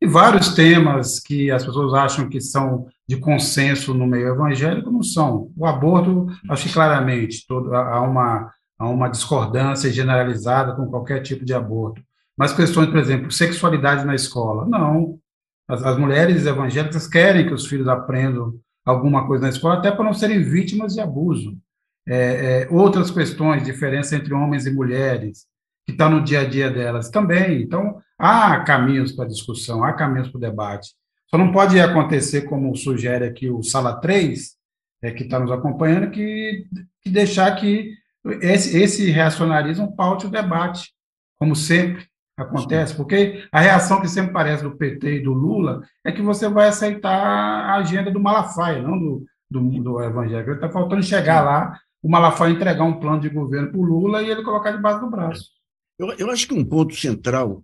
e 0.00 0.06
vários 0.06 0.54
temas 0.54 1.18
que 1.18 1.50
as 1.50 1.64
pessoas 1.64 1.92
acham 1.92 2.28
que 2.28 2.40
são 2.40 2.86
de 3.08 3.16
consenso 3.16 3.92
no 3.92 4.06
meio 4.06 4.28
evangélico 4.28 4.90
não 4.90 5.02
são. 5.02 5.50
O 5.56 5.66
aborto, 5.66 6.26
acho 6.48 6.68
que 6.68 6.72
claramente 6.72 7.44
todo, 7.46 7.74
há, 7.74 8.00
uma, 8.00 8.52
há 8.78 8.88
uma 8.88 9.08
discordância 9.08 9.90
generalizada 9.90 10.74
com 10.74 10.86
qualquer 10.86 11.22
tipo 11.22 11.44
de 11.44 11.52
aborto. 11.52 12.00
Mas 12.36 12.52
questões, 12.52 12.88
por 12.88 12.98
exemplo, 12.98 13.32
sexualidade 13.32 14.04
na 14.04 14.14
escola, 14.14 14.64
não. 14.66 15.18
As, 15.66 15.82
as 15.82 15.98
mulheres 15.98 16.46
evangélicas 16.46 17.08
querem 17.08 17.46
que 17.46 17.54
os 17.54 17.66
filhos 17.66 17.88
aprendam 17.88 18.54
alguma 18.86 19.26
coisa 19.26 19.42
na 19.42 19.50
escola, 19.50 19.74
até 19.74 19.90
para 19.90 20.04
não 20.04 20.14
serem 20.14 20.42
vítimas 20.42 20.94
de 20.94 21.00
abuso. 21.00 21.58
É, 22.06 22.62
é, 22.62 22.68
outras 22.70 23.10
questões, 23.10 23.64
diferença 23.64 24.14
entre 24.14 24.32
homens 24.32 24.64
e 24.64 24.70
mulheres, 24.70 25.44
que 25.84 25.92
está 25.92 26.08
no 26.08 26.22
dia 26.22 26.40
a 26.40 26.44
dia 26.44 26.70
delas 26.70 27.10
também. 27.10 27.62
Então, 27.62 28.00
há 28.18 28.60
caminhos 28.60 29.12
para 29.12 29.28
discussão, 29.28 29.84
há 29.84 29.92
caminhos 29.92 30.28
para 30.28 30.38
o 30.38 30.40
debate. 30.40 30.90
Só 31.30 31.38
não 31.38 31.52
pode 31.52 31.78
acontecer, 31.78 32.42
como 32.42 32.74
sugere 32.74 33.24
aqui 33.24 33.50
o 33.50 33.62
Sala 33.62 34.00
3, 34.00 34.56
é, 35.02 35.10
que 35.10 35.24
está 35.24 35.38
nos 35.38 35.52
acompanhando, 35.52 36.10
que, 36.10 36.66
que 37.02 37.10
deixar 37.10 37.54
que 37.56 37.94
esse, 38.40 38.76
esse 38.78 39.10
reacionarismo 39.10 39.94
paute 39.94 40.26
o 40.26 40.30
debate, 40.30 40.92
como 41.38 41.54
sempre 41.54 42.06
acontece, 42.36 42.94
porque 42.94 43.46
a 43.52 43.60
reação 43.60 44.00
que 44.00 44.08
sempre 44.08 44.32
parece 44.32 44.62
do 44.62 44.76
PT 44.76 45.16
e 45.16 45.22
do 45.22 45.32
Lula 45.32 45.82
é 46.04 46.12
que 46.12 46.22
você 46.22 46.48
vai 46.48 46.68
aceitar 46.68 47.10
a 47.10 47.76
agenda 47.76 48.10
do 48.10 48.20
Malafaia, 48.20 48.80
não 48.82 48.98
do, 48.98 49.24
do, 49.50 49.82
do 49.82 50.02
evangélico. 50.02 50.52
Está 50.52 50.70
faltando 50.70 51.02
chegar 51.02 51.42
lá, 51.42 51.78
o 52.02 52.08
Malafaia 52.08 52.52
entregar 52.52 52.84
um 52.84 53.00
plano 53.00 53.20
de 53.20 53.28
governo 53.28 53.70
para 53.70 53.80
o 53.80 53.84
Lula 53.84 54.22
e 54.22 54.30
ele 54.30 54.42
colocar 54.42 54.72
debaixo 54.72 55.00
do 55.00 55.10
braço. 55.10 55.50
Eu, 55.98 56.12
eu 56.12 56.30
acho 56.30 56.46
que 56.46 56.54
um 56.54 56.64
ponto 56.64 56.94
central, 56.94 57.62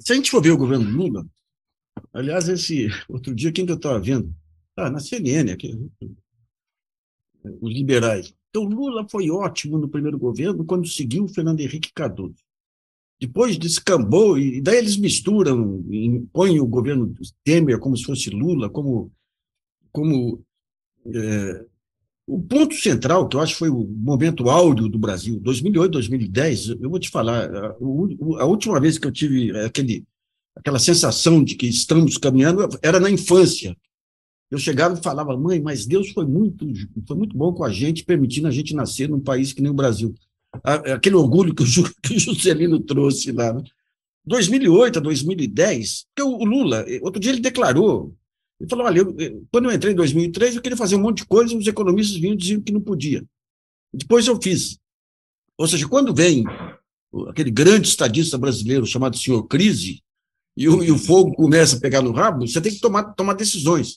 se 0.00 0.12
a 0.12 0.16
gente 0.16 0.30
for 0.30 0.42
ver 0.42 0.50
o 0.50 0.58
governo 0.58 0.88
Lula, 0.90 1.26
aliás, 2.12 2.48
esse 2.48 2.88
outro 3.08 3.34
dia, 3.34 3.52
quem 3.52 3.66
que 3.66 3.72
eu 3.72 3.76
estava 3.76 4.00
vendo? 4.00 4.34
Ah, 4.76 4.90
na 4.90 5.00
CNN, 5.00 5.52
aqui, 5.52 5.78
os 7.60 7.72
liberais. 7.72 8.34
Então, 8.50 8.64
Lula 8.64 9.06
foi 9.08 9.30
ótimo 9.30 9.78
no 9.78 9.88
primeiro 9.88 10.18
governo 10.18 10.64
quando 10.64 10.88
seguiu 10.88 11.24
o 11.24 11.28
Fernando 11.28 11.60
Henrique 11.60 11.92
Cardoso 11.92 12.44
depois 13.20 13.56
descambou, 13.56 14.38
e 14.38 14.60
daí 14.60 14.78
eles 14.78 14.96
misturam, 14.96 15.82
põem 16.32 16.60
o 16.60 16.66
governo 16.66 17.14
Temer 17.42 17.78
como 17.78 17.96
se 17.96 18.04
fosse 18.04 18.30
Lula, 18.30 18.68
como. 18.68 19.10
como 19.92 20.44
é, 21.06 21.66
o 22.26 22.40
ponto 22.40 22.74
central, 22.74 23.28
que 23.28 23.36
eu 23.36 23.40
acho 23.40 23.52
que 23.52 23.58
foi 23.58 23.68
o 23.68 23.84
momento 23.84 24.48
áureo 24.48 24.88
do 24.88 24.98
Brasil, 24.98 25.38
2008, 25.40 25.92
2010, 25.92 26.68
eu 26.80 26.90
vou 26.90 26.98
te 26.98 27.10
falar, 27.10 27.50
a, 27.54 28.44
última 28.46 28.80
vez 28.80 28.96
que 28.96 29.06
eu 29.06 29.12
tive 29.12 29.56
aquele, 29.60 30.04
aquela 30.56 30.78
sensação 30.78 31.44
de 31.44 31.54
que 31.54 31.66
estamos 31.66 32.16
caminhando 32.16 32.66
era 32.82 32.98
na 32.98 33.10
infância. 33.10 33.76
Eu 34.50 34.58
chegava 34.58 34.98
e 34.98 35.02
falava, 35.02 35.36
mãe, 35.36 35.60
mas 35.60 35.84
Deus 35.84 36.10
foi 36.10 36.26
muito, 36.26 36.66
foi 37.06 37.16
muito 37.16 37.36
bom 37.36 37.52
com 37.52 37.64
a 37.64 37.70
gente, 37.70 38.04
permitindo 38.04 38.48
a 38.48 38.50
gente 38.50 38.74
nascer 38.74 39.08
num 39.08 39.20
país 39.20 39.52
que 39.52 39.60
nem 39.60 39.70
o 39.70 39.74
Brasil 39.74 40.14
aquele 40.62 41.16
orgulho 41.16 41.54
que 41.54 41.62
o, 41.62 42.18
Juscelino 42.18 42.80
trouxe 42.80 43.32
lá. 43.32 43.52
Né? 43.52 43.62
2008 44.26 44.98
a 44.98 45.02
2010, 45.02 46.06
porque 46.14 46.22
o 46.22 46.44
Lula, 46.44 46.84
outro 47.02 47.20
dia 47.20 47.32
ele 47.32 47.40
declarou, 47.40 48.14
ele 48.60 48.70
falou, 48.70 48.86
olha, 48.86 48.98
eu, 48.98 49.46
quando 49.50 49.70
eu 49.70 49.72
entrei 49.74 49.92
em 49.92 49.96
2003, 49.96 50.56
eu 50.56 50.62
queria 50.62 50.76
fazer 50.76 50.96
um 50.96 51.00
monte 51.00 51.18
de 51.18 51.26
coisa, 51.26 51.56
os 51.56 51.66
economistas 51.66 52.16
vinham 52.16 52.36
dizendo 52.36 52.62
que 52.62 52.72
não 52.72 52.80
podia. 52.80 53.24
Depois 53.92 54.26
eu 54.26 54.40
fiz. 54.40 54.78
Ou 55.58 55.66
seja, 55.66 55.88
quando 55.88 56.14
vem 56.14 56.44
aquele 57.28 57.50
grande 57.50 57.88
estadista 57.88 58.36
brasileiro 58.36 58.86
chamado 58.86 59.16
senhor 59.16 59.44
Crise, 59.44 60.02
e 60.56 60.68
o, 60.68 60.84
e 60.84 60.90
o 60.90 60.98
fogo 60.98 61.34
começa 61.34 61.76
a 61.76 61.80
pegar 61.80 62.00
no 62.00 62.12
rabo, 62.12 62.46
você 62.46 62.60
tem 62.60 62.72
que 62.72 62.80
tomar, 62.80 63.12
tomar 63.14 63.34
decisões. 63.34 63.96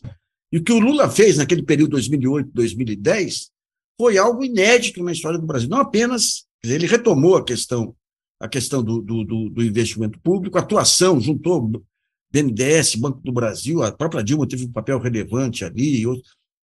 E 0.51 0.58
o 0.58 0.64
que 0.64 0.72
o 0.72 0.80
Lula 0.80 1.10
fez 1.10 1.38
naquele 1.38 1.62
período 1.62 1.91
2008, 1.91 2.49
2010, 2.53 3.51
foi 3.99 4.18
algo 4.18 4.43
inédito 4.43 5.03
na 5.03 5.12
história 5.12 5.39
do 5.39 5.45
Brasil. 5.45 5.70
Não 5.70 5.80
apenas 5.80 6.45
ele 6.64 6.88
retomou 6.88 7.38
a 7.38 7.43
questão, 7.43 7.95
a 8.39 8.47
questão 8.47 8.84
do, 8.84 9.01
do, 9.01 9.49
do 9.49 9.64
investimento 9.64 10.20
público, 10.20 10.58
a 10.58 10.62
atuação, 10.62 11.20
juntou 11.20 11.84
BNDES, 12.32 12.96
Banco 12.96 13.22
do 13.24 13.32
Brasil, 13.32 13.84
a 13.84 13.92
própria 13.92 14.24
Dilma 14.24 14.48
teve 14.48 14.66
um 14.66 14.72
papel 14.72 15.00
relevante 15.00 15.64
ali, 15.64 16.04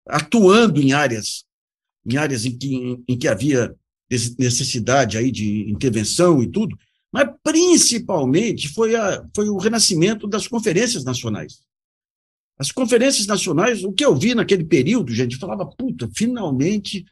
atuando 0.07 0.81
em 0.81 0.93
áreas, 0.93 1.45
em 2.07 2.17
áreas 2.17 2.45
em 2.45 2.57
que, 2.57 3.03
em, 3.09 3.19
que 3.19 3.29
havia 3.29 3.75
necessidade 4.39 5.17
aí 5.17 5.31
de 5.31 5.71
intervenção 5.71 6.43
e 6.43 6.51
tudo, 6.51 6.77
mas 7.13 7.29
principalmente 7.43 8.69
foi, 8.69 8.95
a, 8.95 9.25
foi 9.35 9.49
o 9.49 9.57
renascimento 9.57 10.27
das 10.27 10.47
conferências 10.47 11.05
nacionais. 11.05 11.61
As 12.59 12.71
conferências 12.71 13.27
nacionais, 13.27 13.83
o 13.83 13.93
que 13.93 14.05
eu 14.05 14.15
vi 14.15 14.35
naquele 14.35 14.65
período, 14.65 15.13
gente, 15.13 15.37
falava, 15.37 15.67
puta, 15.67 16.09
finalmente 16.15 17.05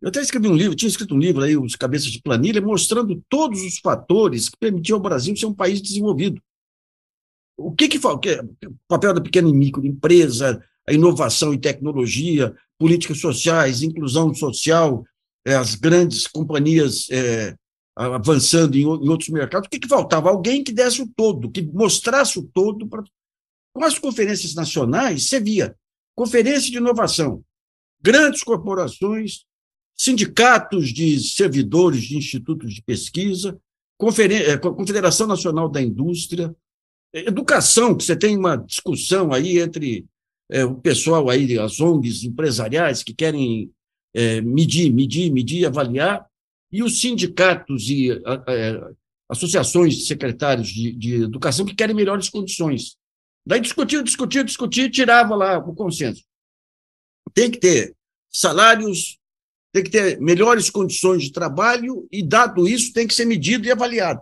eu 0.00 0.08
até 0.08 0.20
escrevi 0.20 0.48
um 0.48 0.56
livro, 0.56 0.74
tinha 0.74 0.88
escrito 0.88 1.14
um 1.14 1.18
livro 1.18 1.42
aí, 1.42 1.56
Os 1.56 1.76
Cabeças 1.76 2.10
de 2.10 2.22
Planilha, 2.22 2.60
mostrando 2.62 3.22
todos 3.28 3.60
os 3.62 3.78
fatores 3.80 4.48
que 4.48 4.56
permitiam 4.58 4.96
ao 4.96 5.02
Brasil 5.02 5.36
ser 5.36 5.44
um 5.44 5.54
país 5.54 5.82
desenvolvido. 5.82 6.40
O 7.60 7.72
que 7.72 7.88
que? 7.88 7.98
O 7.98 8.20
papel 8.88 9.14
da 9.14 9.20
pequena 9.20 9.48
e 9.48 9.52
microempresa, 9.52 10.62
a 10.88 10.92
inovação 10.92 11.52
e 11.52 11.58
tecnologia, 11.58 12.54
políticas 12.78 13.20
sociais, 13.20 13.82
inclusão 13.82 14.32
social, 14.34 15.04
é, 15.44 15.54
as 15.54 15.74
grandes 15.74 16.26
companhias 16.26 17.08
é, 17.10 17.54
avançando 17.94 18.76
em, 18.76 18.82
em, 18.82 19.08
outros 19.08 19.28
mercados. 19.28 19.66
O 19.66 19.70
que, 19.70 19.78
que 19.78 19.88
faltava? 19.88 20.30
Alguém 20.30 20.64
que 20.64 20.72
desse 20.72 21.02
o 21.02 21.06
todo, 21.06 21.50
que 21.50 21.62
mostrasse 21.62 22.38
o 22.38 22.42
todo. 22.42 22.86
Pra... 22.86 23.02
Com 23.74 23.84
as 23.84 23.98
conferências 23.98 24.54
nacionais, 24.54 25.28
você 25.28 25.38
via 25.38 25.76
conferência 26.16 26.70
de 26.70 26.78
inovação, 26.78 27.42
grandes 28.02 28.42
corporações 28.42 29.44
sindicatos 29.96 30.88
de 30.94 31.20
servidores 31.20 32.02
de 32.02 32.16
institutos 32.16 32.74
de 32.74 32.82
pesquisa, 32.82 33.60
eh, 34.00 34.56
Confederação 34.56 35.26
Nacional 35.26 35.68
da 35.68 35.82
Indústria, 35.82 36.46
eh, 36.46 36.54
educação, 37.12 37.96
que 37.96 38.04
você 38.04 38.16
tem 38.16 38.36
uma 38.36 38.56
discussão 38.56 39.32
aí 39.32 39.58
entre 39.58 40.06
é, 40.50 40.64
o 40.64 40.74
pessoal 40.74 41.28
aí, 41.28 41.58
as 41.58 41.80
ONGs 41.80 42.24
empresariais 42.24 43.02
que 43.02 43.14
querem 43.14 43.70
é, 44.14 44.40
medir, 44.40 44.92
medir, 44.92 45.32
medir, 45.32 45.66
avaliar, 45.66 46.26
e 46.72 46.82
os 46.82 47.00
sindicatos 47.00 47.88
e 47.88 48.10
é, 48.12 48.80
associações 49.28 49.96
de 49.96 50.06
secretários 50.06 50.68
de, 50.68 50.92
de 50.92 51.14
educação 51.22 51.66
que 51.66 51.74
querem 51.74 51.94
melhores 51.94 52.28
condições. 52.28 52.96
Daí 53.44 53.60
discutiu, 53.60 54.02
discutiu, 54.02 54.44
discutiu, 54.44 54.90
tirava 54.90 55.34
lá 55.34 55.58
o 55.58 55.74
consenso. 55.74 56.22
Tem 57.34 57.50
que 57.50 57.58
ter 57.58 57.96
salários 58.30 59.20
tem 59.72 59.84
que 59.84 59.90
ter 59.90 60.20
melhores 60.20 60.68
condições 60.68 61.22
de 61.22 61.32
trabalho 61.32 62.06
e, 62.10 62.22
dado 62.26 62.66
isso, 62.66 62.92
tem 62.92 63.06
que 63.06 63.14
ser 63.14 63.24
medido 63.24 63.66
e 63.66 63.70
avaliado. 63.70 64.20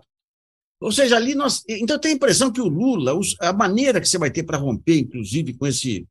Ou 0.81 0.93
seja, 0.93 1.17
ali 1.17 1.35
nós. 1.35 1.65
Então, 1.69 1.97
eu 1.97 2.01
tenho 2.01 2.15
a 2.15 2.17
impressão 2.17 2.53
que 2.53 2.61
o 2.61 2.69
Lula, 2.69 3.19
a 3.41 3.53
maneira 3.53 4.01
que 4.01 4.09
você 4.09 4.19
vai 4.19 4.31
ter 4.31 4.45
para 4.45 4.59
romper, 4.59 4.99
inclusive, 4.99 5.55
com 5.55 5.67
esse 5.67 6.07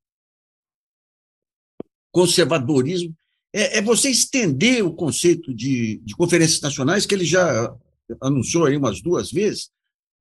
conservadorismo, 2.11 3.15
é, 3.53 3.77
é 3.77 3.81
você 3.81 4.09
estender 4.09 4.85
o 4.85 4.93
conceito 4.93 5.53
de, 5.53 5.97
de 6.03 6.15
conferências 6.15 6.61
nacionais, 6.61 7.05
que 7.05 7.15
ele 7.15 7.25
já 7.25 7.73
anunciou 8.21 8.65
aí 8.65 8.75
umas 8.75 9.01
duas 9.01 9.31
vezes, 9.31 9.69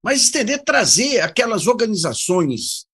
mas 0.02 0.22
estender, 0.22 0.62
trazer 0.62 1.20
aquelas 1.20 1.66
organizações 1.66 2.86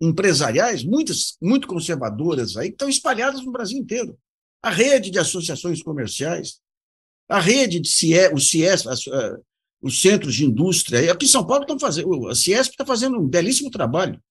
empresariais, 0.00 0.84
muitas 0.84 1.36
muito 1.40 1.66
conservadoras 1.66 2.56
aí, 2.56 2.68
que 2.68 2.74
estão 2.74 2.88
espalhadas 2.88 3.44
no 3.44 3.52
Brasil 3.52 3.78
inteiro. 3.78 4.18
A 4.62 4.70
rede 4.70 5.10
de 5.10 5.18
associações 5.18 5.82
comerciais, 5.82 6.60
a 7.28 7.40
rede 7.40 7.80
de 7.80 7.88
CIE, 7.88 8.28
o 8.32 8.38
CIES, 8.38 8.84
os 9.82 10.00
centros 10.00 10.34
de 10.34 10.44
indústria. 10.46 11.12
Aqui 11.12 11.26
em 11.26 11.28
São 11.28 11.44
Paulo 11.44 11.64
estão 11.64 11.78
fazendo, 11.78 12.28
a 12.28 12.34
Ciesp 12.34 12.70
está 12.70 12.86
fazendo 12.86 13.18
um 13.18 13.26
belíssimo 13.26 13.70
trabalho. 13.70 14.22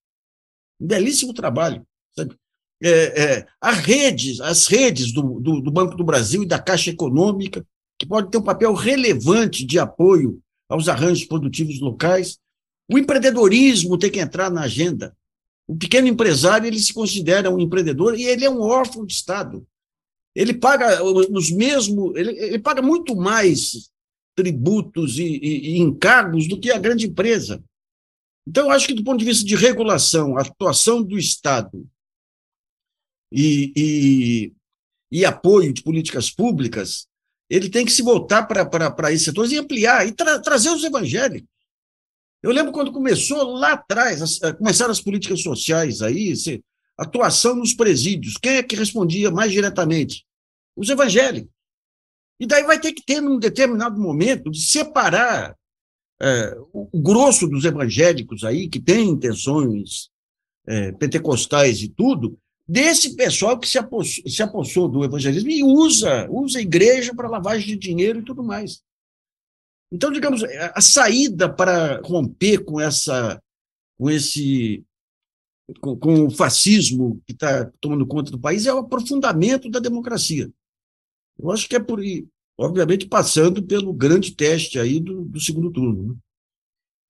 Um 0.80 0.88
belíssimo 0.88 1.34
trabalho. 1.34 1.86
Sabe? 2.16 2.36
É, 2.82 3.24
é, 3.24 3.48
as 3.60 3.78
redes, 3.80 4.40
as 4.40 4.66
redes 4.66 5.12
do, 5.14 5.40
do, 5.40 5.62
do, 5.62 5.72
Banco 5.72 5.96
do 5.96 6.04
Brasil 6.04 6.42
e 6.42 6.48
da 6.48 6.58
Caixa 6.58 6.90
Econômica, 6.90 7.66
que 8.00 8.08
podem 8.08 8.32
ter 8.32 8.38
um 8.38 8.44
papel 8.44 8.74
relevante 8.74 9.64
de 9.66 9.78
apoio 9.78 10.42
aos 10.68 10.88
arranjos 10.88 11.26
produtivos 11.26 11.80
locais. 11.80 12.40
O 12.90 12.98
empreendedorismo 12.98 13.98
tem 13.98 14.10
que 14.10 14.20
entrar 14.20 14.50
na 14.50 14.62
agenda. 14.62 15.16
O 15.68 15.76
pequeno 15.76 16.08
empresário 16.08 16.66
ele 16.66 16.80
se 16.80 16.94
considera 16.94 17.52
um 17.52 17.60
empreendedor 17.60 18.18
e 18.18 18.24
ele 18.24 18.46
é 18.46 18.50
um 18.50 18.62
órfão 18.62 19.06
de 19.06 19.14
Estado. 19.14 19.66
Ele 20.34 20.54
paga 20.54 21.04
os 21.04 21.52
mesmos, 21.52 22.16
ele, 22.16 22.32
ele 22.32 22.60
paga 22.60 22.82
muito 22.82 23.16
mais 23.16 23.91
tributos 24.42 25.20
e, 25.20 25.24
e, 25.24 25.76
e 25.76 25.78
encargos 25.78 26.48
do 26.48 26.60
que 26.60 26.72
a 26.72 26.80
grande 26.80 27.06
empresa. 27.06 27.64
Então, 28.48 28.72
acho 28.72 28.88
que, 28.88 28.94
do 28.96 29.04
ponto 29.04 29.20
de 29.20 29.26
vista 29.26 29.46
de 29.46 29.56
regulação, 29.56 30.36
atuação 30.36 31.04
do 31.04 31.16
Estado 31.16 31.88
e, 33.32 33.72
e, 33.78 34.54
e 35.12 35.24
apoio 35.24 35.72
de 35.72 35.84
políticas 35.84 36.32
públicas, 36.32 37.08
ele 37.48 37.70
tem 37.70 37.86
que 37.86 37.92
se 37.92 38.02
voltar 38.02 38.48
para 38.48 39.12
esses 39.12 39.26
setores 39.26 39.52
e 39.52 39.60
ampliar, 39.60 40.08
e 40.08 40.12
tra 40.12 40.40
trazer 40.40 40.72
os 40.72 40.84
evangélicos. 40.84 41.48
Eu 42.42 42.52
lembro 42.52 42.72
quando 42.72 42.92
começou 42.92 43.54
lá 43.54 43.74
atrás, 43.74 44.24
as, 44.24 44.42
eh, 44.42 44.54
começaram 44.54 44.92
as 44.92 45.02
políticas 45.02 45.44
sociais 45.44 46.02
aí, 46.02 46.36
se, 46.36 46.64
atuação 46.98 47.56
nos 47.56 47.76
presídios. 47.76 48.38
Quem 48.42 48.54
é 48.54 48.64
que 48.64 48.76
respondia 48.76 49.30
mais 49.30 49.52
diretamente? 49.52 50.26
Os 50.76 50.90
evangélicos. 50.90 51.52
E 52.42 52.48
daí 52.48 52.64
vai 52.64 52.80
ter 52.80 52.92
que 52.92 53.04
ter, 53.06 53.22
num 53.22 53.38
determinado 53.38 54.02
momento, 54.02 54.50
de 54.50 54.66
separar 54.66 55.56
é, 56.20 56.58
o, 56.74 57.00
grosso 57.00 57.48
dos 57.48 57.66
evangélicos 57.66 58.44
aí, 58.44 58.68
que 58.68 58.80
tem 58.80 59.10
intenções 59.10 60.10
é, 60.66 60.92
pentecostais 60.94 61.84
e 61.84 61.88
tudo, 61.88 62.36
desse 62.68 63.16
pessoal 63.16 63.60
que 63.60 63.70
se 63.70 63.78
apossou, 63.78 64.28
se 64.28 64.42
apossou 64.42 64.90
do 64.90 65.04
evangelismo 65.04 65.52
e 65.52 65.64
usa, 65.64 66.28
usa 66.32 66.58
a 66.58 66.64
igreja 66.64 67.14
para 67.14 67.30
lavagem 67.30 67.68
de 67.68 67.78
dinheiro 67.78 68.22
e 68.22 68.26
tudo 68.26 68.44
mais. 68.44 68.82
Então, 69.92 70.12
digamos, 70.12 70.44
a 70.74 70.82
saída 70.82 71.48
para 71.48 72.02
romper 72.04 72.66
com 72.66 72.82
essa, 72.82 73.40
com 74.00 74.10
esse, 74.10 74.84
com, 75.80 75.96
com 75.96 76.26
o 76.26 76.32
fascismo 76.32 77.22
que 77.28 77.34
está 77.34 77.72
tomando 77.80 78.08
conta 78.08 78.32
do 78.32 78.40
país 78.40 78.66
é 78.66 78.74
o 78.74 78.80
aprofundamento 78.80 79.70
da 79.70 79.80
democracia. 79.80 80.52
Eu 81.40 81.52
acho 81.52 81.68
que 81.68 81.76
é 81.76 81.80
por 81.80 82.00
obviamente 82.58 83.08
passando 83.08 83.64
pelo 83.64 83.94
grande 83.94 84.36
teste 84.36 84.80
aí 84.80 85.00
do, 85.00 85.26
do 85.26 85.40
segundo 85.40 85.72
turno. 85.72 86.10
Né? 86.10 86.16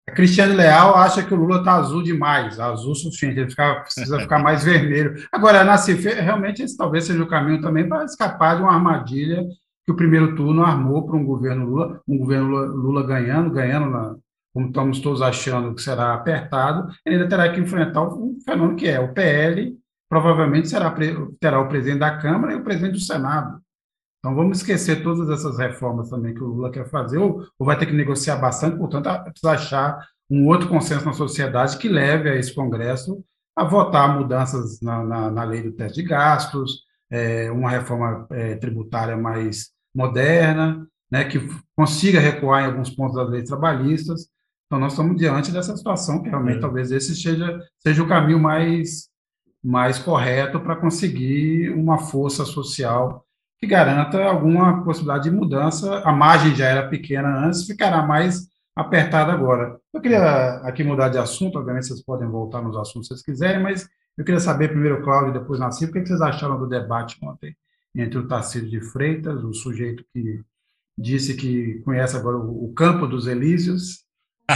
A 0.09 0.13
Cristiane 0.13 0.53
Leal 0.53 0.95
acha 0.95 1.23
que 1.23 1.33
o 1.33 1.37
Lula 1.37 1.59
está 1.59 1.75
azul 1.75 2.01
demais, 2.01 2.59
azul 2.59 2.95
suficiente, 2.95 3.39
ele 3.39 3.49
fica, 3.49 3.81
precisa 3.81 4.19
ficar 4.19 4.39
mais 4.39 4.63
vermelho. 4.65 5.15
Agora, 5.31 5.63
na 5.63 5.77
Cif, 5.77 6.03
realmente 6.09 6.63
esse 6.63 6.75
talvez 6.75 7.05
seja 7.05 7.21
o 7.21 7.27
caminho 7.27 7.61
também 7.61 7.87
para 7.87 8.03
escapar 8.03 8.55
de 8.55 8.63
uma 8.63 8.73
armadilha 8.73 9.45
que 9.85 9.91
o 9.91 9.95
primeiro 9.95 10.35
turno 10.35 10.63
armou 10.63 11.05
para 11.05 11.15
um 11.15 11.23
governo 11.23 11.65
Lula, 11.65 12.01
um 12.07 12.17
governo 12.17 12.47
Lula, 12.47 12.65
Lula 12.67 13.07
ganhando, 13.07 13.51
ganhando 13.51 13.89
na, 13.89 14.15
como 14.53 14.67
estamos 14.67 14.99
todos 14.99 15.21
achando 15.21 15.73
que 15.73 15.81
será 15.81 16.13
apertado, 16.13 16.91
ele 17.05 17.15
ainda 17.15 17.29
terá 17.29 17.51
que 17.51 17.59
enfrentar 17.59 18.03
um 18.03 18.37
fenômeno 18.43 18.75
que 18.75 18.87
é 18.87 18.99
o 18.99 19.13
PL, 19.13 19.77
provavelmente 20.09 20.67
será, 20.67 20.93
terá 21.39 21.59
o 21.61 21.67
presidente 21.67 21.99
da 21.99 22.17
Câmara 22.17 22.53
e 22.53 22.57
o 22.57 22.63
presidente 22.63 22.93
do 22.93 22.99
Senado. 22.99 23.60
Então, 24.21 24.35
vamos 24.35 24.59
esquecer 24.59 25.01
todas 25.01 25.27
essas 25.29 25.57
reformas 25.57 26.11
também 26.11 26.31
que 26.31 26.43
o 26.43 26.47
Lula 26.47 26.71
quer 26.71 26.87
fazer, 26.87 27.17
ou, 27.17 27.43
ou 27.57 27.65
vai 27.65 27.75
ter 27.77 27.87
que 27.87 27.91
negociar 27.91 28.35
bastante, 28.35 28.77
portanto, 28.77 29.09
precisa 29.23 29.51
achar 29.51 30.07
um 30.29 30.47
outro 30.47 30.69
consenso 30.69 31.03
na 31.03 31.13
sociedade 31.13 31.77
que 31.77 31.89
leve 31.89 32.29
a 32.29 32.35
esse 32.35 32.53
Congresso 32.53 33.23
a 33.55 33.65
votar 33.65 34.15
mudanças 34.15 34.79
na, 34.79 35.03
na, 35.03 35.31
na 35.31 35.43
lei 35.43 35.63
do 35.63 35.71
teste 35.71 36.03
de 36.03 36.07
gastos, 36.07 36.83
é, 37.09 37.51
uma 37.51 37.71
reforma 37.71 38.27
é, 38.29 38.55
tributária 38.55 39.17
mais 39.17 39.71
moderna, 39.93 40.87
né, 41.11 41.25
que 41.25 41.39
consiga 41.75 42.19
recuar 42.19 42.63
em 42.63 42.67
alguns 42.67 42.91
pontos 42.91 43.15
das 43.15 43.29
leis 43.29 43.49
trabalhistas. 43.49 44.27
Então, 44.67 44.79
nós 44.79 44.93
estamos 44.93 45.17
diante 45.17 45.51
dessa 45.51 45.75
situação 45.75 46.21
que 46.21 46.29
realmente 46.29 46.59
é. 46.59 46.61
talvez 46.61 46.91
esse 46.91 47.15
seja, 47.15 47.59
seja 47.79 48.03
o 48.03 48.07
caminho 48.07 48.39
mais, 48.39 49.09
mais 49.63 49.97
correto 49.97 50.59
para 50.59 50.75
conseguir 50.75 51.71
uma 51.71 51.97
força 51.97 52.45
social 52.45 53.25
que 53.61 53.67
garanta 53.67 54.23
alguma 54.23 54.83
possibilidade 54.83 55.29
de 55.29 55.35
mudança. 55.35 55.99
A 55.99 56.11
margem 56.11 56.55
já 56.55 56.65
era 56.65 56.89
pequena 56.89 57.45
antes, 57.45 57.65
ficará 57.65 58.01
mais 58.01 58.47
apertada 58.75 59.31
agora. 59.31 59.79
Eu 59.93 60.01
queria 60.01 60.55
aqui 60.63 60.83
mudar 60.83 61.09
de 61.09 61.19
assunto, 61.19 61.59
obviamente 61.59 61.87
vocês 61.87 62.03
podem 62.03 62.27
voltar 62.27 62.61
nos 62.61 62.75
assuntos 62.75 63.07
se 63.07 63.13
vocês 63.13 63.23
quiserem, 63.23 63.61
mas 63.61 63.87
eu 64.17 64.25
queria 64.25 64.39
saber 64.39 64.69
primeiro, 64.69 65.03
Cláudio, 65.03 65.29
e 65.29 65.39
depois 65.39 65.59
Nassim, 65.59 65.85
o 65.85 65.91
que 65.91 66.03
vocês 66.03 66.21
acharam 66.21 66.57
do 66.57 66.67
debate 66.67 67.19
ontem 67.21 67.55
entre 67.95 68.17
o 68.17 68.27
Tarcísio 68.27 68.69
de 68.69 68.81
Freitas, 68.81 69.43
o 69.43 69.53
sujeito 69.53 70.03
que 70.11 70.41
disse 70.97 71.35
que 71.35 71.81
conhece 71.83 72.17
agora 72.17 72.37
o, 72.37 72.73
campo 72.73 73.05
dos 73.05 73.27
Elísios, 73.27 74.05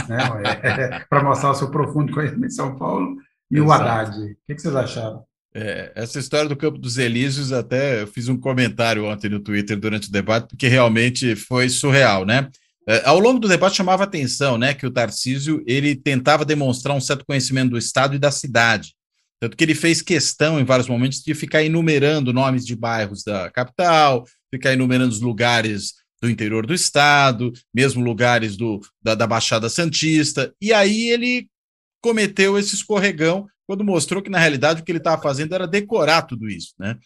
né, 0.08 0.18
é, 0.62 1.04
para 1.08 1.22
mostrar 1.22 1.50
o 1.50 1.54
seu 1.54 1.70
profundo 1.70 2.12
conhecimento 2.12 2.46
em 2.46 2.50
São 2.50 2.76
Paulo, 2.76 3.16
e 3.50 3.58
Exato. 3.58 3.68
o 3.68 3.72
Haddad. 3.72 4.32
O 4.32 4.36
que 4.46 4.58
vocês 4.58 4.74
acharam? 4.74 5.24
É, 5.58 5.90
essa 5.94 6.18
história 6.18 6.50
do 6.50 6.54
Campo 6.54 6.76
dos 6.76 6.98
Elíseos, 6.98 7.50
até 7.50 8.02
eu 8.02 8.06
fiz 8.06 8.28
um 8.28 8.38
comentário 8.38 9.06
ontem 9.06 9.30
no 9.30 9.40
Twitter 9.40 9.80
durante 9.80 10.08
o 10.08 10.12
debate, 10.12 10.48
porque 10.48 10.68
realmente 10.68 11.34
foi 11.34 11.70
surreal, 11.70 12.26
né? 12.26 12.50
É, 12.86 13.02
ao 13.06 13.18
longo 13.18 13.40
do 13.40 13.48
debate 13.48 13.74
chamava 13.74 14.04
atenção, 14.04 14.58
né, 14.58 14.74
que 14.74 14.86
o 14.86 14.90
Tarcísio 14.90 15.64
ele 15.66 15.96
tentava 15.96 16.44
demonstrar 16.44 16.94
um 16.94 17.00
certo 17.00 17.24
conhecimento 17.24 17.70
do 17.70 17.78
Estado 17.78 18.14
e 18.14 18.18
da 18.18 18.30
cidade. 18.30 18.94
Tanto 19.40 19.56
que 19.56 19.64
ele 19.64 19.74
fez 19.74 20.02
questão, 20.02 20.60
em 20.60 20.64
vários 20.64 20.88
momentos, 20.88 21.22
de 21.22 21.34
ficar 21.34 21.62
enumerando 21.62 22.34
nomes 22.34 22.66
de 22.66 22.76
bairros 22.76 23.24
da 23.24 23.50
capital, 23.50 24.26
ficar 24.52 24.74
enumerando 24.74 25.10
os 25.10 25.22
lugares 25.22 25.94
do 26.20 26.28
interior 26.28 26.66
do 26.66 26.74
estado, 26.74 27.50
mesmo 27.74 28.04
lugares 28.04 28.58
do, 28.58 28.80
da, 29.02 29.14
da 29.14 29.26
Baixada 29.26 29.70
Santista. 29.70 30.54
E 30.60 30.70
aí 30.70 31.08
ele 31.08 31.48
cometeu 32.02 32.58
esse 32.58 32.74
escorregão 32.74 33.46
quando 33.66 33.84
mostrou 33.84 34.22
que, 34.22 34.30
na 34.30 34.38
realidade, 34.38 34.80
o 34.80 34.84
que 34.84 34.92
ele 34.92 34.98
estava 34.98 35.20
fazendo 35.20 35.54
era 35.54 35.66
decorar 35.66 36.22
tudo 36.22 36.48
isso, 36.48 36.74
né? 36.78 36.96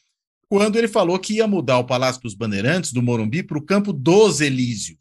Quando 0.49 0.77
ele 0.77 0.89
falou 0.89 1.19
que 1.19 1.35
ia 1.35 1.47
mudar 1.47 1.79
o 1.79 1.87
Palácio 1.87 2.21
dos 2.23 2.35
Bandeirantes, 2.35 2.93
do 2.93 3.03
Morumbi, 3.03 3.43
para 3.43 3.57
o 3.57 3.65
campo 3.65 3.93
dos 3.93 4.41
Elíseos, 4.41 4.99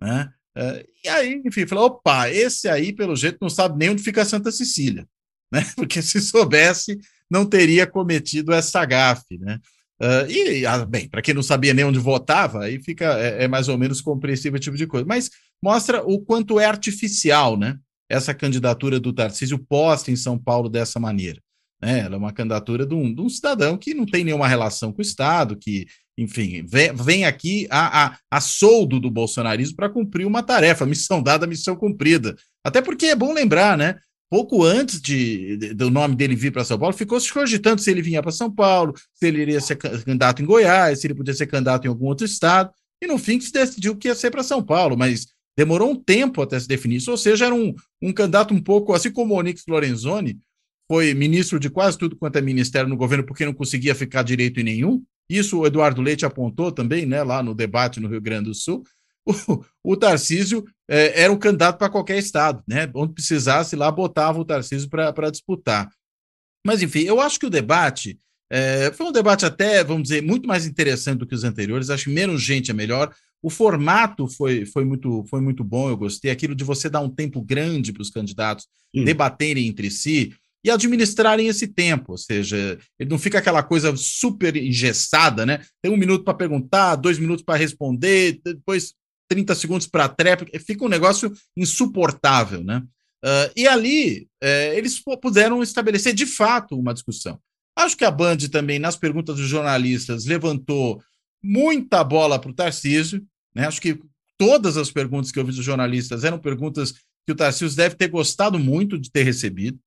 né? 0.00 0.32
Uh, 0.56 0.86
e 1.04 1.08
aí, 1.08 1.42
enfim, 1.44 1.66
falou: 1.66 1.86
opa, 1.86 2.30
esse 2.30 2.68
aí, 2.68 2.92
pelo 2.92 3.16
jeito, 3.16 3.38
não 3.40 3.50
sabe 3.50 3.78
nem 3.78 3.90
onde 3.90 4.02
fica 4.02 4.24
Santa 4.24 4.52
Cecília, 4.52 5.06
né? 5.50 5.64
Porque 5.76 6.00
se 6.00 6.20
soubesse, 6.20 6.98
não 7.30 7.44
teria 7.44 7.86
cometido 7.86 8.52
essa 8.52 8.84
gafe, 8.84 9.38
né? 9.38 9.58
Uh, 10.00 10.30
e, 10.30 10.66
ah, 10.66 10.84
bem, 10.84 11.08
para 11.08 11.22
quem 11.22 11.32
não 11.32 11.42
sabia 11.42 11.72
nem 11.72 11.84
onde 11.84 11.98
votava, 11.98 12.64
aí 12.64 12.82
fica 12.82 13.18
é, 13.18 13.44
é 13.44 13.48
mais 13.48 13.68
ou 13.68 13.78
menos 13.78 14.00
compreensível 14.00 14.56
esse 14.56 14.64
tipo 14.64 14.76
de 14.76 14.86
coisa. 14.86 15.06
Mas 15.06 15.30
mostra 15.62 16.02
o 16.02 16.20
quanto 16.20 16.58
é 16.58 16.64
artificial, 16.64 17.56
né? 17.56 17.78
Essa 18.12 18.34
candidatura 18.34 19.00
do 19.00 19.10
Tarcísio 19.10 19.58
posta 19.58 20.10
em 20.10 20.16
São 20.16 20.38
Paulo 20.38 20.68
dessa 20.68 21.00
maneira. 21.00 21.40
Né? 21.80 22.00
Ela 22.00 22.16
é 22.16 22.18
uma 22.18 22.32
candidatura 22.32 22.84
de 22.84 22.94
um, 22.94 23.12
de 23.12 23.22
um, 23.22 23.28
cidadão 23.28 23.78
que 23.78 23.94
não 23.94 24.04
tem 24.04 24.22
nenhuma 24.22 24.46
relação 24.46 24.92
com 24.92 24.98
o 24.98 25.02
Estado, 25.02 25.56
que, 25.56 25.86
enfim, 26.16 26.62
vem, 26.66 26.94
vem 26.94 27.24
aqui 27.24 27.66
a, 27.70 28.04
a, 28.04 28.18
a 28.30 28.40
soldo 28.40 29.00
do 29.00 29.10
bolsonarismo 29.10 29.76
para 29.76 29.88
cumprir 29.88 30.26
uma 30.26 30.42
tarefa, 30.42 30.84
missão 30.84 31.22
dada, 31.22 31.46
missão 31.46 31.74
cumprida. 31.74 32.36
Até 32.62 32.82
porque 32.82 33.06
é 33.06 33.16
bom 33.16 33.32
lembrar, 33.32 33.78
né? 33.78 33.98
Pouco 34.30 34.62
antes 34.62 35.00
de, 35.00 35.56
de 35.56 35.74
do 35.74 35.90
nome 35.90 36.14
dele 36.14 36.36
vir 36.36 36.52
para 36.52 36.64
São 36.64 36.78
Paulo, 36.78 36.94
ficou 36.94 37.18
se 37.18 37.32
cogitando 37.32 37.80
se 37.80 37.90
ele 37.90 38.02
vinha 38.02 38.22
para 38.22 38.30
São 38.30 38.50
Paulo, 38.50 38.94
se 39.14 39.26
ele 39.26 39.40
iria 39.40 39.60
ser 39.60 39.76
candidato 39.76 40.42
em 40.42 40.46
Goiás, 40.46 41.00
se 41.00 41.06
ele 41.06 41.14
podia 41.14 41.34
ser 41.34 41.46
candidato 41.46 41.86
em 41.86 41.88
algum 41.88 42.06
outro 42.06 42.26
estado, 42.26 42.70
e 43.02 43.06
no 43.06 43.18
fim 43.18 43.40
se 43.40 43.52
decidiu 43.52 43.96
que 43.96 44.08
ia 44.08 44.14
ser 44.14 44.30
para 44.30 44.42
São 44.42 44.62
Paulo, 44.62 44.96
mas 44.96 45.26
Demorou 45.56 45.90
um 45.90 45.96
tempo 45.96 46.40
até 46.42 46.58
se 46.58 46.66
definir 46.66 46.96
isso, 46.96 47.10
ou 47.10 47.16
seja, 47.16 47.46
era 47.46 47.54
um, 47.54 47.74
um 48.00 48.12
candidato 48.12 48.54
um 48.54 48.60
pouco, 48.60 48.94
assim 48.94 49.10
como 49.12 49.34
o 49.34 49.38
Onyx 49.38 49.64
Lorenzoni, 49.68 50.38
foi 50.90 51.14
ministro 51.14 51.58
de 51.58 51.70
quase 51.70 51.96
tudo 51.96 52.16
quanto 52.16 52.36
é 52.36 52.40
ministério 52.40 52.88
no 52.88 52.96
governo 52.96 53.24
porque 53.24 53.44
não 53.44 53.54
conseguia 53.54 53.94
ficar 53.94 54.22
direito 54.22 54.60
em 54.60 54.64
nenhum. 54.64 55.02
Isso 55.28 55.60
o 55.60 55.66
Eduardo 55.66 56.02
Leite 56.02 56.26
apontou 56.26 56.70
também, 56.70 57.06
né, 57.06 57.22
lá 57.22 57.42
no 57.42 57.54
debate 57.54 58.00
no 58.00 58.08
Rio 58.08 58.20
Grande 58.20 58.50
do 58.50 58.54
Sul. 58.54 58.82
O, 59.24 59.64
o 59.92 59.96
Tarcísio 59.96 60.64
é, 60.88 61.22
era 61.22 61.32
um 61.32 61.38
candidato 61.38 61.78
para 61.78 61.88
qualquer 61.88 62.18
estado, 62.18 62.62
né? 62.66 62.90
Onde 62.92 63.14
precisasse 63.14 63.76
lá, 63.76 63.90
botava 63.90 64.40
o 64.40 64.44
Tarcísio 64.44 64.90
para 64.90 65.30
disputar. 65.30 65.88
Mas, 66.66 66.82
enfim, 66.82 67.02
eu 67.02 67.20
acho 67.20 67.38
que 67.38 67.46
o 67.46 67.50
debate 67.50 68.18
é, 68.50 68.92
foi 68.92 69.06
um 69.06 69.12
debate 69.12 69.46
até, 69.46 69.82
vamos 69.82 70.04
dizer, 70.04 70.22
muito 70.22 70.46
mais 70.46 70.66
interessante 70.66 71.20
do 71.20 71.26
que 71.26 71.34
os 71.34 71.44
anteriores. 71.44 71.88
Acho 71.88 72.04
que 72.04 72.10
menos 72.10 72.42
gente 72.42 72.70
é 72.70 72.74
melhor. 72.74 73.14
O 73.42 73.50
formato 73.50 74.28
foi, 74.28 74.64
foi, 74.64 74.84
muito, 74.84 75.24
foi 75.28 75.40
muito 75.40 75.64
bom, 75.64 75.88
eu 75.88 75.96
gostei. 75.96 76.30
Aquilo 76.30 76.54
de 76.54 76.64
você 76.64 76.88
dar 76.88 77.00
um 77.00 77.10
tempo 77.10 77.42
grande 77.42 77.92
para 77.92 78.02
os 78.02 78.10
candidatos 78.10 78.66
debaterem 78.94 79.66
entre 79.66 79.90
si. 79.90 80.34
e 80.64 80.70
administrarem 80.70 81.48
esse 81.48 81.66
tempo, 81.66 82.12
ou 82.12 82.18
seja, 82.18 82.78
ele 82.96 83.10
não 83.10 83.18
fica 83.18 83.38
aquela 83.38 83.64
coisa 83.64 83.96
super 83.96 84.54
engessada, 84.56 85.44
né? 85.44 85.60
Tem 85.82 85.90
um 85.90 85.96
minuto 85.96 86.24
para 86.24 86.34
perguntar, 86.34 86.94
dois 86.94 87.18
minutos 87.18 87.44
para 87.44 87.58
responder, 87.58 88.40
depois 88.44 88.94
30 89.28 89.54
segundos 89.56 89.86
para 89.88 90.04
a 90.04 90.08
tréplica, 90.08 90.60
fica 90.60 90.84
um 90.84 90.88
negócio 90.88 91.32
insuportável, 91.56 92.62
né? 92.62 92.82
Uh, 93.24 93.50
e 93.56 93.66
ali 93.66 94.28
é, 94.40 94.76
eles 94.76 95.00
puderam 95.20 95.62
estabelecer 95.62 96.12
de 96.12 96.26
fato 96.26 96.78
uma 96.78 96.92
discussão. 96.92 97.40
Acho 97.76 97.96
que 97.96 98.04
a 98.04 98.10
Band 98.10 98.36
também, 98.50 98.78
nas 98.78 98.96
perguntas 98.96 99.36
dos 99.36 99.48
jornalistas, 99.48 100.26
levantou 100.26 101.02
muita 101.42 102.04
bola 102.04 102.38
para 102.38 102.50
o 102.50 102.54
Tarcísio. 102.54 103.24
Né? 103.54 103.66
Acho 103.66 103.80
que 103.80 104.00
todas 104.38 104.76
as 104.76 104.90
perguntas 104.90 105.30
que 105.30 105.38
eu 105.38 105.44
vi 105.44 105.52
dos 105.52 105.64
jornalistas 105.64 106.24
eram 106.24 106.38
perguntas 106.38 106.92
que 107.24 107.32
o 107.32 107.34
Tarcísio 107.34 107.76
deve 107.76 107.94
ter 107.94 108.08
gostado 108.08 108.58
muito 108.58 108.98
de 108.98 109.10
ter 109.10 109.22
recebido, 109.22 109.78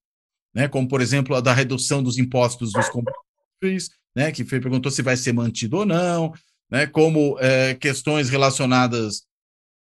né? 0.53 0.67
como, 0.67 0.87
por 0.87 1.01
exemplo, 1.01 1.35
a 1.35 1.41
da 1.41 1.53
redução 1.53 2.01
dos 2.01 2.17
impostos 2.17 2.71
dos 2.71 2.87
combustíveis, 2.89 3.89
né? 4.15 4.31
que 4.31 4.43
perguntou 4.43 4.91
se 4.91 5.01
vai 5.01 5.17
ser 5.17 5.33
mantido 5.33 5.77
ou 5.77 5.85
não, 5.85 6.33
né? 6.71 6.87
como 6.87 7.37
é, 7.39 7.73
questões 7.75 8.29
relacionadas 8.29 9.23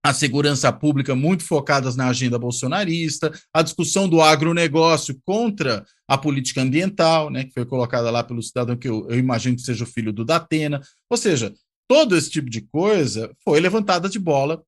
a 0.04 0.14
segurança 0.14 0.72
pública 0.74 1.16
muito 1.16 1.44
focadas 1.44 1.96
na 1.96 2.08
agenda 2.08 2.40
bolsonarista, 2.40 3.32
a 3.54 3.62
discussão 3.62 4.10
do 4.10 4.20
agronegócio 4.20 5.20
contra 5.24 5.86
a 6.08 6.18
política 6.18 6.62
ambiental, 6.62 7.30
né, 7.30 7.44
que 7.44 7.54
foi 7.54 7.66
colocada 7.66 8.10
lá 8.10 8.24
pelo 8.24 8.42
cidadão 8.42 8.76
que 8.76 8.90
eu, 8.90 9.08
eu 9.10 9.20
imagino 9.20 9.56
que 9.56 9.62
seja 9.62 9.84
o 9.84 9.88
filho 9.88 10.12
do 10.12 10.26
Datena. 10.26 10.82
Ou 11.10 11.18
seja, 11.18 11.54
todo 11.92 12.16
esse 12.16 12.30
tipo 12.30 12.50
de 12.50 12.62
coisa 12.62 13.36
foi 13.44 13.60
levantada 13.60 14.08
de 14.08 14.18
bola 14.18 14.64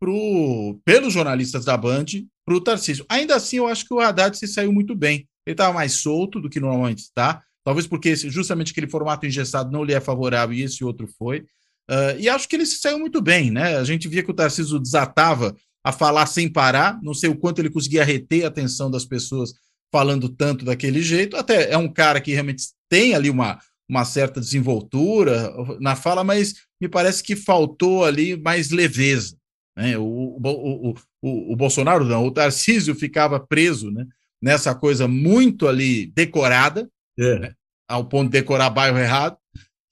pro, 0.00 0.80
pelos 0.84 1.12
jornalistas 1.12 1.64
da 1.64 1.76
Band 1.76 2.04
para 2.46 2.54
o 2.54 2.60
Tarcísio. 2.60 3.04
Ainda 3.08 3.34
assim, 3.34 3.56
eu 3.56 3.66
acho 3.66 3.84
que 3.84 3.92
o 3.92 3.98
Haddad 3.98 4.38
se 4.38 4.46
saiu 4.46 4.72
muito 4.72 4.94
bem. 4.94 5.28
Ele 5.44 5.54
estava 5.54 5.72
mais 5.72 5.94
solto 5.94 6.40
do 6.40 6.48
que 6.48 6.60
normalmente 6.60 7.00
está, 7.00 7.42
talvez 7.64 7.88
porque 7.88 8.10
esse, 8.10 8.30
justamente 8.30 8.70
aquele 8.70 8.86
formato 8.86 9.26
engessado 9.26 9.72
não 9.72 9.82
lhe 9.82 9.92
é 9.92 10.00
favorável 10.00 10.56
e 10.56 10.62
esse 10.62 10.84
outro 10.84 11.08
foi. 11.18 11.40
Uh, 11.90 12.14
e 12.20 12.28
acho 12.28 12.48
que 12.48 12.54
ele 12.54 12.64
se 12.64 12.78
saiu 12.78 13.00
muito 13.00 13.20
bem, 13.20 13.50
né? 13.50 13.76
A 13.76 13.82
gente 13.82 14.06
via 14.06 14.22
que 14.22 14.30
o 14.30 14.34
Tarcísio 14.34 14.78
desatava 14.78 15.56
a 15.82 15.90
falar 15.90 16.26
sem 16.26 16.48
parar, 16.48 16.96
não 17.02 17.12
sei 17.12 17.28
o 17.28 17.36
quanto 17.36 17.58
ele 17.58 17.70
conseguia 17.70 18.04
reter 18.04 18.44
a 18.44 18.48
atenção 18.48 18.88
das 18.88 19.04
pessoas 19.04 19.52
falando 19.90 20.28
tanto 20.28 20.64
daquele 20.64 21.02
jeito. 21.02 21.36
Até 21.36 21.72
é 21.72 21.76
um 21.76 21.92
cara 21.92 22.20
que 22.20 22.30
realmente 22.30 22.68
tem 22.88 23.16
ali 23.16 23.28
uma, 23.28 23.58
uma 23.88 24.04
certa 24.04 24.40
desenvoltura 24.40 25.52
na 25.80 25.94
fala, 25.94 26.24
mas 26.24 26.54
me 26.80 26.88
parece 26.88 27.22
que 27.22 27.36
faltou 27.36 28.04
ali 28.04 28.36
mais 28.36 28.70
leveza. 28.70 29.36
Né? 29.76 29.96
O, 29.98 30.38
o, 30.42 30.94
o, 31.22 31.52
o, 31.52 31.56
Bolsonaro, 31.56 32.04
não, 32.04 32.26
o 32.26 32.30
Tarcísio 32.30 32.94
ficava 32.94 33.38
preso 33.38 33.90
né? 33.90 34.06
nessa 34.42 34.74
coisa 34.74 35.06
muito 35.06 35.68
ali 35.68 36.06
decorada, 36.06 36.88
é. 37.18 37.38
né? 37.38 37.54
ao 37.88 38.04
ponto 38.04 38.26
de 38.26 38.38
decorar 38.38 38.70
bairro 38.70 38.98
errado, 38.98 39.36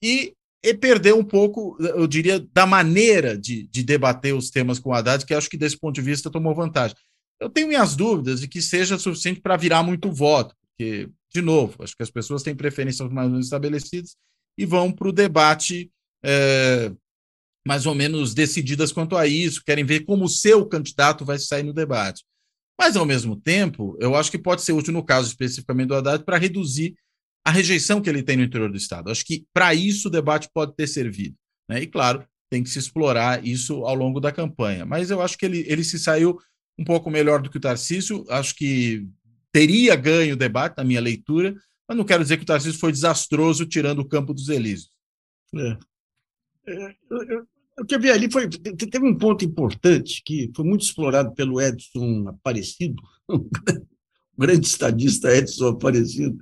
e 0.03 0.35
e 0.63 0.75
perdeu 0.75 1.19
um 1.19 1.25
pouco, 1.25 1.77
eu 1.81 2.07
diria, 2.07 2.39
da 2.53 2.67
maneira 2.67 3.37
de, 3.37 3.67
de 3.69 3.83
debater 3.83 4.35
os 4.35 4.51
temas 4.51 4.79
com 4.79 4.91
o 4.91 4.93
Haddad, 4.93 5.25
que 5.25 5.33
acho 5.33 5.49
que 5.49 5.57
desse 5.57 5.79
ponto 5.79 5.95
de 5.95 6.03
vista 6.03 6.31
tomou 6.31 6.55
vantagem. 6.55 6.97
Eu 7.41 7.49
tenho 7.49 7.69
minhas 7.69 7.97
dúvidas 7.97 8.41
de 8.41 8.49
que 8.49 8.61
seja 8.61 8.99
suficiente 8.99 9.41
para 9.41 9.57
virar 9.57 9.83
muito 9.83 10.13
voto, 10.13 10.55
porque, 10.61 11.09
de 11.33 11.43
novo, 11.43 11.83
acho 11.83 11.97
que 11.97 12.03
as 12.03 12.11
pessoas 12.11 12.43
têm 12.43 12.55
preferências 12.55 13.09
mais 13.11 13.27
ou 13.27 13.33
menos 13.33 13.47
estabelecidas 13.47 14.17
e 14.59 14.67
vão 14.67 14.93
para 14.93 15.09
o 15.09 15.13
debate 15.13 15.91
é, 16.25 16.93
mais 17.67 17.87
ou 17.87 17.95
menos 17.95 18.35
decididas 18.35 18.93
quanto 18.93 19.17
a 19.17 19.27
isso, 19.27 19.63
querem 19.65 19.85
ver 19.85 20.01
como 20.01 20.25
o 20.25 20.29
seu 20.29 20.67
candidato 20.67 21.25
vai 21.25 21.39
sair 21.39 21.63
no 21.63 21.73
debate. 21.73 22.25
Mas, 22.79 22.97
ao 22.97 23.05
mesmo 23.05 23.37
tempo, 23.37 23.97
eu 24.01 24.15
acho 24.15 24.31
que 24.31 24.39
pode 24.39 24.63
ser 24.63 24.73
útil, 24.73 24.93
no 24.93 25.05
caso 25.05 25.29
especificamente 25.29 25.89
do 25.89 25.95
Haddad, 25.95 26.25
para 26.25 26.39
reduzir 26.39 26.95
a 27.45 27.51
rejeição 27.51 28.01
que 28.01 28.09
ele 28.09 28.23
tem 28.23 28.37
no 28.37 28.43
interior 28.43 28.71
do 28.71 28.77
Estado. 28.77 29.11
Acho 29.11 29.25
que 29.25 29.45
para 29.53 29.75
isso 29.75 30.09
o 30.09 30.11
debate 30.11 30.49
pode 30.53 30.75
ter 30.75 30.87
servido. 30.87 31.37
Né? 31.69 31.83
E, 31.83 31.87
claro, 31.87 32.25
tem 32.51 32.63
que 32.63 32.71
se 32.71 32.79
explorar 32.79 33.47
isso 33.47 33.85
ao 33.85 33.95
longo 33.95 34.19
da 34.19 34.33
campanha. 34.33 34.87
Mas 34.87 35.11
eu 35.11 35.21
acho 35.21 35.37
que 35.37 35.45
ele, 35.45 35.65
ele 35.69 35.85
se 35.85 35.99
saiu 35.99 36.39
um 36.79 36.85
pouco 36.85 37.11
melhor 37.11 37.43
do 37.43 37.51
que 37.51 37.59
o 37.59 37.61
Tarcísio. 37.61 38.25
Acho 38.31 38.55
que 38.55 39.07
teria 39.53 39.97
ganho 39.97 40.35
o 40.35 40.39
debate, 40.39 40.77
na 40.77 40.85
minha 40.85 41.01
leitura, 41.01 41.55
mas 41.89 41.97
não 41.97 42.05
quero 42.05 42.23
dizer 42.23 42.37
que 42.37 42.45
o 42.45 42.47
Tarcísio 42.47 42.79
foi 42.79 42.93
desastroso 42.93 43.67
tirando 43.67 44.01
o 44.01 44.09
campo 44.09 44.33
dos 44.33 44.49
Elíseos. 44.49 44.91
É. 45.55 45.77
É, 46.67 46.95
o 47.81 47.85
que 47.85 47.95
eu 47.95 48.01
vi 48.01 48.11
ali 48.11 48.31
foi. 48.31 48.49
Teve 48.49 49.07
um 49.07 49.17
ponto 49.17 49.45
importante 49.45 50.23
que 50.25 50.51
foi 50.55 50.65
muito 50.65 50.85
explorado 50.85 51.33
pelo 51.35 51.61
Edson 51.61 52.29
Aparecido, 52.29 53.03
o 53.29 53.49
grande 54.39 54.67
estadista 54.67 55.35
Edson 55.35 55.69
Aparecido, 55.69 56.39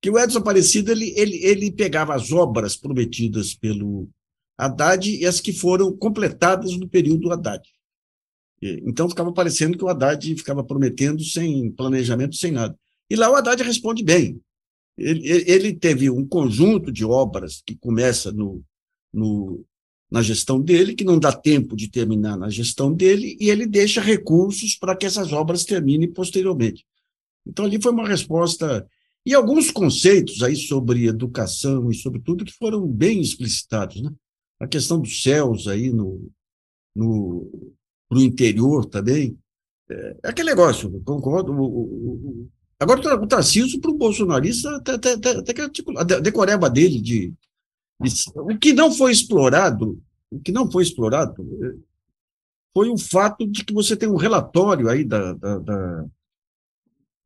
que 0.00 0.10
o 0.10 0.18
Edson 0.18 0.38
Aparecido 0.38 0.90
ele, 0.90 1.12
ele, 1.16 1.44
ele 1.44 1.70
pegava 1.70 2.14
as 2.14 2.32
obras 2.32 2.76
prometidas 2.76 3.54
pelo 3.54 4.08
Haddad 4.56 5.08
e 5.08 5.26
as 5.26 5.40
que 5.40 5.52
foram 5.52 5.96
completadas 5.96 6.76
no 6.76 6.88
período 6.88 7.30
Haddad. 7.30 7.62
Então 8.60 9.08
ficava 9.08 9.32
parecendo 9.32 9.76
que 9.76 9.84
o 9.84 9.88
Haddad 9.88 10.34
ficava 10.36 10.64
prometendo 10.64 11.22
sem 11.22 11.70
planejamento, 11.70 12.36
sem 12.36 12.52
nada. 12.52 12.76
E 13.08 13.16
lá 13.16 13.30
o 13.30 13.36
Haddad 13.36 13.62
responde 13.62 14.02
bem. 14.02 14.40
Ele, 14.96 15.28
ele 15.46 15.72
teve 15.72 16.10
um 16.10 16.26
conjunto 16.26 16.90
de 16.90 17.04
obras 17.04 17.62
que 17.64 17.76
começa 17.76 18.32
no, 18.32 18.62
no, 19.12 19.64
na 20.10 20.22
gestão 20.22 20.60
dele, 20.60 20.94
que 20.94 21.04
não 21.04 21.18
dá 21.18 21.32
tempo 21.32 21.76
de 21.76 21.88
terminar 21.88 22.36
na 22.36 22.50
gestão 22.50 22.92
dele, 22.92 23.36
e 23.40 23.48
ele 23.48 23.64
deixa 23.64 24.00
recursos 24.00 24.74
para 24.74 24.96
que 24.96 25.06
essas 25.06 25.32
obras 25.32 25.64
terminem 25.64 26.12
posteriormente. 26.12 26.84
Então 27.46 27.64
ali 27.64 27.80
foi 27.80 27.92
uma 27.92 28.08
resposta 28.08 28.86
e 29.24 29.34
alguns 29.34 29.70
conceitos 29.70 30.42
aí 30.42 30.56
sobre 30.56 31.06
educação 31.06 31.90
e 31.90 31.94
sobre 31.94 32.20
tudo 32.20 32.44
que 32.44 32.52
foram 32.52 32.86
bem 32.86 33.20
explicitados, 33.20 34.02
né? 34.02 34.10
A 34.58 34.66
questão 34.66 35.00
dos 35.00 35.22
céus 35.22 35.68
aí 35.68 35.92
no, 35.92 36.30
no, 36.94 37.76
no 38.10 38.20
interior 38.20 38.86
também. 38.86 39.38
É, 39.90 40.16
é 40.24 40.28
aquele 40.28 40.50
negócio, 40.50 40.90
concordo. 41.04 41.52
O, 41.52 41.62
o, 41.62 41.82
o, 41.84 42.48
agora, 42.78 43.16
o 43.16 43.26
Tarcísio, 43.26 43.80
para 43.80 43.90
o 43.90 43.96
bolsonarista, 43.96 44.76
até, 44.76 44.92
até, 44.92 45.30
até 45.30 45.54
que 45.54 45.60
articula, 45.60 46.00
a 46.00 46.04
decoreba 46.04 46.68
dele 46.68 47.00
de, 47.00 47.32
de, 48.00 48.12
O 48.34 48.58
que 48.58 48.72
não 48.72 48.92
foi 48.92 49.12
explorado, 49.12 50.00
o 50.30 50.40
que 50.40 50.52
não 50.52 50.70
foi 50.70 50.82
explorado 50.82 51.42
é, 51.64 51.88
foi 52.74 52.90
o 52.90 52.98
fato 52.98 53.46
de 53.46 53.64
que 53.64 53.72
você 53.72 53.96
tem 53.96 54.08
um 54.08 54.16
relatório 54.16 54.88
aí 54.88 55.04
da, 55.04 55.32
da, 55.32 55.58
da, 55.58 56.04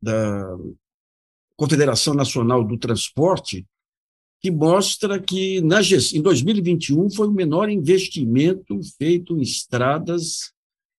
da 0.01 0.57
Confederação 1.57 2.14
Nacional 2.14 2.64
do 2.64 2.78
Transporte, 2.78 3.66
que 4.41 4.51
mostra 4.51 5.20
que 5.20 5.61
na, 5.61 5.80
em 5.80 6.20
2021 6.20 7.11
foi 7.11 7.28
o 7.28 7.33
menor 7.33 7.68
investimento 7.68 8.80
feito 8.99 9.37
em 9.37 9.43
estradas, 9.43 10.51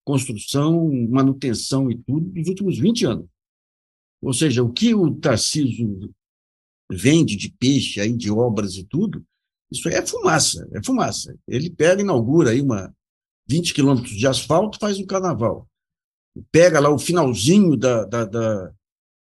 construção, 0.03 0.89
manutenção 1.09 1.89
e 1.89 1.97
tudo 1.97 2.29
dos 2.29 2.47
últimos 2.47 2.77
20 2.77 3.05
anos. 3.05 3.27
Ou 4.21 4.33
seja, 4.33 4.63
o 4.63 4.71
que 4.71 4.93
o 4.93 5.13
Tarcísio 5.15 6.13
vende 6.91 7.35
de 7.35 7.51
peixe, 7.51 7.99
aí, 7.99 8.13
de 8.13 8.31
obras 8.31 8.75
e 8.75 8.83
tudo, 8.85 9.23
isso 9.71 9.87
é 9.89 10.05
fumaça, 10.05 10.67
é 10.73 10.83
fumaça. 10.83 11.35
Ele 11.47 11.69
pega, 11.69 12.01
inaugura 12.01 12.51
aí 12.51 12.61
uma 12.61 12.93
20 13.49 13.73
quilômetros 13.73 14.15
de 14.15 14.27
asfalto, 14.27 14.77
faz 14.79 14.99
um 14.99 15.05
carnaval. 15.05 15.67
Pega 16.51 16.79
lá 16.79 16.89
o 16.89 16.99
finalzinho 16.99 17.75
da, 17.75 18.05
da, 18.05 18.25
da 18.25 18.73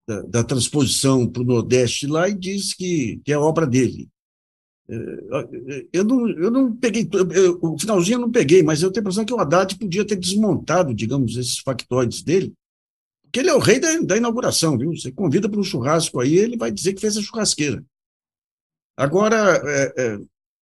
da, 0.07 0.21
da 0.21 0.43
transposição 0.43 1.27
para 1.27 1.41
o 1.41 1.45
Nordeste 1.45 2.07
lá 2.07 2.29
e 2.29 2.35
diz 2.35 2.73
que, 2.73 3.19
que 3.25 3.31
é 3.31 3.37
obra 3.37 3.65
dele. 3.65 4.09
Eu 4.87 6.03
não, 6.03 6.29
eu 6.29 6.51
não 6.51 6.75
peguei, 6.75 7.09
eu, 7.33 7.59
o 7.59 7.79
finalzinho 7.79 8.17
eu 8.17 8.21
não 8.21 8.31
peguei, 8.31 8.61
mas 8.61 8.83
eu 8.83 8.91
tenho 8.91 9.01
a 9.01 9.03
impressão 9.03 9.25
que 9.25 9.33
o 9.33 9.39
Haddad 9.39 9.75
podia 9.77 10.05
ter 10.05 10.15
desmontado, 10.15 10.93
digamos, 10.93 11.35
esses 11.37 11.57
factoides 11.57 12.21
dele, 12.21 12.53
porque 13.23 13.39
ele 13.39 13.49
é 13.49 13.53
o 13.53 13.59
rei 13.59 13.79
da, 13.79 13.97
da 13.99 14.15
inauguração, 14.17 14.77
viu? 14.77 14.95
Você 14.95 15.11
convida 15.11 15.49
para 15.49 15.59
um 15.59 15.63
churrasco 15.63 16.19
aí, 16.19 16.37
ele 16.37 16.55
vai 16.55 16.71
dizer 16.71 16.93
que 16.93 17.01
fez 17.01 17.17
a 17.17 17.21
churrasqueira. 17.21 17.83
Agora, 18.95 19.61
é, 19.65 19.93
é, 19.97 20.19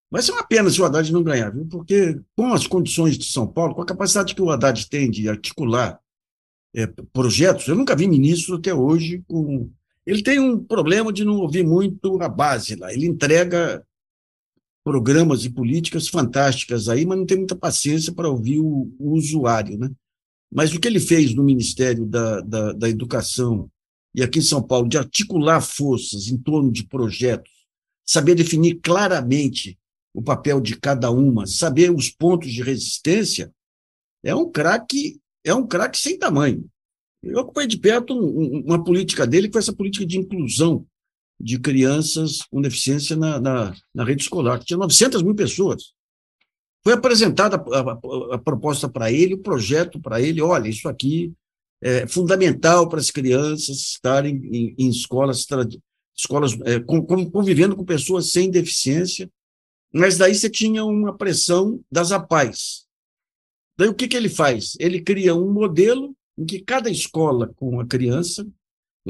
vai 0.10 0.22
ser 0.22 0.32
uma 0.32 0.44
pena 0.44 0.70
se 0.70 0.82
o 0.82 0.86
Haddad 0.86 1.12
não 1.12 1.22
ganhar, 1.22 1.52
viu? 1.52 1.68
Porque 1.68 2.20
com 2.36 2.54
as 2.54 2.66
condições 2.66 3.18
de 3.18 3.26
São 3.26 3.46
Paulo, 3.46 3.76
com 3.76 3.82
a 3.82 3.86
capacidade 3.86 4.34
que 4.34 4.42
o 4.42 4.50
Haddad 4.50 4.90
tem 4.90 5.12
de 5.12 5.30
articular 5.30 6.00
é, 6.74 6.88
projetos. 6.88 7.68
Eu 7.68 7.76
nunca 7.76 7.96
vi 7.96 8.08
ministro 8.08 8.56
até 8.56 8.74
hoje 8.74 9.24
com. 9.28 9.70
Ele 10.06 10.24
tem 10.24 10.40
um 10.40 10.62
problema 10.62 11.14
de 11.14 11.24
não 11.24 11.38
ouvir 11.38 11.64
muito 11.64 12.22
a 12.22 12.28
base 12.28 12.76
lá. 12.76 12.92
Ele 12.92 13.06
entrega 13.06 13.86
programas 14.84 15.46
e 15.46 15.50
políticas 15.50 16.08
fantásticas 16.08 16.90
aí, 16.90 17.06
mas 17.06 17.18
não 17.18 17.26
tem 17.26 17.38
muita 17.38 17.56
paciência 17.56 18.14
para 18.14 18.30
ouvir 18.30 18.60
o, 18.60 18.94
o, 19.00 19.14
usuário, 19.14 19.78
né? 19.78 19.90
Mas 20.52 20.74
o 20.74 20.80
que 20.80 20.88
ele 20.88 21.00
fez 21.00 21.34
no 21.34 21.44
Ministério 21.44 22.06
da, 22.06 22.42
da, 22.42 22.74
da 22.74 22.90
Educação 22.90 23.70
e 24.14 24.22
aqui 24.22 24.40
em 24.40 24.44
São 24.44 24.62
Paulo, 24.62 24.88
de 24.88 24.98
articular 24.98 25.60
forças 25.62 26.28
em 26.28 26.38
torno 26.38 26.72
de 26.72 26.86
projetos, 26.86 27.52
saber 28.06 28.36
definir 28.36 28.76
claramente 28.76 29.78
o 30.14 30.22
papel 30.22 30.62
de 30.62 30.80
cada 30.80 31.10
uma, 31.10 31.48
saber 31.48 31.90
os 31.90 32.10
pontos 32.10 32.52
de 32.52 32.62
resistência, 32.62 33.52
é 34.24 34.36
um 34.36 34.52
craque 34.52 35.20
é 35.44 35.54
um 35.54 35.68
craque 35.68 35.98
sem 35.98 36.18
tamanho. 36.18 36.66
Eu 37.22 37.40
acompanhei 37.40 37.68
de 37.68 37.78
perto 37.78 38.14
uma 38.14 38.84
política 38.84 39.28
dele, 39.28 39.48
que 39.48 39.54
foi 39.54 39.62
essa 39.62 39.74
política 39.74 40.06
de 40.06 40.18
inclusão 40.18 40.86
de 41.40 41.60
crianças 41.60 42.42
com 42.44 42.62
deficiência 42.62 43.16
na, 43.16 43.40
na, 43.40 43.76
na 43.94 44.04
rede 44.04 44.24
escolar, 44.24 44.60
que 44.60 44.66
tinha 44.66 44.78
900 44.78 45.22
mil 45.24 45.36
pessoas. 45.36 45.94
Foi 46.84 46.94
apresentada 46.94 47.56
a, 47.56 47.80
a, 47.80 48.36
a 48.36 48.38
proposta 48.38 48.90
para 48.90 49.12
ele, 49.12 49.36
o 49.36 49.42
projeto 49.42 50.00
para 50.00 50.22
ele, 50.22 50.42
olha, 50.42 50.68
isso 50.68 50.88
aqui 50.88 51.34
é 51.82 52.08
fundamental 52.08 52.88
para 52.88 53.00
as 53.00 53.12
crianças 53.12 53.78
estarem 53.78 54.36
em, 54.46 54.76
em 54.78 54.90
escolas, 54.90 55.46
escolas 56.16 56.58
é, 56.64 56.80
com, 56.80 57.06
convivendo 57.06 57.76
com 57.76 57.84
pessoas 57.84 58.32
sem 58.32 58.50
deficiência, 58.50 59.30
mas 59.94 60.18
daí 60.18 60.34
você 60.34 60.50
tinha 60.50 60.84
uma 60.86 61.16
pressão 61.16 61.80
das 61.92 62.12
APAES. 62.12 62.86
Daí 63.78 63.90
o 63.90 63.94
que, 63.94 64.08
que 64.08 64.16
ele 64.16 64.30
faz? 64.30 64.76
Ele 64.80 65.02
cria 65.02 65.36
um 65.36 65.52
modelo 65.52 66.16
em 66.38 66.46
que 66.46 66.60
cada 66.60 66.90
escola 66.90 67.54
com 67.56 67.80
a 67.80 67.86
criança 67.86 68.48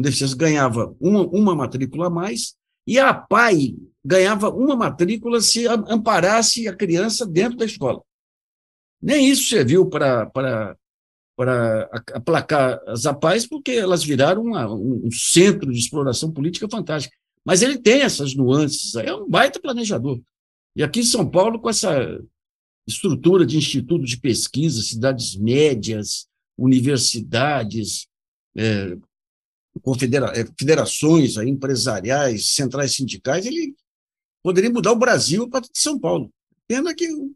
deficiência 0.01 0.37
ganhava 0.37 0.95
uma, 0.99 1.21
uma 1.27 1.55
matrícula 1.55 2.07
a 2.07 2.09
mais 2.09 2.55
e 2.85 2.99
a 2.99 3.09
APAE 3.09 3.77
ganhava 4.03 4.49
uma 4.49 4.75
matrícula 4.75 5.39
se 5.39 5.67
amparasse 5.67 6.67
a 6.67 6.75
criança 6.75 7.25
dentro 7.25 7.57
da 7.57 7.65
escola. 7.65 8.01
Nem 9.01 9.29
isso 9.29 9.49
serviu 9.49 9.85
para, 9.87 10.25
para, 10.27 10.77
aplacar 12.13 12.81
as 12.87 13.05
APAES, 13.05 13.47
porque 13.47 13.71
elas 13.71 14.03
viraram 14.03 14.43
uma, 14.43 14.73
um 14.73 15.09
centro 15.11 15.71
de 15.71 15.79
exploração 15.79 16.31
política 16.31 16.67
fantástica. 16.69 17.15
Mas 17.45 17.61
ele 17.61 17.77
tem 17.77 18.01
essas 18.01 18.35
nuances, 18.35 18.95
é 18.95 19.13
um 19.13 19.29
baita 19.29 19.59
planejador. 19.59 20.21
E 20.75 20.83
aqui 20.83 21.01
em 21.01 21.05
São 21.05 21.29
Paulo, 21.29 21.59
com 21.59 21.69
essa 21.69 22.19
estrutura 22.87 23.45
de 23.45 23.57
instituto 23.57 24.05
de 24.05 24.19
pesquisa, 24.19 24.81
cidades 24.81 25.35
médias, 25.35 26.27
universidades, 26.57 28.07
é, 28.55 28.97
confedera 29.81 30.27
é, 30.37 30.45
federações 30.57 31.37
empresariais, 31.37 32.53
centrais 32.53 32.95
sindicais, 32.95 33.45
ele 33.45 33.75
poderia 34.43 34.69
mudar 34.69 34.91
o 34.91 34.97
Brasil 34.97 35.49
para 35.49 35.65
São 35.73 35.99
Paulo. 35.99 36.29
Pena 36.67 36.93
que 36.93 37.11
o 37.11 37.31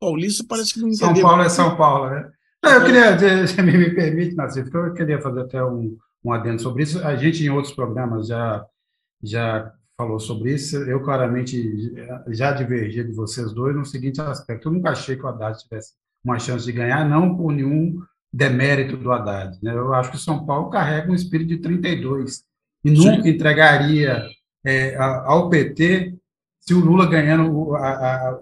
paulista 0.00 0.44
parece 0.48 0.74
que 0.74 0.80
não 0.80 0.88
entendeu. 0.88 1.14
São 1.14 1.22
Paulo 1.22 1.42
é 1.42 1.48
São 1.48 1.76
Paulo, 1.76 2.10
né? 2.10 2.30
Não, 2.62 2.72
eu 2.72 2.84
queria, 2.84 3.46
se 3.46 3.62
me, 3.62 3.76
me 3.76 3.94
permite, 3.94 4.34
Nassif, 4.34 4.72
eu 4.72 4.94
queria 4.94 5.20
fazer 5.20 5.40
até 5.42 5.64
um, 5.64 5.96
um 6.24 6.32
adendo 6.32 6.60
sobre 6.60 6.82
isso. 6.82 7.04
A 7.04 7.14
gente, 7.16 7.44
em 7.44 7.50
outros 7.50 7.74
programas, 7.74 8.26
já, 8.26 8.64
já 9.22 9.72
falou 9.96 10.18
sobre 10.18 10.54
isso. 10.54 10.76
Eu, 10.76 11.02
claramente, 11.02 11.92
já 12.28 12.52
divergi 12.52 13.04
de 13.04 13.12
vocês 13.12 13.52
dois 13.52 13.76
no 13.76 13.84
seguinte 13.84 14.20
aspecto. 14.20 14.68
Eu 14.68 14.72
nunca 14.72 14.90
achei 14.90 15.16
que 15.16 15.22
o 15.22 15.28
Haddad 15.28 15.58
tivesse 15.62 15.92
uma 16.24 16.38
chance 16.38 16.64
de 16.64 16.72
ganhar, 16.72 17.08
não 17.08 17.36
por 17.36 17.52
nenhum 17.52 18.00
demérito 18.32 18.96
do 18.96 19.10
Haddad. 19.10 19.58
Né? 19.62 19.72
Eu 19.72 19.94
acho 19.94 20.10
que 20.10 20.16
o 20.16 20.20
São 20.20 20.44
Paulo 20.44 20.70
carrega 20.70 21.10
um 21.10 21.14
espírito 21.14 21.48
de 21.48 21.58
32 21.58 22.44
e 22.84 22.90
nunca 22.90 23.22
Sim. 23.22 23.28
entregaria 23.28 24.26
é, 24.64 24.96
ao 24.96 25.48
PT, 25.48 26.14
se 26.60 26.74
o 26.74 26.80
Lula 26.80 27.06
ganhando 27.06 27.74
a, 27.76 27.88
a, 27.88 28.40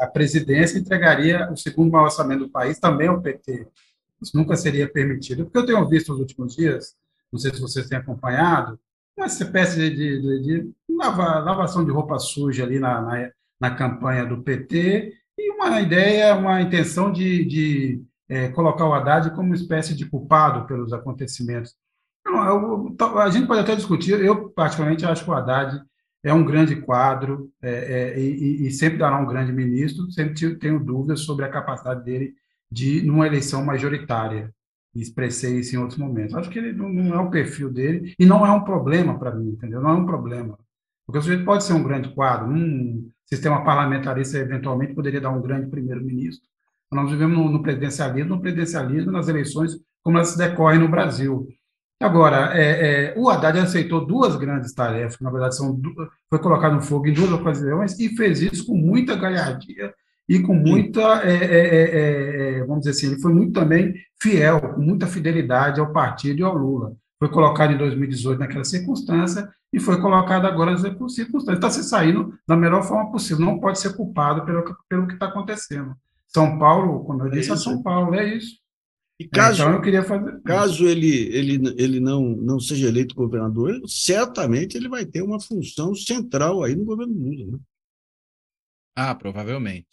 a, 0.00 0.06
presidência, 0.06 0.78
entregaria 0.78 1.50
o 1.52 1.56
segundo 1.56 1.92
maior 1.92 2.04
orçamento 2.04 2.44
do 2.44 2.50
país 2.50 2.78
também 2.78 3.08
ao 3.08 3.20
PT. 3.20 3.66
Isso 4.22 4.36
nunca 4.36 4.56
seria 4.56 4.90
permitido. 4.90 5.44
Porque 5.44 5.58
eu 5.58 5.66
tenho 5.66 5.88
visto 5.88 6.12
nos 6.12 6.20
últimos 6.20 6.56
dias, 6.56 6.94
não 7.30 7.38
sei 7.38 7.52
se 7.52 7.60
vocês 7.60 7.86
têm 7.86 7.98
acompanhado, 7.98 8.78
uma 9.16 9.26
espécie 9.26 9.90
de, 9.90 10.20
de, 10.20 10.42
de 10.42 10.70
lava, 10.88 11.38
lavação 11.40 11.84
de 11.84 11.90
roupa 11.90 12.18
suja 12.18 12.64
ali 12.64 12.78
na, 12.78 13.00
na, 13.02 13.30
na, 13.60 13.70
campanha 13.74 14.24
do 14.24 14.42
PT 14.42 15.14
e 15.38 15.50
uma 15.52 15.80
ideia, 15.80 16.34
uma 16.34 16.62
intenção 16.62 17.12
de, 17.12 17.44
de 17.44 18.02
é, 18.30 18.48
colocar 18.48 18.86
o 18.86 18.94
Haddad 18.94 19.30
como 19.30 19.48
uma 19.48 19.56
espécie 19.56 19.92
de 19.94 20.06
culpado 20.06 20.64
pelos 20.64 20.92
acontecimentos. 20.92 21.74
Eu, 22.24 22.96
eu, 22.98 23.18
a 23.18 23.28
gente 23.28 23.48
pode 23.48 23.60
até 23.60 23.74
discutir, 23.74 24.12
eu 24.20 24.50
particularmente 24.50 25.04
acho 25.04 25.24
que 25.24 25.30
o 25.30 25.34
Haddad 25.34 25.82
é 26.22 26.32
um 26.32 26.44
grande 26.44 26.76
quadro 26.76 27.50
é, 27.60 27.70
é, 28.14 28.20
e, 28.20 28.66
e, 28.66 28.70
sempre 28.70 28.98
dará 28.98 29.18
um 29.18 29.26
grande 29.26 29.52
ministro, 29.52 30.10
sempre 30.12 30.54
tenho 30.56 30.78
dúvidas 30.78 31.20
sobre 31.20 31.44
a 31.44 31.48
capacidade 31.48 32.04
dele 32.04 32.34
de, 32.70 33.02
numa 33.02 33.26
eleição 33.26 33.64
majoritária, 33.64 34.54
expressei 34.94 35.58
isso 35.58 35.74
em 35.74 35.78
outros 35.78 35.98
momentos. 35.98 36.34
Acho 36.36 36.50
que 36.50 36.58
ele 36.58 36.72
não, 36.72 36.88
não 36.88 37.14
é 37.14 37.18
o 37.18 37.30
perfil 37.30 37.72
dele 37.72 38.14
e 38.16 38.24
não 38.24 38.46
é 38.46 38.52
um 38.52 38.62
problema 38.62 39.18
para 39.18 39.34
mim, 39.34 39.48
entendeu? 39.48 39.80
Não 39.80 39.90
é 39.90 39.94
um 39.94 40.06
problema. 40.06 40.56
Porque 41.04 41.18
o 41.18 41.22
sujeito 41.22 41.44
pode 41.44 41.64
ser 41.64 41.72
um 41.72 41.82
grande 41.82 42.14
quadro, 42.14 42.48
um 42.48 43.10
sistema 43.24 43.64
parlamentarista 43.64 44.38
eventualmente 44.38 44.94
poderia 44.94 45.20
dar 45.20 45.30
um 45.30 45.42
grande 45.42 45.68
primeiro-ministro, 45.68 46.48
nós 46.90 47.10
vivemos 47.10 47.36
no, 47.36 47.50
no 47.50 47.62
presidencialismo, 47.62 48.36
no 48.36 48.40
presidencialismo 48.40 49.12
nas 49.12 49.28
eleições 49.28 49.78
como 50.02 50.16
elas 50.16 50.28
se 50.30 50.38
decorrem 50.38 50.80
no 50.80 50.88
Brasil. 50.88 51.46
Agora, 52.02 52.58
é, 52.58 53.12
é, 53.12 53.14
o 53.16 53.28
Haddad 53.28 53.58
aceitou 53.58 54.06
duas 54.06 54.34
grandes 54.36 54.72
tarefas, 54.72 55.16
que 55.16 55.24
na 55.24 55.30
verdade 55.30 55.54
são, 55.54 55.78
foi 56.30 56.38
colocado 56.38 56.74
no 56.74 56.82
fogo 56.82 57.06
em 57.06 57.12
duas 57.12 57.30
ocasiões, 57.30 57.98
e 58.00 58.08
fez 58.16 58.40
isso 58.40 58.66
com 58.66 58.74
muita 58.74 59.14
galhardia 59.14 59.92
e 60.26 60.40
com 60.40 60.54
muita, 60.54 61.22
é, 61.24 61.34
é, 61.34 61.58
é, 61.58 62.58
é, 62.58 62.64
vamos 62.64 62.84
dizer 62.84 62.90
assim, 62.92 63.06
ele 63.08 63.20
foi 63.20 63.32
muito 63.34 63.52
também 63.52 63.94
fiel, 64.20 64.60
com 64.60 64.80
muita 64.80 65.06
fidelidade 65.06 65.80
ao 65.80 65.92
partido 65.92 66.40
e 66.40 66.42
ao 66.42 66.56
Lula. 66.56 66.94
Foi 67.18 67.28
colocado 67.28 67.72
em 67.72 67.76
2018 67.76 68.38
naquela 68.38 68.64
circunstância 68.64 69.50
e 69.70 69.78
foi 69.78 70.00
colocado 70.00 70.46
agora 70.46 70.70
nessa 70.70 70.96
circunstância. 71.08 71.56
Está 71.56 71.68
se 71.68 71.84
saindo 71.84 72.32
da 72.48 72.56
melhor 72.56 72.82
forma 72.82 73.10
possível, 73.12 73.44
não 73.44 73.58
pode 73.58 73.78
ser 73.78 73.94
culpado 73.94 74.46
pelo, 74.46 74.64
pelo 74.88 75.06
que 75.06 75.14
está 75.14 75.26
acontecendo. 75.26 75.94
São 76.32 76.58
Paulo, 76.58 77.04
como 77.04 77.22
eu 77.22 77.26
é 77.26 77.30
disse, 77.30 77.50
é, 77.50 77.54
é 77.54 77.56
São 77.56 77.82
Paulo, 77.82 78.14
é 78.14 78.36
isso. 78.36 78.58
E 79.20 79.28
caso, 79.28 79.60
então 79.60 79.74
eu 79.74 79.82
queria 79.82 80.02
fazer. 80.02 80.40
Caso 80.42 80.88
ele, 80.88 81.26
ele, 81.34 81.74
ele 81.76 82.00
não, 82.00 82.22
não 82.22 82.58
seja 82.58 82.88
eleito 82.88 83.14
governador, 83.14 83.78
certamente 83.86 84.76
ele 84.76 84.88
vai 84.88 85.04
ter 85.04 85.22
uma 85.22 85.38
função 85.38 85.94
central 85.94 86.62
aí 86.62 86.74
no 86.74 86.86
governo 86.86 87.12
Lula. 87.12 87.52
Né? 87.52 87.58
Ah, 88.96 89.14
provavelmente. 89.14 89.88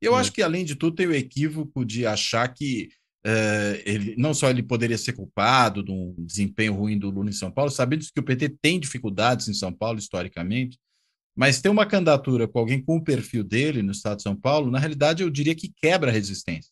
Eu 0.00 0.16
é. 0.16 0.20
acho 0.20 0.32
que, 0.32 0.42
além 0.42 0.64
de 0.64 0.74
tudo, 0.74 0.96
tem 0.96 1.06
o 1.06 1.14
equívoco 1.14 1.84
de 1.84 2.04
achar 2.04 2.48
que 2.48 2.88
uh, 3.24 3.78
ele, 3.84 4.16
não 4.16 4.34
só 4.34 4.50
ele 4.50 4.62
poderia 4.62 4.98
ser 4.98 5.12
culpado 5.12 5.84
de 5.84 5.92
um 5.92 6.14
desempenho 6.18 6.74
ruim 6.74 6.98
do 6.98 7.08
Lula 7.08 7.30
em 7.30 7.34
São 7.34 7.52
Paulo, 7.52 7.70
sabendo 7.70 8.04
que 8.04 8.20
o 8.20 8.24
PT 8.24 8.56
tem 8.60 8.80
dificuldades 8.80 9.46
em 9.46 9.54
São 9.54 9.72
Paulo 9.72 9.98
historicamente, 10.00 10.76
mas 11.34 11.60
ter 11.60 11.68
uma 11.68 11.86
candidatura 11.86 12.46
com 12.46 12.58
alguém 12.58 12.82
com 12.82 12.96
o 12.96 13.04
perfil 13.04 13.42
dele 13.42 13.82
no 13.82 13.92
estado 13.92 14.18
de 14.18 14.22
São 14.22 14.36
Paulo, 14.36 14.70
na 14.70 14.78
realidade, 14.78 15.22
eu 15.22 15.30
diria 15.30 15.54
que 15.54 15.72
quebra 15.80 16.10
a 16.10 16.12
resistência. 16.12 16.70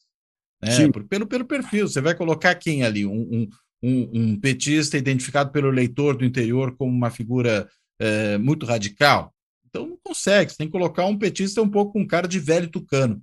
Né? 0.62 0.70
Pelo, 1.08 1.26
pelo 1.26 1.44
perfil. 1.46 1.88
Você 1.88 2.00
vai 2.00 2.14
colocar 2.14 2.54
quem 2.54 2.82
ali? 2.82 3.06
Um, 3.06 3.20
um, 3.20 3.48
um, 3.82 4.11
um 4.12 4.40
petista 4.40 4.98
identificado 4.98 5.50
pelo 5.50 5.68
eleitor 5.68 6.16
do 6.16 6.24
interior 6.24 6.76
como 6.76 6.92
uma 6.92 7.11
figura 7.11 7.68
é, 7.98 8.36
muito 8.38 8.66
radical? 8.66 9.34
Então 9.66 9.86
não 9.86 9.98
consegue. 10.02 10.50
Você 10.50 10.58
tem 10.58 10.66
que 10.66 10.72
colocar 10.72 11.06
um 11.06 11.16
petista 11.16 11.62
um 11.62 11.68
pouco 11.68 11.92
com 11.94 12.06
cara 12.06 12.28
de 12.28 12.38
velho 12.38 12.68
tucano. 12.68 13.22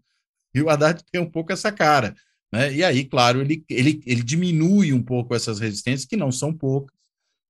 E 0.56 0.62
o 0.62 0.70
Haddad 0.70 1.04
tem 1.12 1.22
um 1.22 1.30
pouco 1.30 1.54
essa 1.54 1.72
cara. 1.72 2.16
Né? 2.52 2.74
E 2.74 2.84
aí, 2.84 3.06
claro, 3.06 3.42
ele, 3.42 3.64
ele, 3.70 4.02
ele 4.06 4.24
diminui 4.24 4.94
um 4.94 5.04
pouco 5.04 5.36
essas 5.36 5.60
resistências, 5.60 6.08
que 6.08 6.18
não 6.18 6.32
são 6.32 6.54
poucas, 6.54 6.97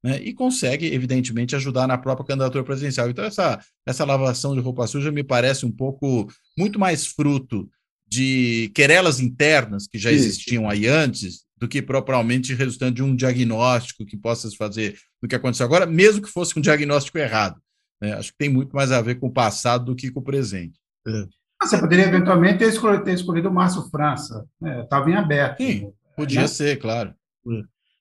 né, 0.04 0.22
e 0.22 0.34
consegue, 0.34 0.94
evidentemente, 0.94 1.56
ajudar 1.56 1.88
na 1.88 1.98
própria 1.98 2.28
candidatura 2.28 2.64
presidencial. 2.64 3.10
Então, 3.10 3.26
essa, 3.26 3.60
essa 3.86 4.06
lavação 4.06 4.54
de 4.54 4.62
roupa 4.62 4.88
suja 4.88 5.12
me 5.12 5.24
parece 5.24 5.66
um 5.66 5.72
pouco 5.72 6.28
muito 6.58 6.80
mais 6.80 7.08
fruto 7.08 7.70
de 8.08 8.72
querelas 8.74 9.20
internas 9.20 9.86
que 9.88 9.98
já 9.98 10.12
existiam 10.12 10.70
aí 10.70 10.88
antes 10.88 11.46
do 11.58 11.68
que 11.68 11.82
propriamente 11.82 12.54
resultante 12.54 12.96
de 12.96 13.04
um 13.04 13.16
diagnóstico 13.16 14.06
que 14.06 14.16
possa 14.16 14.50
se 14.50 14.56
fazer 14.56 14.98
do 15.22 15.28
que 15.28 15.36
aconteceu 15.36 15.66
agora, 15.66 15.86
mesmo 15.86 16.22
que 16.22 16.30
fosse 16.30 16.58
um 16.58 16.62
diagnóstico 16.62 17.18
errado. 17.18 17.60
Né? 18.02 18.14
Acho 18.14 18.32
que 18.32 18.38
tem 18.38 18.50
muito 18.50 18.76
mais 18.76 18.92
a 18.92 19.02
ver 19.02 19.16
com 19.16 19.28
o 19.28 19.34
passado 19.34 19.86
do 19.86 19.96
que 19.96 20.12
com 20.12 20.20
o 20.20 20.24
presente. 20.24 20.80
É. 21.08 21.26
Você 21.64 21.80
poderia 21.80 22.06
eventualmente 22.06 22.60
ter 22.60 22.70
escolhido, 22.70 23.04
ter 23.04 23.14
escolhido 23.14 23.50
o 23.50 23.54
Márcio 23.54 23.82
França, 23.90 24.46
estava 24.84 25.08
né? 25.08 25.14
em 25.14 25.16
aberto. 25.16 25.58
Sim, 25.58 25.92
podia 26.16 26.42
né? 26.42 26.48
ser, 26.48 26.78
claro. 26.78 27.14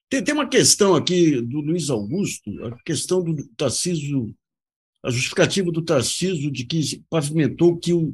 Tem, 0.09 0.23
tem 0.23 0.33
uma 0.33 0.47
questão 0.47 0.95
aqui 0.95 1.41
do 1.41 1.59
Luiz 1.59 1.89
Augusto, 1.89 2.49
a 2.65 2.83
questão 2.83 3.21
do 3.21 3.45
Tarcísio, 3.55 4.33
a 5.03 5.09
justificativa 5.09 5.71
do 5.71 5.81
Tarcísio 5.81 6.49
de 6.49 6.65
que 6.65 7.03
pavimentou 7.09 7.77
que 7.77 7.93
o, 7.93 8.13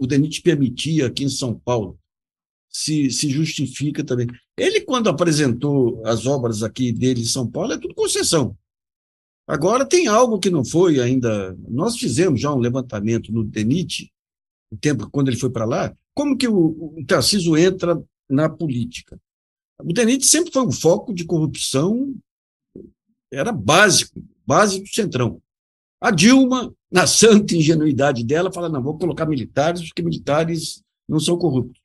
o 0.00 0.06
DENIT 0.06 0.42
permitia 0.42 1.06
aqui 1.06 1.24
em 1.24 1.28
São 1.28 1.54
Paulo. 1.54 1.98
Se, 2.72 3.10
se 3.10 3.28
justifica 3.28 4.04
também. 4.04 4.28
Ele, 4.56 4.80
quando 4.82 5.08
apresentou 5.08 6.06
as 6.06 6.24
obras 6.24 6.62
aqui 6.62 6.92
dele 6.92 7.22
em 7.22 7.24
São 7.24 7.44
Paulo, 7.44 7.72
é 7.72 7.78
tudo 7.78 7.94
concessão. 7.94 8.56
Agora, 9.44 9.84
tem 9.84 10.06
algo 10.06 10.38
que 10.38 10.50
não 10.50 10.64
foi 10.64 11.00
ainda. 11.00 11.56
Nós 11.68 11.96
fizemos 11.96 12.40
já 12.40 12.54
um 12.54 12.60
levantamento 12.60 13.32
no 13.32 13.42
DENIT, 13.42 14.12
no 14.70 14.78
tempo 14.78 15.10
quando 15.10 15.26
ele 15.26 15.36
foi 15.36 15.50
para 15.50 15.64
lá, 15.64 15.92
como 16.14 16.36
que 16.36 16.46
o, 16.46 16.94
o 16.94 17.58
entra 17.58 18.00
na 18.28 18.48
política. 18.48 19.20
O 19.84 19.92
DENIT 19.92 20.26
sempre 20.26 20.52
foi 20.52 20.66
um 20.66 20.72
foco 20.72 21.14
de 21.14 21.24
corrupção, 21.24 22.14
era 23.32 23.52
básico, 23.52 24.22
básico 24.46 24.84
do 24.84 24.90
Centrão. 24.90 25.40
A 26.00 26.10
Dilma, 26.10 26.74
na 26.90 27.06
santa 27.06 27.54
ingenuidade 27.54 28.24
dela, 28.24 28.52
fala: 28.52 28.68
não, 28.68 28.82
vou 28.82 28.98
colocar 28.98 29.26
militares, 29.26 29.82
porque 29.82 30.02
militares 30.02 30.82
não 31.08 31.20
são 31.20 31.36
corruptos. 31.36 31.80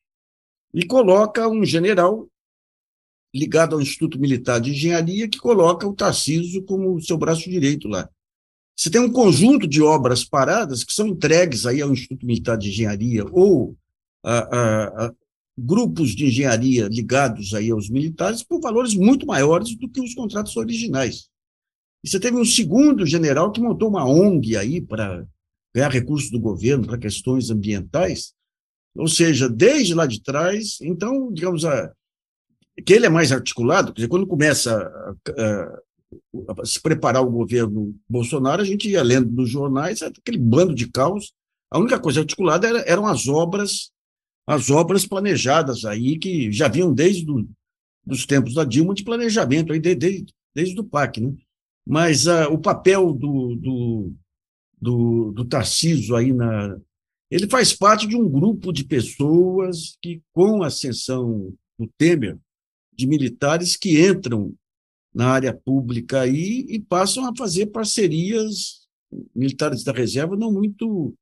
E 0.74 0.86
coloca 0.86 1.48
um 1.48 1.64
general 1.64 2.28
ligado 3.34 3.76
ao 3.76 3.82
Instituto 3.82 4.18
Militar 4.18 4.62
de 4.62 4.72
Engenharia, 4.72 5.28
que 5.28 5.38
coloca 5.38 5.86
o 5.86 5.93
Tarcísio 5.93 6.64
como 6.64 7.02
seu 7.02 7.18
braço 7.18 7.50
direito 7.50 7.88
lá. 7.88 8.10
Você 8.78 8.89
tem 8.89 9.02
um 9.02 9.12
conjunto 9.12 9.68
de 9.68 9.82
obras 9.82 10.24
paradas 10.24 10.84
que 10.84 10.93
são 10.93 11.08
entregues 11.08 11.66
aí 11.66 11.82
ao 11.82 11.91
Instituto 11.91 12.26
Militar 12.26 12.58
de 12.58 12.70
Engenharia 12.70 13.26
ou 13.32 13.76
a, 14.24 15.06
a 15.06 15.14
grupos 15.58 16.16
de 16.16 16.26
engenharia 16.26 16.88
ligados 16.88 17.53
aí 17.53 17.72
aos 17.72 17.89
militares 17.89 18.43
por 18.43 18.60
valores 18.60 18.93
muito 18.93 19.26
maiores 19.26 19.76
do 19.76 19.88
que 19.88 20.01
os 20.01 20.14
contratos 20.14 20.56
originais. 20.58 21.30
E 22.03 22.10
você 22.10 22.20
teve 22.20 22.38
um 22.38 22.45
segundo 22.45 23.06
general 23.06 23.51
que 23.51 23.62
montou 23.62 23.89
uma 23.89 24.06
ONG 24.06 24.58
aí 24.58 24.82
para 24.82 25.26
ganhar 25.74 25.89
recursos 25.89 26.30
do 26.30 26.39
governo 26.39 26.86
para 26.86 26.97
questões 26.97 27.49
ambientais, 27.49 28.34
ou 28.95 29.08
seja, 29.08 29.49
desde 29.49 29.93
lá 29.93 30.06
de 30.06 30.22
trás, 30.22 30.78
então, 30.82 31.32
digamos, 31.32 31.66
a, 31.66 31.91
que 32.86 32.93
ele 32.93 33.06
é 33.06 33.10
mais 33.10 33.32
articulado, 33.32 33.91
quer 33.91 34.01
dizer, 34.01 34.08
quando 34.08 34.28
começa 34.28 34.74
a, 34.74 35.41
a, 35.41 36.62
a 36.62 36.66
se 36.66 36.82
preparar 36.82 37.24
o 37.24 37.32
governo 37.32 37.95
Bolsonaro, 38.08 38.62
a 38.62 38.66
gente 38.66 38.89
ia 38.89 39.03
lendo 39.03 39.32
nos 39.32 39.49
jornais 39.49 40.01
aquele 40.01 40.38
bando 40.38 40.74
de 40.74 40.89
caos, 40.89 41.34
a 41.72 41.80
única 41.80 41.99
coisa 41.99 42.22
articulada 42.22 42.68
era, 42.68 42.80
eram 42.88 43.06
as 43.06 43.28
obras 43.28 43.91
as 44.48 44.70
obras 44.70 45.06
planejadas 45.06 45.86
aí, 45.86 46.18
que 46.18 46.52
já 46.52 46.68
vinham 46.68 46.93
desde 46.93 47.26
do, 47.26 47.48
os 48.08 48.26
tempos 48.26 48.54
da 48.54 48.64
Dilma 48.64 48.93
de 48.93 49.04
planejamento, 49.04 49.74
aí, 49.74 49.80
desde, 49.80 50.26
desde, 50.54 50.80
o 50.80 50.84
PAC. 50.84 51.20
Né? 51.20 51.34
Mas 51.86 52.28
uh, 52.28 52.52
o 52.52 52.58
papel 52.58 53.14
do, 53.14 53.56
do, 53.56 54.14
do, 54.80 55.32
do 55.32 56.16
aí 56.16 56.32
na. 56.32 56.78
Ele 57.32 57.48
faz 57.48 57.74
parte 57.74 58.08
de 58.08 58.16
um 58.16 58.30
grupo 58.30 58.72
de 58.72 58.84
pessoas 58.84 59.98
que, 60.02 60.22
com 60.32 60.62
a 60.62 60.68
ascensão 60.68 61.52
do 61.78 61.89
Temer, 61.98 62.38
de 62.93 63.08
militares 63.08 63.76
que 63.76 64.00
entram 64.00 64.54
na 65.14 65.30
área 65.30 65.54
pública 65.54 66.22
aí 66.22 66.66
e 66.70 66.80
passam 66.80 67.26
a 67.26 67.36
fazer 67.36 67.68
parcerias 67.68 68.86
militares 69.34 69.84
da 69.84 69.91
reserva 69.91 70.36
não 70.36 70.52
muito 70.52 71.16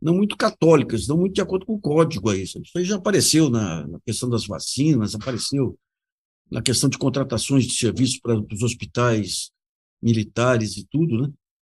não 0.00 0.14
muito 0.14 0.36
católicas, 0.36 1.06
não 1.06 1.16
muito 1.16 1.34
de 1.34 1.40
acordo 1.40 1.66
com 1.66 1.74
o 1.74 1.80
código 1.80 2.30
aí. 2.30 2.42
Isso 2.42 2.60
aí 2.76 2.84
já 2.84 2.96
apareceu 2.96 3.50
na, 3.50 3.86
na 3.86 4.00
questão 4.00 4.28
das 4.28 4.46
vacinas, 4.46 5.14
apareceu 5.14 5.78
na 6.50 6.62
questão 6.62 6.88
de 6.88 6.98
contratações 6.98 7.64
de 7.64 7.74
serviços 7.74 8.18
para 8.18 8.38
os 8.38 8.62
hospitais 8.62 9.50
militares 10.02 10.76
e 10.76 10.86
tudo, 10.86 11.22
né? 11.22 11.32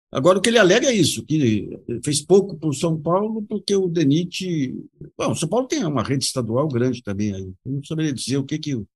Agora, 0.10 0.40
o 0.40 0.42
que 0.42 0.50
ele 0.50 0.58
alega 0.58 0.88
é 0.88 0.94
isso, 0.94 1.26
que 1.26 1.70
fez 2.04 2.22
pouco 2.22 2.58
para 2.58 2.70
o 2.70 2.74
São 2.74 3.00
Paulo, 3.00 3.44
porque 3.44 3.76
o 3.76 3.90
DENIT... 3.90 4.74
Bom, 5.18 5.36
São 5.36 5.50
Paulo 5.50 5.68
tem 5.68 5.84
uma 5.84 6.02
rede 6.02 6.24
estadual 6.24 6.66
grande 6.68 7.04
também 7.04 7.34
aí. 7.34 7.54
Eu 7.66 7.72
não 7.74 7.84
saberia 7.84 8.14
dizer 8.14 8.38
o 8.38 8.46
que, 8.46 8.58
que 8.58 8.74
o 8.74 8.88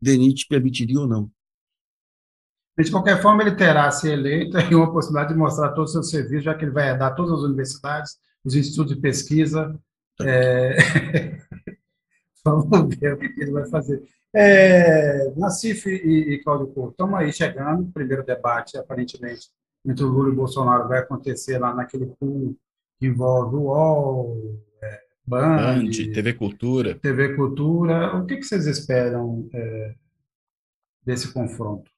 DENIT 0.00 0.46
permitiria 0.46 1.00
ou 1.00 1.06
não. 1.06 1.30
De 2.78 2.90
qualquer 2.90 3.20
forma, 3.20 3.42
ele 3.42 3.56
terá, 3.56 3.90
se 3.90 4.08
eleito, 4.10 4.56
uma 4.76 4.92
possibilidade 4.92 5.32
de 5.32 5.38
mostrar 5.38 5.70
todos 5.70 5.90
os 5.90 5.92
seus 5.92 6.10
serviços, 6.10 6.44
já 6.44 6.54
que 6.54 6.64
ele 6.64 6.72
vai 6.72 6.96
dar 6.96 7.12
todas 7.12 7.32
as 7.32 7.40
universidades, 7.40 8.18
os 8.44 8.54
institutos 8.54 8.94
de 8.94 9.00
pesquisa. 9.00 9.78
É... 10.22 10.76
Vamos 12.44 12.96
ver 12.96 13.14
o 13.14 13.18
que 13.18 13.40
ele 13.40 13.50
vai 13.50 13.68
fazer. 13.68 14.02
É, 14.34 15.30
Nassif 15.36 15.88
e, 15.88 16.34
e 16.34 16.42
Cláudio 16.42 16.68
Couto, 16.68 16.92
estamos 16.92 17.18
aí 17.18 17.32
chegando. 17.32 17.82
O 17.82 17.92
primeiro 17.92 18.24
debate, 18.24 18.76
aparentemente, 18.76 19.48
entre 19.84 20.04
o 20.04 20.08
Lula 20.08 20.28
e 20.28 20.32
o 20.32 20.36
Bolsonaro 20.36 20.88
vai 20.88 21.00
acontecer 21.00 21.58
lá 21.58 21.74
naquele 21.74 22.06
pool 22.18 22.56
que 22.98 23.06
envolve 23.06 23.56
o 23.56 23.62
UOL, 23.64 24.64
é, 24.82 25.00
Band, 25.26 25.56
Band, 25.56 25.90
TV 25.90 26.34
Cultura. 26.34 26.94
TV 26.96 27.36
Cultura. 27.36 28.16
O 28.16 28.26
que, 28.26 28.36
que 28.36 28.44
vocês 28.44 28.66
esperam 28.66 29.48
é, 29.52 29.94
desse 31.04 31.32
confronto? 31.32 31.90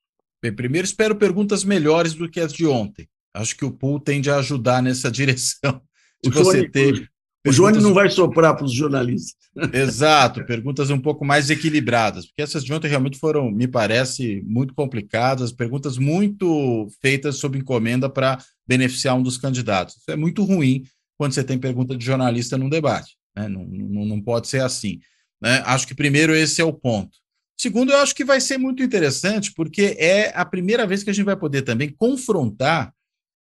Bem, 0.42 0.54
primeiro 0.54 0.86
espero 0.86 1.16
perguntas 1.16 1.64
melhores 1.64 2.14
do 2.14 2.28
que 2.28 2.40
as 2.40 2.52
de 2.52 2.66
ontem. 2.66 3.08
Acho 3.34 3.56
que 3.56 3.64
o 3.64 3.70
pool 3.70 4.00
tende 4.00 4.30
a 4.30 4.36
ajudar 4.36 4.82
nessa 4.82 5.10
direção 5.12 5.80
de 6.22 6.30
você 6.30 6.58
Johnny, 6.58 6.70
ter. 6.70 7.10
O 7.46 7.50
Johnny 7.50 7.80
não 7.80 7.94
vai 7.94 8.10
soprar 8.10 8.54
para 8.54 8.66
os 8.66 8.72
jornalistas. 8.72 9.34
Exato, 9.72 10.44
perguntas 10.44 10.90
um 10.90 11.00
pouco 11.00 11.24
mais 11.24 11.48
equilibradas, 11.48 12.26
porque 12.26 12.42
essas 12.42 12.62
de 12.62 12.72
ontem 12.72 12.88
realmente 12.88 13.18
foram, 13.18 13.50
me 13.50 13.66
parece, 13.66 14.42
muito 14.46 14.74
complicadas, 14.74 15.52
perguntas 15.52 15.96
muito 15.96 16.86
feitas 17.00 17.36
sob 17.36 17.58
encomenda 17.58 18.08
para 18.10 18.38
beneficiar 18.66 19.16
um 19.16 19.22
dos 19.22 19.38
candidatos. 19.38 19.96
Isso 19.96 20.10
é 20.10 20.16
muito 20.16 20.44
ruim 20.44 20.84
quando 21.16 21.32
você 21.32 21.42
tem 21.42 21.58
pergunta 21.58 21.96
de 21.96 22.04
jornalista 22.04 22.58
num 22.58 22.68
debate. 22.68 23.16
Né? 23.34 23.48
Não, 23.48 23.64
não, 23.64 24.04
não 24.04 24.20
pode 24.20 24.48
ser 24.48 24.62
assim. 24.62 25.00
Né? 25.40 25.62
Acho 25.64 25.86
que, 25.86 25.94
primeiro, 25.94 26.34
esse 26.34 26.60
é 26.60 26.64
o 26.64 26.72
ponto. 26.72 27.16
Segundo, 27.58 27.92
eu 27.92 27.98
acho 27.98 28.14
que 28.14 28.24
vai 28.24 28.40
ser 28.40 28.58
muito 28.58 28.82
interessante, 28.82 29.52
porque 29.54 29.96
é 29.98 30.32
a 30.34 30.44
primeira 30.44 30.86
vez 30.86 31.02
que 31.02 31.10
a 31.10 31.12
gente 31.12 31.26
vai 31.26 31.36
poder 31.36 31.62
também 31.62 31.90
confrontar 31.90 32.92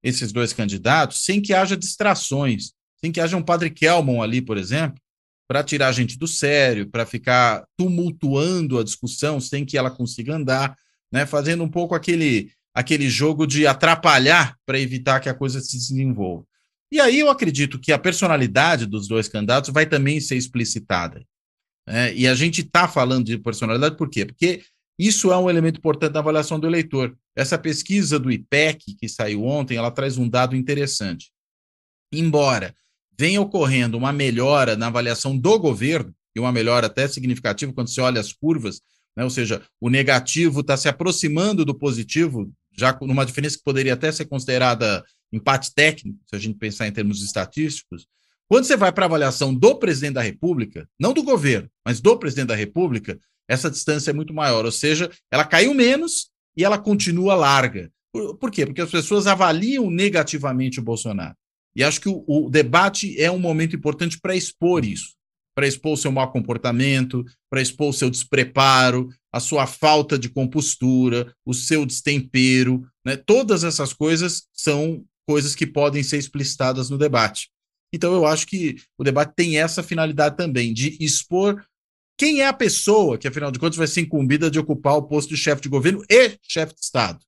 esses 0.03 0.33
dois 0.33 0.53
candidatos 0.53 1.25
sem 1.25 1.41
que 1.41 1.53
haja 1.53 1.77
distrações, 1.77 2.73
sem 3.01 3.13
que 3.13 3.21
haja 3.21 3.37
um 3.37 3.43
padre 3.43 3.71
Kelmon 3.71 4.23
ali, 4.23 4.41
por 4.41 4.57
exemplo, 4.57 5.01
para 5.49 5.65
tirar 5.65 5.89
a 5.89 5.93
gente 5.93 6.19
do 6.19 6.27
sério, 6.27 6.89
para 6.89 7.07
ficar 7.07 7.65
tumultuando 7.77 8.79
a 8.79 8.85
discussão 8.85 9.41
sem 9.41 9.65
que 9.65 9.79
ela 9.79 9.91
consiga 9.91 10.35
andar, 10.35 10.77
né, 11.11 11.25
fazendo 11.25 11.65
um 11.65 11.71
pouco 11.71 11.95
aquele, 11.95 12.53
aquele 12.75 13.09
jogo 13.09 13.47
de 13.47 13.67
atrapalhar 13.67 14.57
para 14.67 14.79
evitar 14.79 15.21
que 15.21 15.29
a 15.29 15.35
coisa 15.35 15.61
se 15.61 15.77
desenvolva. 15.77 16.45
E 16.93 17.01
aí 17.01 17.19
eu 17.19 17.31
acredito 17.31 17.79
que 17.79 17.93
a 17.93 17.99
personalidade 17.99 18.87
dos 18.87 19.09
dois 19.09 19.29
candidatos 19.29 19.71
vai 19.71 19.87
também 19.87 20.21
ser 20.21 20.37
explicitada. 20.37 21.25
Né? 21.87 22.15
E 22.15 22.27
a 22.27 22.35
gente 22.35 22.61
está 22.61 22.87
falando 22.87 23.27
de 23.27 23.39
personalidade 23.39 23.97
por 23.97 24.11
quê? 24.11 24.27
Porque 24.27 24.63
isso 24.99 25.33
é 25.33 25.39
um 25.39 25.49
elemento 25.49 25.79
importante 25.79 26.13
da 26.13 26.21
avaliação 26.21 26.59
do 26.59 26.67
eleitor. 26.67 27.17
Essa 27.37 27.57
pesquisa 27.57 28.19
do 28.19 28.33
IPEC, 28.33 28.97
que 28.97 29.09
saiu 29.09 29.45
ontem, 29.45 29.77
ela 29.77 29.91
traz 29.91 30.19
um 30.19 30.29
dado 30.29 30.57
interessante. 30.57 31.31
Embora 32.13 32.75
venha 33.17 33.41
ocorrendo 33.41 33.97
uma 33.97 34.13
melhora 34.13 34.77
na 34.77 34.87
avaliação 34.89 35.37
do 35.37 35.59
governo, 35.59 36.15
e 36.39 36.41
uma 36.41 36.53
melhora 36.53 36.87
até 36.87 37.07
significativa 37.07 37.73
quando 37.73 37.89
você 37.89 38.01
olha 38.01 38.21
as 38.21 38.33
curvas, 38.33 38.81
né? 39.17 39.25
ou 39.25 39.31
seja, 39.31 39.63
o 39.81 39.91
negativo 39.91 40.61
está 40.61 40.77
se 40.77 40.89
aproximando 40.89 41.65
do 41.65 41.75
positivo, 41.75 42.51
já 42.77 42.97
numa 43.03 43.27
diferença 43.27 43.59
que 43.59 43.65
poderia 43.65 43.95
até 43.95 44.11
ser 44.13 44.27
considerada 44.27 45.05
empate 45.33 45.75
técnico, 45.75 46.19
se 46.27 46.37
a 46.37 46.39
gente 46.39 46.57
pensar 46.57 46.87
em 46.87 46.93
termos 46.93 47.23
estatísticos. 47.23 48.07
Quando 48.49 48.65
você 48.65 48.77
vai 48.77 48.93
para 48.93 49.05
a 49.05 49.09
avaliação 49.09 49.55
do 49.55 49.75
presidente 49.75 50.15
da 50.15 50.23
República, 50.23 50.89
não 50.99 51.13
do 51.13 51.23
governo, 51.23 51.69
mas 51.85 52.01
do 52.01 52.17
presidente 52.17 52.49
da 52.49 52.55
República, 52.55 53.19
essa 53.49 53.71
distância 53.71 54.11
é 54.11 54.15
muito 54.15 54.35
maior, 54.35 54.65
ou 54.65 54.73
seja, 54.73 55.11
ela 55.33 55.45
caiu 55.45 55.73
menos 55.73 56.31
e 56.57 56.65
ela 56.65 56.79
continua 56.79 57.35
larga. 57.35 57.91
Por, 58.13 58.37
por 58.37 58.51
quê? 58.51 58.67
Porque 58.67 58.81
as 58.81 58.91
pessoas 58.91 59.27
avaliam 59.27 59.91
negativamente 59.91 60.81
o 60.81 60.83
Bolsonaro. 60.83 61.35
E 61.75 61.85
acho 61.85 62.01
que 62.01 62.09
o, 62.09 62.25
o 62.27 62.51
debate 62.51 63.21
é 63.21 63.31
um 63.31 63.39
momento 63.39 63.77
importante 63.77 64.19
para 64.21 64.35
expor 64.35 64.85
isso, 64.85 65.15
para 65.55 65.67
expor 65.67 65.93
o 65.93 65.97
seu 65.97 66.11
mau 66.11 66.31
comportamento, 66.31 67.25
para 67.51 67.63
expor 67.63 67.91
o 67.91 67.93
seu 67.93 68.11
despreparo, 68.11 69.09
a 69.33 69.41
sua 69.41 69.67
falta 69.67 70.19
de 70.19 70.29
compostura, 70.29 71.33
o 71.47 71.55
seu 71.55 71.87
destempero. 71.87 72.87
Né? 73.05 73.17
Todas 73.17 73.65
essas 73.65 73.93
coisas 73.93 74.47
são 74.53 75.05
coisas 75.27 75.55
que 75.55 75.67
podem 75.67 76.03
ser 76.03 76.19
explicitadas 76.19 76.91
no 76.91 76.99
debate. 76.99 77.51
Então, 77.93 78.13
eu 78.15 78.27
acho 78.27 78.47
que 78.47 78.77
o 78.99 79.05
debate 79.05 79.35
tem 79.35 79.59
essa 79.59 79.83
finalidade 79.83 80.37
também, 80.37 80.75
de 80.75 80.97
expor 81.01 81.65
quem 82.19 82.41
é 82.41 82.47
a 82.49 82.53
pessoa 82.53 83.17
que, 83.17 83.29
afinal 83.29 83.53
de 83.53 83.61
contas, 83.61 83.77
vai 83.77 83.87
ser 83.87 84.01
incumbida 84.01 84.51
de 84.51 84.59
ocupar 84.59 84.97
o 84.97 85.05
posto 85.05 85.31
de 85.31 85.37
chefe 85.37 85.63
de 85.63 85.69
governo 85.69 86.03
e 86.11 86.37
chefe 86.43 86.75
de 86.75 86.81
Estado? 86.81 87.21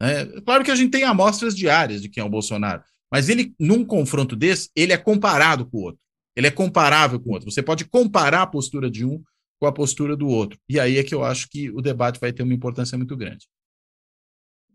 É, 0.00 0.40
claro 0.42 0.64
que 0.64 0.70
a 0.70 0.76
gente 0.76 0.92
tem 0.92 1.02
amostras 1.02 1.56
diárias 1.56 2.00
de 2.00 2.08
quem 2.08 2.22
é 2.22 2.24
o 2.24 2.30
Bolsonaro, 2.30 2.82
mas 3.10 3.28
ele, 3.28 3.52
num 3.58 3.84
confronto 3.84 4.36
desse, 4.36 4.70
ele 4.76 4.92
é 4.92 4.96
comparado 4.96 5.66
com 5.66 5.78
o 5.78 5.82
outro. 5.82 6.00
Ele 6.36 6.46
é 6.46 6.52
comparável 6.52 7.18
com 7.18 7.30
o 7.30 7.32
outro. 7.32 7.50
Você 7.50 7.60
pode 7.60 7.84
comparar 7.84 8.42
a 8.42 8.46
postura 8.46 8.88
de 8.88 9.04
um 9.04 9.20
com 9.58 9.66
a 9.66 9.72
postura 9.72 10.16
do 10.16 10.28
outro. 10.28 10.56
E 10.68 10.78
aí 10.78 10.96
é 10.96 11.02
que 11.02 11.12
eu 11.12 11.24
acho 11.24 11.48
que 11.48 11.68
o 11.70 11.80
debate 11.80 12.20
vai 12.20 12.32
ter 12.32 12.44
uma 12.44 12.54
importância 12.54 12.96
muito 12.96 13.16
grande. 13.16 13.48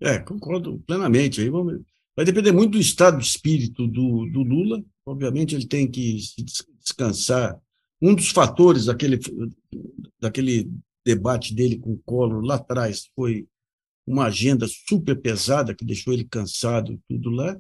É, 0.02 0.20
concordo 0.20 0.84
plenamente. 0.86 1.40
Aí 1.40 1.50
vamos... 1.50 1.82
Vai 2.16 2.26
depender 2.26 2.52
muito 2.52 2.74
do 2.74 2.80
estado 2.80 3.18
de 3.18 3.26
espírito 3.26 3.88
do, 3.88 4.26
do 4.26 4.44
Lula. 4.44 4.84
Obviamente, 5.06 5.56
ele 5.56 5.66
tem 5.66 5.90
que 5.90 6.18
descansar 6.80 7.58
um 8.04 8.14
dos 8.14 8.32
fatores 8.32 8.86
daquele, 8.86 9.18
daquele 10.20 10.70
debate 11.06 11.56
dele 11.56 11.78
com 11.78 11.94
o 11.94 12.02
Collor 12.06 12.44
lá 12.44 12.56
atrás 12.56 13.10
foi 13.16 13.48
uma 14.06 14.26
agenda 14.26 14.68
super 14.68 15.16
pesada 15.16 15.74
que 15.74 15.86
deixou 15.86 16.12
ele 16.12 16.26
cansado 16.26 17.00
tudo 17.08 17.30
lá. 17.30 17.58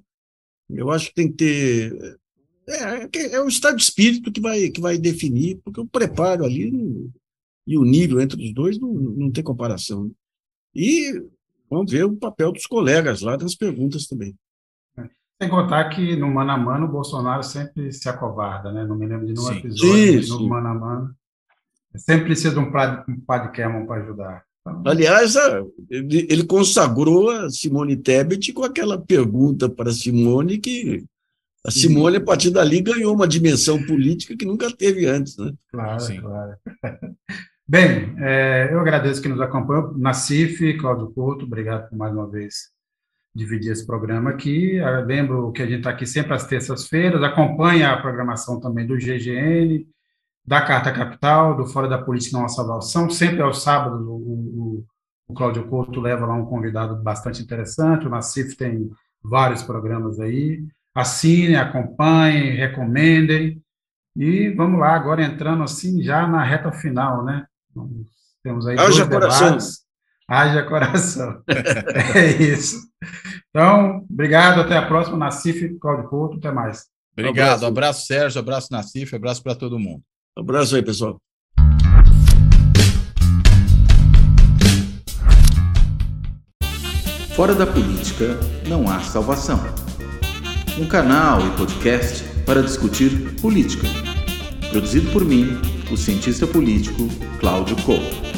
Eu 0.70 0.91
acho 0.91 1.08
que 1.08 1.16
tem 1.16 1.30
que 1.30 1.38
ter 1.38 2.20
é, 2.68 3.36
é 3.36 3.41
o 3.41 3.48
estado 3.48 3.78
de 3.78 3.84
espírito 3.84 4.32
que 4.34 4.41
vai 4.41 4.70
que 4.70 4.82
vai 4.82 4.98
definir, 4.98 5.62
porque 5.64 5.80
o 5.80 5.88
preparo 5.88 6.44
ali 6.44 6.70
e 7.66 7.78
o 7.78 7.86
nível 7.86 8.20
entre 8.20 8.44
os 8.46 8.54
dois 8.54 8.78
não, 8.78 8.94
não 8.94 9.32
tem 9.32 9.44
comparação. 9.44 10.12
E 10.76 11.24
vamos 11.70 11.89
ver 11.89 12.04
o 12.04 12.18
papel 12.18 12.52
dos 12.52 12.66
colegas 12.66 13.22
lá 13.22 13.38
nas 13.38 13.56
perguntas 13.56 14.08
também. 14.08 14.36
Sem 15.42 15.50
contar 15.50 15.90
que 15.90 16.16
no 16.16 16.30
mano 16.30 16.52
a 16.52 16.58
mano 16.58 16.86
o 16.86 16.92
Bolsonaro 16.92 17.44
sempre 17.44 17.92
se 17.92 18.08
acovarda, 18.08 18.72
né? 18.72 18.86
Não 18.86 18.96
me 18.96 19.06
lembro 19.06 19.26
de 19.26 19.34
nenhum 19.34 19.48
sim. 19.48 19.58
episódio 19.58 20.24
sim, 20.24 20.32
no 20.32 20.48
mano 20.48 20.68
a 20.68 20.74
mano. 20.74 21.16
Sempre 21.96 22.26
precisa 22.26 22.54
de 22.54 22.60
um 22.60 22.68
um 22.68 23.86
para 23.86 24.02
ajudar. 24.02 24.44
Aliás, 24.86 25.36
ele 25.90 26.46
consagrou 26.46 27.30
a 27.30 27.50
Simone 27.50 27.98
Tebet 27.98 28.54
com 28.54 28.64
aquela 28.64 28.98
pergunta 28.98 29.70
para 29.70 29.92
Simone 29.92 30.58
que 30.58 31.04
a 31.66 31.72
Simone, 31.72 32.18
a 32.18 32.22
partir 32.22 32.50
dali, 32.50 32.82
ganhou 32.82 33.14
uma 33.14 33.28
dimensão 33.28 33.82
política 33.86 34.36
que 34.36 34.46
nunca 34.46 34.70
teve 34.76 35.06
antes. 35.06 35.38
Né? 35.38 35.54
Claro, 35.72 36.00
Sim. 36.00 36.20
claro. 36.20 36.58
Bem, 37.66 38.14
é, 38.20 38.70
eu 38.72 38.80
agradeço 38.80 39.22
que 39.22 39.30
nos 39.30 39.40
acompanhou. 39.40 39.98
Nacif, 39.98 40.78
Cláudio 40.78 41.12
Couto, 41.12 41.46
obrigado 41.46 41.90
por 41.90 41.98
mais 41.98 42.14
uma 42.14 42.30
vez 42.30 42.72
dividir 43.36 43.72
esse 43.72 43.86
programa 43.86 44.30
aqui. 44.30 44.76
Eu 44.76 45.06
lembro 45.06 45.52
que 45.52 45.62
a 45.62 45.66
gente 45.66 45.80
está 45.80 45.90
aqui 45.90 46.06
sempre 46.06 46.34
às 46.34 46.46
terças-feiras, 46.46 47.24
acompanha 47.24 47.92
a 47.92 48.02
programação 48.02 48.60
também 48.60 48.86
do 48.86 48.98
GGN, 48.98 49.88
da 50.46 50.62
Carta 50.62 50.92
Capital, 50.92 51.56
do 51.56 51.66
Fora 51.66 51.88
da 51.88 51.98
Política 51.98 52.38
Não 52.38 52.48
Salvação, 52.50 53.10
sempre 53.10 53.42
aos 53.42 53.64
sábados 53.64 54.02
o, 54.02 54.12
o, 54.12 54.86
o 55.28 55.34
Cláudio 55.34 55.68
Couto 55.68 56.02
leva 56.02 56.26
lá 56.26 56.36
um 56.36 56.46
convidado 56.46 57.02
bastante 57.02 57.42
interessante, 57.42 58.06
o 58.06 58.10
Nacif 58.10 58.56
tem 58.56 58.90
vários 59.24 59.64
programas 59.64 60.20
aí, 60.20 60.62
assinem, 60.94 61.56
acompanhem, 61.56 62.56
recomendem, 62.56 63.62
e 64.16 64.50
vamos 64.50 64.80
lá, 64.80 64.94
agora 64.94 65.24
entrando 65.24 65.64
assim 65.64 66.04
já 66.04 66.28
na 66.28 66.44
reta 66.44 66.72
final, 66.72 67.24
né? 67.24 67.46
Temos 68.44 68.68
aí 68.68 68.78
Haja 68.78 69.08
coração. 69.08 69.48
Debates. 69.48 69.83
Haja 70.34 70.64
coração. 70.64 71.44
é 72.16 72.42
isso. 72.42 72.78
Então, 73.50 74.04
obrigado, 74.10 74.62
até 74.62 74.76
a 74.76 74.82
próxima, 74.82 75.16
Nacif, 75.16 75.78
Cláudio 75.80 76.10
Couto, 76.10 76.38
até 76.38 76.52
mais. 76.52 76.86
Obrigado, 77.16 77.64
abraço, 77.64 77.66
abraço 77.68 78.08
Sérgio, 78.08 78.40
abraço 78.40 78.68
Nacif, 78.72 79.16
abraço 79.16 79.44
para 79.44 79.54
todo 79.54 79.78
mundo. 79.78 80.02
Um 80.36 80.42
abraço 80.42 80.76
aí, 80.76 80.82
pessoal. 80.82 81.22
Fora 87.36 87.54
da 87.54 87.68
política 87.68 88.36
não 88.68 88.90
há 88.90 89.02
salvação. 89.02 89.60
Um 90.80 90.88
canal 90.88 91.46
e 91.46 91.52
podcast 91.52 92.24
para 92.44 92.64
discutir 92.64 93.40
política. 93.40 93.86
Produzido 94.72 95.12
por 95.12 95.24
mim, 95.24 95.50
o 95.92 95.96
cientista 95.96 96.48
político 96.48 97.08
Cláudio 97.40 97.76
Couto. 97.84 98.33